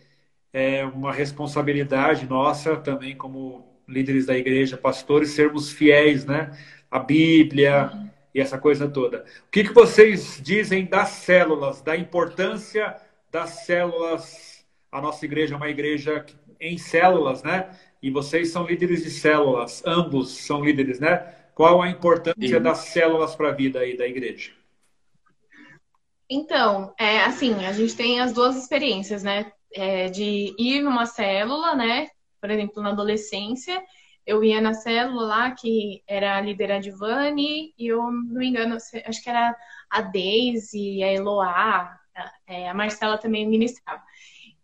é 0.52 0.86
uma 0.86 1.12
responsabilidade 1.12 2.26
nossa 2.28 2.78
também 2.78 3.16
como 3.16 3.76
líderes 3.88 4.26
da 4.26 4.38
igreja, 4.38 4.78
pastores, 4.78 5.32
sermos 5.32 5.72
fiéis, 5.72 6.26
né? 6.26 6.58
A 6.90 7.00
Bíblia 7.00 7.92
uhum. 7.94 8.10
e 8.34 8.42
essa 8.42 8.58
coisa 8.58 8.88
toda. 8.88 9.26
O 9.48 9.52
que, 9.52 9.64
que 9.64 9.74
vocês 9.74 10.40
dizem 10.42 10.86
das 10.86 11.10
células, 11.10 11.82
da 11.82 11.96
importância 11.96 12.96
das 13.32 13.66
células? 13.66 14.66
A 14.92 15.02
nossa 15.02 15.26
igreja 15.26 15.54
é 15.54 15.58
uma 15.58 15.70
igreja 15.70 16.26
em 16.60 16.78
células, 16.78 17.44
né? 17.44 17.70
E 18.02 18.10
vocês 18.10 18.50
são 18.50 18.66
líderes 18.66 19.04
de 19.04 19.10
células, 19.10 19.84
ambos 19.86 20.38
são 20.38 20.64
líderes, 20.64 21.00
né? 21.00 21.35
Qual 21.56 21.82
a 21.82 21.90
importância 21.90 22.60
das 22.60 22.80
células 22.80 23.34
para 23.34 23.48
a 23.48 23.54
vida 23.54 23.80
aí 23.80 23.96
da 23.96 24.06
igreja? 24.06 24.52
Então, 26.30 26.94
é 27.00 27.24
assim, 27.24 27.66
a 27.66 27.72
gente 27.72 27.96
tem 27.96 28.20
as 28.20 28.34
duas 28.34 28.58
experiências, 28.58 29.24
né? 29.24 29.50
É, 29.74 30.10
de 30.10 30.54
ir 30.60 30.82
numa 30.82 31.06
célula, 31.06 31.74
né? 31.74 32.10
Por 32.42 32.50
exemplo, 32.52 32.84
na 32.84 32.90
adolescência, 32.90 33.82
eu 34.26 34.44
ia 34.44 34.60
na 34.60 34.74
célula 34.74 35.28
lá 35.28 35.52
que 35.52 36.04
era 36.06 36.38
a 36.38 36.42
líder 36.42 36.74
Adivane 36.74 37.74
e 37.78 37.88
eu 37.88 38.02
não 38.04 38.12
me 38.12 38.48
engano, 38.48 38.76
acho 38.76 39.24
que 39.24 39.30
era 39.30 39.56
a 39.90 40.02
Daisy, 40.02 41.04
a 41.04 41.14
Eloá, 41.14 41.98
a, 42.14 42.32
é, 42.48 42.70
a 42.70 42.74
Marcela 42.74 43.18
também 43.18 43.48
ministrava. 43.48 44.04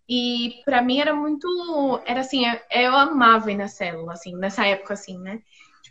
E 0.10 0.62
para 0.66 0.82
mim 0.82 1.00
era 1.00 1.14
muito, 1.16 1.48
era 2.06 2.20
assim, 2.20 2.44
eu 2.70 2.94
amava 2.94 3.50
ir 3.50 3.56
na 3.56 3.70
célula, 3.70 4.12
assim, 4.12 4.36
nessa 4.36 4.66
época, 4.68 4.94
assim, 4.94 5.18
né? 5.18 5.42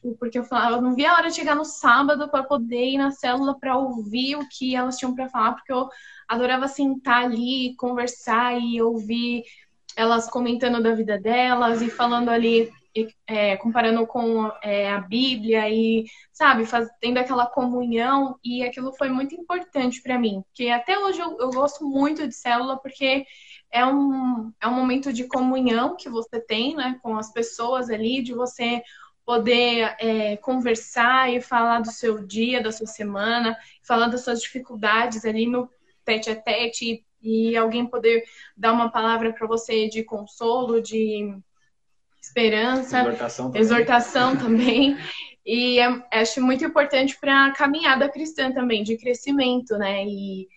Tipo, 0.00 0.16
porque 0.18 0.38
eu 0.38 0.44
falava, 0.44 0.76
eu 0.76 0.82
não 0.82 0.94
via 0.94 1.10
a 1.10 1.14
hora 1.14 1.28
de 1.28 1.36
chegar 1.36 1.54
no 1.54 1.64
sábado 1.64 2.28
para 2.30 2.42
poder 2.42 2.90
ir 2.90 2.98
na 2.98 3.10
célula 3.10 3.58
para 3.58 3.76
ouvir 3.76 4.36
o 4.36 4.48
que 4.48 4.74
elas 4.74 4.96
tinham 4.96 5.14
para 5.14 5.28
falar, 5.28 5.52
porque 5.52 5.72
eu 5.72 5.88
adorava 6.26 6.66
sentar 6.68 7.24
ali, 7.24 7.74
conversar 7.76 8.58
e 8.58 8.80
ouvir 8.80 9.44
elas 9.96 10.28
comentando 10.30 10.82
da 10.82 10.94
vida 10.94 11.18
delas 11.18 11.82
e 11.82 11.90
falando 11.90 12.30
ali, 12.30 12.70
é, 13.26 13.56
comparando 13.56 14.06
com 14.06 14.50
é, 14.62 14.90
a 14.90 15.00
Bíblia 15.00 15.68
e, 15.68 16.04
sabe, 16.32 16.64
fazendo 16.64 17.18
aquela 17.18 17.46
comunhão. 17.46 18.38
E 18.42 18.62
aquilo 18.62 18.92
foi 18.92 19.10
muito 19.10 19.34
importante 19.34 20.00
para 20.02 20.18
mim, 20.18 20.42
porque 20.46 20.70
até 20.70 20.98
hoje 20.98 21.20
eu, 21.20 21.36
eu 21.38 21.50
gosto 21.50 21.84
muito 21.84 22.26
de 22.26 22.34
célula, 22.34 22.78
porque 22.78 23.26
é 23.70 23.84
um, 23.84 24.52
é 24.60 24.66
um 24.66 24.74
momento 24.74 25.12
de 25.12 25.24
comunhão 25.24 25.96
que 25.96 26.08
você 26.08 26.40
tem 26.40 26.74
né, 26.74 26.98
com 27.02 27.16
as 27.16 27.32
pessoas 27.32 27.90
ali, 27.90 28.22
de 28.22 28.32
você 28.32 28.82
poder 29.30 29.94
é, 30.00 30.36
conversar 30.38 31.32
e 31.32 31.40
falar 31.40 31.78
do 31.82 31.92
seu 31.92 32.18
dia, 32.26 32.60
da 32.60 32.72
sua 32.72 32.88
semana, 32.88 33.56
falar 33.80 34.08
das 34.08 34.24
suas 34.24 34.42
dificuldades 34.42 35.24
ali 35.24 35.46
no 35.46 35.70
tete 36.04 36.30
a 36.30 36.34
tete, 36.34 37.06
e 37.22 37.56
alguém 37.56 37.86
poder 37.86 38.24
dar 38.56 38.72
uma 38.72 38.90
palavra 38.90 39.32
para 39.32 39.46
você 39.46 39.88
de 39.88 40.02
consolo, 40.02 40.82
de 40.82 41.32
esperança, 42.20 43.02
exortação 43.02 43.46
também. 43.46 43.60
Exortação 43.60 44.34
também. 44.36 44.98
E 45.46 45.78
é, 45.78 46.02
acho 46.10 46.42
muito 46.42 46.64
importante 46.64 47.16
para 47.16 47.46
a 47.46 47.52
caminhada 47.52 48.08
cristã 48.08 48.50
também, 48.50 48.82
de 48.82 48.96
crescimento, 48.96 49.78
né? 49.78 50.06
E 50.06 50.48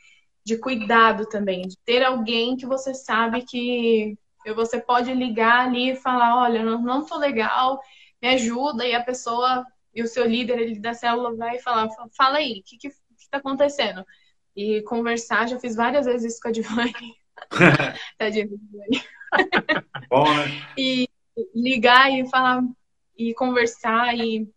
de 0.44 0.58
cuidado 0.58 1.28
também, 1.30 1.68
de 1.68 1.78
ter 1.86 2.04
alguém 2.04 2.58
que 2.58 2.66
você 2.66 2.92
sabe 2.96 3.44
que 3.44 4.18
você 4.56 4.82
pode 4.82 5.14
ligar 5.14 5.68
ali 5.68 5.92
e 5.92 5.96
falar, 5.96 6.42
olha, 6.42 6.64
não, 6.64 6.82
não 6.82 7.06
tô 7.06 7.18
legal, 7.20 7.80
me 8.24 8.30
ajuda, 8.30 8.88
e 8.88 8.96
a 8.96 9.04
pessoa 9.04 9.66
e 9.94 10.02
o 10.02 10.08
seu 10.08 10.26
líder 10.26 10.58
ele 10.58 10.80
da 10.80 10.94
célula 10.94 11.36
vai 11.36 11.60
falar, 11.60 11.90
fala 12.16 12.38
aí, 12.38 12.62
o 12.62 12.64
que, 12.64 12.78
que, 12.78 12.90
que 12.90 13.30
tá 13.30 13.38
acontecendo? 13.38 14.06
E 14.56 14.82
conversar, 14.84 15.48
já 15.50 15.60
fiz 15.60 15.76
várias 15.76 16.06
vezes 16.06 16.34
isso 16.34 16.42
com 16.42 16.48
a 16.48 16.52
Divani. 16.52 16.94
Tadinha 18.18 18.48
Bom, 20.10 20.24
né? 20.24 20.46
E 20.78 21.10
ligar 21.54 22.12
e 22.12 22.28
falar 22.30 22.64
e 23.18 23.34
conversar 23.34 24.18
e 24.18 24.48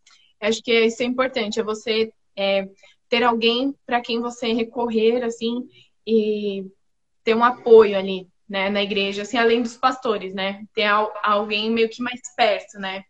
acho 0.41 0.62
que 0.62 0.73
isso 0.87 1.03
é 1.03 1.07
importante, 1.07 1.59
é 1.59 1.64
você 1.64 2.12
é, 2.37 2.69
ter 3.09 3.25
alguém 3.25 3.75
para 3.85 4.01
quem 4.01 4.21
você 4.21 4.53
recorrer 4.53 5.25
assim 5.25 5.69
e 6.07 6.67
ter 7.25 7.35
um 7.35 7.43
apoio 7.43 7.99
ali, 7.99 8.29
né, 8.49 8.71
na 8.71 8.83
igreja, 8.83 9.23
assim, 9.23 9.37
além 9.37 9.61
dos 9.61 9.77
pastores, 9.77 10.33
né? 10.33 10.64
Ter 10.73 10.85
alguém 11.23 11.69
meio 11.71 11.89
que 11.89 12.01
mais 12.01 12.21
perto, 12.37 12.79
né, 12.79 13.03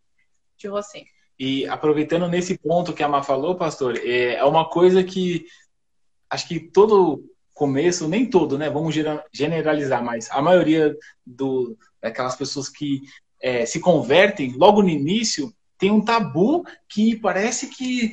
de 0.58 0.68
você. 0.68 1.04
E 1.38 1.66
aproveitando 1.66 2.28
nesse 2.28 2.56
ponto 2.56 2.92
que 2.92 3.02
a 3.02 3.08
Má 3.08 3.22
falou, 3.22 3.56
pastor, 3.56 3.96
é, 3.98 4.34
é 4.34 4.44
uma 4.44 4.68
coisa 4.68 5.04
que 5.04 5.46
acho 6.30 6.48
que 6.48 6.58
todo 6.58 7.24
começo, 7.52 8.08
nem 8.08 8.28
todo, 8.28 8.58
né? 8.58 8.68
Vamos 8.68 8.94
generalizar, 9.32 10.04
mas 10.04 10.30
a 10.30 10.42
maioria 10.42 10.94
do, 11.24 11.76
daquelas 12.00 12.36
pessoas 12.36 12.68
que 12.68 13.00
é, 13.40 13.64
se 13.64 13.80
convertem 13.80 14.52
logo 14.56 14.82
no 14.82 14.88
início 14.88 15.52
tem 15.78 15.90
um 15.90 16.00
tabu 16.00 16.64
que 16.88 17.16
parece 17.16 17.68
que 17.68 18.12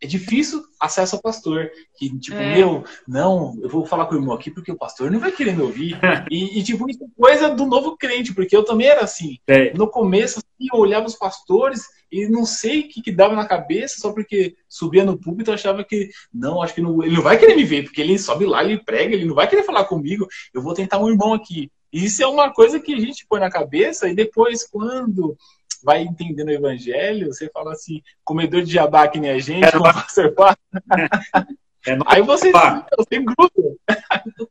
é 0.00 0.06
difícil 0.06 0.62
acesso 0.80 1.16
ao 1.16 1.22
pastor. 1.22 1.70
Que, 1.96 2.18
tipo, 2.18 2.36
é. 2.36 2.56
meu, 2.56 2.84
não, 3.06 3.56
eu 3.62 3.68
vou 3.68 3.84
falar 3.84 4.06
com 4.06 4.14
o 4.14 4.18
irmão 4.18 4.34
aqui 4.34 4.50
porque 4.50 4.72
o 4.72 4.78
pastor 4.78 5.10
não 5.10 5.20
vai 5.20 5.30
querer 5.30 5.54
me 5.54 5.62
ouvir. 5.62 5.98
e, 6.30 6.58
e, 6.58 6.62
tipo, 6.62 6.88
isso 6.88 7.04
é 7.04 7.06
coisa 7.16 7.50
do 7.50 7.66
novo 7.66 7.96
crente, 7.96 8.34
porque 8.34 8.56
eu 8.56 8.64
também 8.64 8.86
era 8.86 9.02
assim. 9.02 9.38
É. 9.46 9.72
No 9.74 9.88
começo, 9.88 10.38
assim, 10.38 10.68
eu 10.72 10.80
olhava 10.80 11.06
os 11.06 11.16
pastores 11.16 11.82
e 12.10 12.28
não 12.28 12.44
sei 12.44 12.80
o 12.80 12.88
que, 12.88 13.00
que 13.00 13.12
dava 13.12 13.34
na 13.34 13.46
cabeça, 13.46 13.96
só 13.98 14.12
porque 14.12 14.54
subia 14.68 15.04
no 15.04 15.18
púlpito 15.18 15.50
eu 15.50 15.54
achava 15.54 15.82
que, 15.82 16.10
não, 16.32 16.62
acho 16.62 16.74
que 16.74 16.82
não, 16.82 17.02
ele 17.02 17.14
não 17.14 17.22
vai 17.22 17.38
querer 17.38 17.56
me 17.56 17.64
ver, 17.64 17.84
porque 17.84 18.02
ele 18.02 18.18
sobe 18.18 18.44
lá, 18.44 18.62
ele 18.62 18.84
prega, 18.84 19.14
ele 19.14 19.24
não 19.24 19.34
vai 19.34 19.48
querer 19.48 19.62
falar 19.62 19.84
comigo, 19.84 20.26
eu 20.52 20.60
vou 20.60 20.74
tentar 20.74 20.98
um 20.98 21.08
irmão 21.08 21.32
aqui. 21.32 21.70
Isso 21.92 22.22
é 22.22 22.26
uma 22.26 22.50
coisa 22.50 22.80
que 22.80 22.94
a 22.94 22.98
gente 22.98 23.26
põe 23.26 23.38
na 23.38 23.50
cabeça 23.50 24.08
e 24.08 24.14
depois, 24.14 24.66
quando 24.66 25.36
vai 25.82 26.02
entendendo 26.02 26.48
o 26.48 26.52
evangelho, 26.52 27.32
você 27.32 27.48
fala 27.50 27.72
assim, 27.72 28.02
comedor 28.24 28.62
de 28.62 28.72
jabá 28.72 29.08
que 29.08 29.20
nem 29.20 29.30
a 29.30 29.38
gente, 29.38 29.62
é, 31.86 31.92
é 31.92 31.98
Aí 32.06 32.22
você, 32.22 32.52
você 32.52 33.18
gruda. 33.18 33.76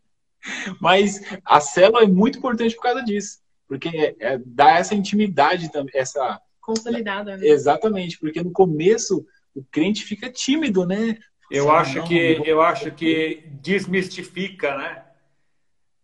Mas 0.79 1.21
a 1.45 1.59
célula 1.59 2.03
é 2.03 2.07
muito 2.07 2.39
importante 2.39 2.75
por 2.75 2.83
causa 2.83 3.03
disso. 3.03 3.39
Porque 3.67 3.87
é, 3.87 4.15
é, 4.19 4.41
dá 4.45 4.71
essa 4.71 4.93
intimidade 4.93 5.71
também, 5.71 5.93
essa. 5.95 6.39
Consolidada, 6.59 7.37
né? 7.37 7.47
Exatamente, 7.47 8.19
porque 8.19 8.43
no 8.43 8.51
começo 8.51 9.25
o 9.55 9.63
crente 9.63 10.03
fica 10.03 10.29
tímido, 10.29 10.85
né? 10.85 11.17
Eu 11.49 11.71
acho 11.71 11.99
não, 11.99 12.05
que 12.05 12.37
não 12.37 12.45
eu 12.45 12.61
acho 12.61 12.91
que 12.91 13.43
desmistifica, 13.61 14.77
né? 14.77 15.05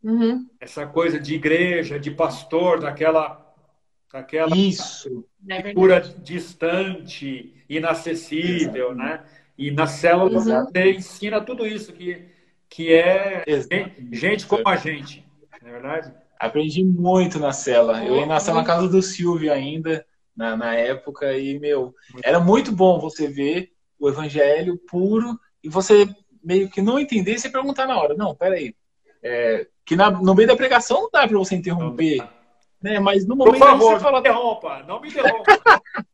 Uhum. 0.03 0.47
Essa 0.59 0.85
coisa 0.85 1.19
de 1.19 1.35
igreja, 1.35 1.99
de 1.99 2.11
pastor, 2.11 2.79
daquela 2.79 3.46
aquela 4.13 4.55
Isso. 4.55 5.25
figura 5.63 5.99
distante, 5.99 7.53
inacessível, 7.69 8.91
Exato. 8.91 8.95
né? 8.95 9.23
E 9.57 9.71
na 9.71 9.87
célula 9.87 10.39
você 10.39 10.91
ensina 10.91 11.41
tudo 11.41 11.65
isso 11.65 11.91
que, 11.91 12.25
que 12.69 12.93
é 12.93 13.43
Exatamente. 13.47 14.15
gente 14.15 14.45
como 14.45 14.67
a 14.67 14.75
gente, 14.75 15.25
não 15.61 15.69
é 15.69 15.71
verdade? 15.71 16.13
Aprendi 16.39 16.83
muito 16.83 17.39
na 17.39 17.51
cela. 17.51 18.03
Eu 18.05 18.17
ia 18.17 18.25
na 18.27 18.39
cela 18.39 18.59
na 18.59 18.63
casa 18.63 18.87
do 18.87 19.01
Silvio 19.01 19.51
ainda, 19.51 20.05
na, 20.35 20.55
na 20.55 20.75
época, 20.75 21.35
e, 21.35 21.59
meu, 21.59 21.95
era 22.23 22.39
muito 22.39 22.71
bom 22.71 22.99
você 22.99 23.27
ver 23.27 23.71
o 23.99 24.07
evangelho 24.07 24.77
puro 24.87 25.39
e 25.63 25.69
você 25.69 26.07
meio 26.43 26.69
que 26.69 26.81
não 26.81 26.99
entender 26.99 27.33
e 27.33 27.39
você 27.39 27.49
perguntar 27.49 27.87
na 27.87 27.99
hora. 27.99 28.13
Não, 28.13 28.35
peraí. 28.35 28.75
É, 29.23 29.67
que 29.83 29.95
na, 29.95 30.11
no 30.11 30.35
meio 30.35 30.47
da 30.47 30.55
pregação 30.55 31.01
não 31.01 31.09
dá 31.11 31.27
para 31.27 31.37
você 31.37 31.55
interromper. 31.55 32.21
Né? 32.81 32.99
Mas 32.99 33.25
no 33.25 33.35
momento 33.35 33.57
Por 33.57 33.67
favor, 33.67 33.93
você 33.93 34.03
fala... 34.03 34.11
não 34.11 34.21
me 34.21 34.29
interrompa, 34.29 34.83
não 34.83 35.01
me 35.01 35.09
interrompa. 35.09 35.43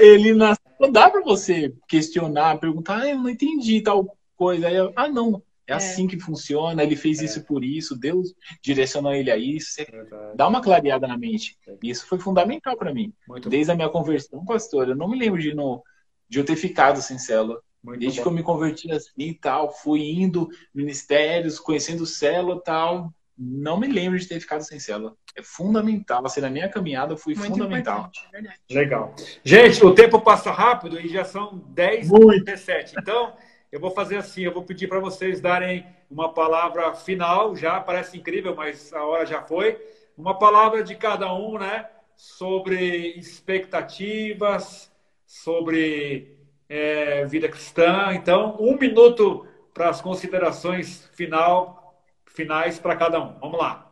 ele 0.00 0.34
não 0.34 0.54
dá 0.90 1.10
para 1.10 1.22
você 1.22 1.74
questionar, 1.88 2.58
perguntar, 2.58 3.02
ah, 3.02 3.08
eu 3.08 3.18
não 3.18 3.28
entendi 3.28 3.80
tal 3.80 4.16
coisa. 4.36 4.68
Aí 4.68 4.74
ah, 4.94 5.08
não, 5.08 5.42
é, 5.66 5.72
é, 5.72 5.74
assim 5.74 6.06
que 6.06 6.18
funciona, 6.18 6.82
ele 6.82 6.96
fez 6.96 7.20
é. 7.20 7.24
isso 7.24 7.44
por 7.44 7.62
isso, 7.62 7.98
Deus 7.98 8.34
direcionou 8.62 9.12
ele 9.12 9.30
a 9.30 9.36
isso. 9.36 9.72
Você 9.72 9.86
dá 10.34 10.48
uma 10.48 10.62
clareada 10.62 11.06
na 11.06 11.18
mente. 11.18 11.58
Isso 11.82 12.06
foi 12.06 12.18
fundamental 12.18 12.76
para 12.76 12.94
mim. 12.94 13.12
Muito 13.28 13.50
Desde 13.50 13.66
bom. 13.66 13.72
a 13.74 13.76
minha 13.76 13.88
conversão, 13.88 14.44
pastor, 14.44 14.88
eu 14.88 14.96
não 14.96 15.08
me 15.08 15.18
lembro 15.18 15.40
de, 15.40 15.54
no, 15.54 15.82
de 16.28 16.38
eu 16.38 16.44
ter 16.44 16.56
ficado 16.56 17.02
sem 17.02 17.18
célula. 17.18 17.60
Muito 17.82 18.00
Desde 18.00 18.18
bom. 18.18 18.22
que 18.22 18.28
eu 18.28 18.32
me 18.32 18.42
converti 18.42 18.90
assim 18.90 19.12
e 19.16 19.34
tal, 19.34 19.72
fui 19.72 20.00
indo 20.00 20.48
ministérios, 20.74 21.60
conhecendo 21.60 22.04
célula 22.04 22.56
e 22.56 22.62
tal, 22.62 23.12
não 23.38 23.78
me 23.78 23.86
lembro 23.86 24.18
de 24.18 24.26
ter 24.26 24.40
ficado 24.40 24.62
sem 24.62 24.80
célula. 24.80 25.14
É 25.36 25.42
fundamental. 25.42 26.26
Assim, 26.26 26.40
na 26.40 26.50
minha 26.50 26.68
caminhada 26.68 27.16
foi 27.16 27.34
Muito 27.34 27.52
fundamental. 27.52 28.10
É 28.34 28.74
Legal. 28.74 29.14
Gente, 29.44 29.84
o 29.84 29.94
tempo 29.94 30.20
passa 30.20 30.50
rápido 30.50 31.00
e 31.00 31.08
já 31.08 31.24
são 31.24 31.58
10 31.68 32.10
e 32.10 32.44
17. 32.44 32.96
Então, 32.98 33.32
eu 33.70 33.78
vou 33.78 33.92
fazer 33.92 34.16
assim, 34.16 34.42
eu 34.42 34.52
vou 34.52 34.64
pedir 34.64 34.88
para 34.88 34.98
vocês 34.98 35.40
darem 35.40 35.86
uma 36.10 36.32
palavra 36.34 36.92
final, 36.94 37.54
já 37.54 37.78
parece 37.78 38.18
incrível, 38.18 38.56
mas 38.56 38.92
a 38.92 39.04
hora 39.04 39.24
já 39.24 39.42
foi. 39.42 39.78
Uma 40.16 40.36
palavra 40.36 40.82
de 40.82 40.96
cada 40.96 41.32
um, 41.32 41.58
né? 41.58 41.88
Sobre 42.16 43.14
expectativas, 43.16 44.90
sobre 45.24 46.37
é, 46.68 47.24
vida 47.24 47.48
cristã. 47.48 48.12
Então, 48.12 48.56
um 48.60 48.76
minuto 48.76 49.46
para 49.72 49.88
as 49.88 50.00
considerações 50.00 51.08
final, 51.14 52.02
finais 52.26 52.78
para 52.78 52.96
cada 52.96 53.20
um. 53.20 53.38
Vamos 53.38 53.58
lá. 53.58 53.90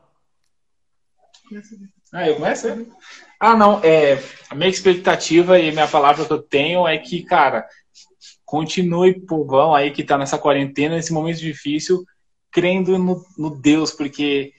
Ah, 2.12 2.28
eu 2.28 2.36
começo? 2.36 2.66
Ah, 3.38 3.56
não. 3.56 3.80
É, 3.82 4.22
a 4.50 4.54
minha 4.54 4.68
expectativa 4.68 5.58
e 5.58 5.72
minha 5.72 5.88
palavra 5.88 6.24
que 6.24 6.32
eu 6.32 6.42
tenho 6.42 6.86
é 6.86 6.98
que, 6.98 7.22
cara, 7.22 7.66
continue, 8.44 9.20
povão 9.20 9.74
aí 9.74 9.90
que 9.90 10.02
está 10.02 10.18
nessa 10.18 10.38
quarentena, 10.38 10.96
nesse 10.96 11.12
momento 11.12 11.38
difícil, 11.38 12.04
crendo 12.50 12.98
no, 12.98 13.24
no 13.36 13.50
Deus, 13.50 13.92
porque 13.92 14.52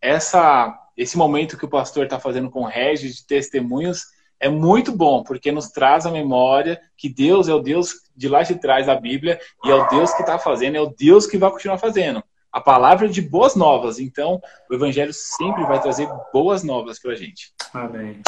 essa, 0.00 0.76
esse 0.96 1.16
momento 1.16 1.56
que 1.56 1.64
o 1.64 1.70
pastor 1.70 2.04
está 2.04 2.20
fazendo 2.20 2.50
com 2.50 2.62
o 2.62 2.66
Regis 2.66 3.16
de 3.16 3.26
testemunhos 3.26 4.04
é 4.40 4.48
muito 4.48 4.92
bom, 4.92 5.22
porque 5.22 5.50
nos 5.50 5.68
traz 5.68 6.06
a 6.06 6.10
memória 6.10 6.80
que 6.96 7.08
Deus 7.08 7.48
é 7.48 7.54
o 7.54 7.60
Deus 7.60 7.94
de 8.16 8.28
lá 8.28 8.42
de 8.42 8.54
trás 8.56 8.86
da 8.86 8.94
Bíblia 8.94 9.40
e 9.64 9.70
é 9.70 9.74
o 9.74 9.88
Deus 9.88 10.12
que 10.14 10.22
está 10.22 10.38
fazendo, 10.38 10.76
é 10.76 10.80
o 10.80 10.94
Deus 10.96 11.26
que 11.26 11.38
vai 11.38 11.50
continuar 11.50 11.78
fazendo. 11.78 12.22
A 12.50 12.60
palavra 12.60 13.08
de 13.08 13.20
boas 13.20 13.54
novas. 13.54 13.98
Então, 13.98 14.40
o 14.70 14.74
Evangelho 14.74 15.12
sempre 15.12 15.64
vai 15.64 15.80
trazer 15.80 16.08
boas 16.32 16.62
novas 16.62 16.98
para 16.98 17.12
a 17.12 17.16
gente. 17.16 17.52
Amém. 17.74 18.20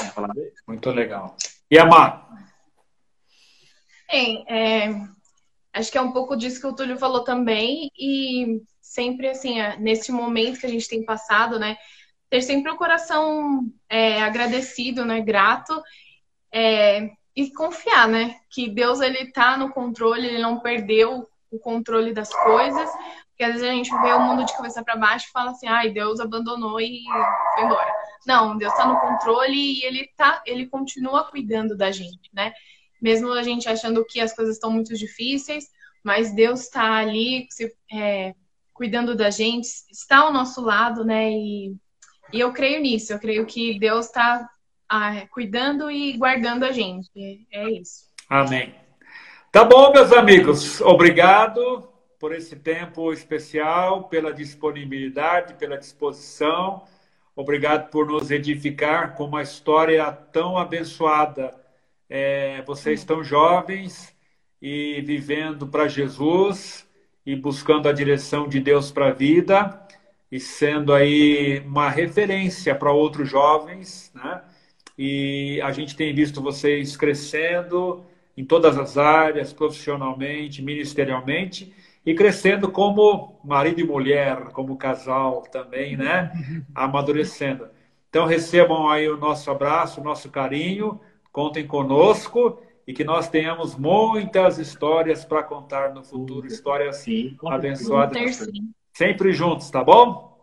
Muito 0.68 0.90
legal. 0.90 1.36
E 1.70 1.78
a 1.78 1.86
Mar? 1.86 2.28
Bem, 4.10 4.44
é, 4.48 4.88
acho 5.72 5.90
que 5.90 5.96
é 5.96 6.02
um 6.02 6.12
pouco 6.12 6.36
disso 6.36 6.60
que 6.60 6.66
o 6.66 6.74
Túlio 6.74 6.98
falou 6.98 7.24
também. 7.24 7.90
E 7.98 8.60
sempre, 8.80 9.28
assim, 9.28 9.60
é, 9.60 9.78
nesse 9.78 10.12
momento 10.12 10.60
que 10.60 10.66
a 10.66 10.70
gente 10.70 10.88
tem 10.88 11.04
passado, 11.04 11.58
né? 11.58 11.76
Ter 12.30 12.40
sempre 12.40 12.70
o 12.70 12.76
coração 12.76 13.64
é, 13.88 14.22
agradecido, 14.22 15.04
né, 15.04 15.20
grato, 15.20 15.82
é, 16.52 17.10
e 17.34 17.52
confiar, 17.52 18.08
né, 18.08 18.36
que 18.48 18.70
Deus 18.70 19.00
ele 19.00 19.32
tá 19.32 19.56
no 19.56 19.70
controle, 19.70 20.26
ele 20.26 20.38
não 20.38 20.60
perdeu 20.60 21.28
o 21.50 21.58
controle 21.58 22.14
das 22.14 22.32
coisas, 22.32 22.88
porque 23.30 23.42
às 23.42 23.52
vezes 23.54 23.68
a 23.68 23.72
gente 23.72 23.90
vê 23.90 24.12
o 24.12 24.20
mundo 24.20 24.44
de 24.44 24.56
cabeça 24.56 24.84
para 24.84 24.96
baixo 24.96 25.26
e 25.28 25.32
fala 25.32 25.50
assim, 25.50 25.66
ai, 25.66 25.90
Deus 25.90 26.20
abandonou 26.20 26.80
e 26.80 27.02
foi 27.54 27.64
embora. 27.64 27.92
Não, 28.26 28.56
Deus 28.56 28.72
está 28.72 28.86
no 28.86 29.00
controle 29.00 29.56
e 29.56 29.82
ele 29.82 30.08
tá, 30.16 30.42
ele 30.46 30.66
continua 30.66 31.24
cuidando 31.24 31.76
da 31.76 31.90
gente, 31.90 32.30
né? 32.32 32.52
Mesmo 33.00 33.32
a 33.32 33.42
gente 33.42 33.68
achando 33.68 34.04
que 34.04 34.20
as 34.20 34.34
coisas 34.34 34.56
estão 34.56 34.70
muito 34.70 34.94
difíceis, 34.94 35.64
mas 36.04 36.34
Deus 36.34 36.60
está 36.60 36.96
ali 36.96 37.46
se, 37.50 37.74
é, 37.90 38.34
cuidando 38.74 39.16
da 39.16 39.30
gente, 39.30 39.66
está 39.90 40.18
ao 40.18 40.32
nosso 40.32 40.60
lado, 40.60 41.02
né? 41.04 41.30
E 41.30 41.74
e 42.32 42.40
eu 42.40 42.52
creio 42.52 42.80
nisso, 42.80 43.12
eu 43.12 43.18
creio 43.18 43.46
que 43.46 43.78
Deus 43.78 44.06
está 44.06 44.48
ah, 44.88 45.26
cuidando 45.30 45.90
e 45.90 46.16
guardando 46.16 46.64
a 46.64 46.72
gente. 46.72 47.46
É 47.52 47.70
isso. 47.70 48.04
Amém. 48.28 48.74
Tá 49.52 49.64
bom, 49.64 49.92
meus 49.92 50.12
amigos. 50.12 50.80
Obrigado. 50.80 51.88
por 52.18 52.34
esse 52.34 52.54
tempo 52.54 53.14
especial, 53.14 54.04
pela 54.04 54.30
disponibilidade, 54.30 55.54
pela 55.54 55.78
disposição. 55.78 56.84
Obrigado 57.34 57.88
por 57.88 58.06
nos 58.06 58.30
edificar 58.30 59.14
com 59.14 59.24
uma 59.24 59.40
história 59.40 60.12
tão 60.12 60.58
abençoada. 60.58 61.58
É, 62.10 62.60
vocês 62.66 63.00
estão 63.00 63.24
jovens 63.24 64.14
e 64.60 65.00
vivendo 65.00 65.66
para 65.66 65.88
Jesus 65.88 66.86
e 67.24 67.34
buscando 67.34 67.88
a 67.88 67.92
direção 67.92 68.46
de 68.46 68.60
Deus 68.60 68.92
para 68.92 69.08
a 69.08 69.12
vida 69.12 69.88
e 70.30 70.38
sendo 70.38 70.92
aí 70.92 71.60
uma 71.66 71.88
referência 71.88 72.74
para 72.74 72.92
outros 72.92 73.28
jovens, 73.28 74.12
né? 74.14 74.42
E 74.96 75.60
a 75.62 75.72
gente 75.72 75.96
tem 75.96 76.14
visto 76.14 76.42
vocês 76.42 76.96
crescendo 76.96 78.04
em 78.36 78.44
todas 78.44 78.78
as 78.78 78.96
áreas, 78.96 79.52
profissionalmente, 79.52 80.62
ministerialmente, 80.62 81.74
e 82.04 82.14
crescendo 82.14 82.70
como 82.70 83.38
marido 83.44 83.80
e 83.80 83.84
mulher, 83.84 84.48
como 84.52 84.76
casal 84.76 85.42
também, 85.42 85.96
né? 85.96 86.32
Amadurecendo. 86.74 87.68
Então 88.08 88.26
recebam 88.26 88.88
aí 88.88 89.08
o 89.08 89.16
nosso 89.16 89.50
abraço, 89.50 90.00
o 90.00 90.04
nosso 90.04 90.30
carinho, 90.30 91.00
contem 91.32 91.66
conosco 91.66 92.60
e 92.86 92.92
que 92.92 93.04
nós 93.04 93.28
tenhamos 93.28 93.76
muitas 93.76 94.58
histórias 94.58 95.24
para 95.24 95.42
contar 95.42 95.94
no 95.94 96.02
futuro, 96.02 96.46
histórias 96.46 96.96
sim, 96.96 97.36
abençoadas. 97.46 98.48
Sempre 99.00 99.32
juntos, 99.32 99.70
tá 99.70 99.82
bom? 99.82 100.38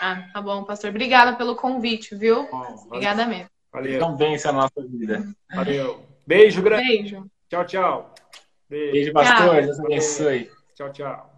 Ah, 0.00 0.26
tá 0.32 0.40
bom, 0.40 0.64
pastor. 0.64 0.88
Obrigada 0.88 1.36
pelo 1.36 1.54
convite, 1.54 2.14
viu? 2.14 2.48
Bom, 2.50 2.84
Obrigada 2.86 3.26
mesmo. 3.26 3.50
Valeu. 3.70 3.96
Então 3.96 4.16
vence 4.16 4.48
a 4.48 4.52
nossa 4.52 4.80
vida. 4.82 5.22
Valeu. 5.54 6.02
Beijo 6.26 6.62
grande. 6.62 6.82
Beijo. 6.82 7.30
Tchau, 7.50 7.66
tchau. 7.66 8.14
Beijo, 8.70 8.92
Beijo 8.92 9.12
pastor. 9.12 9.62
Deus 9.64 9.80
abençoe. 9.80 10.50
Tchau, 10.74 10.92
tchau. 10.92 11.31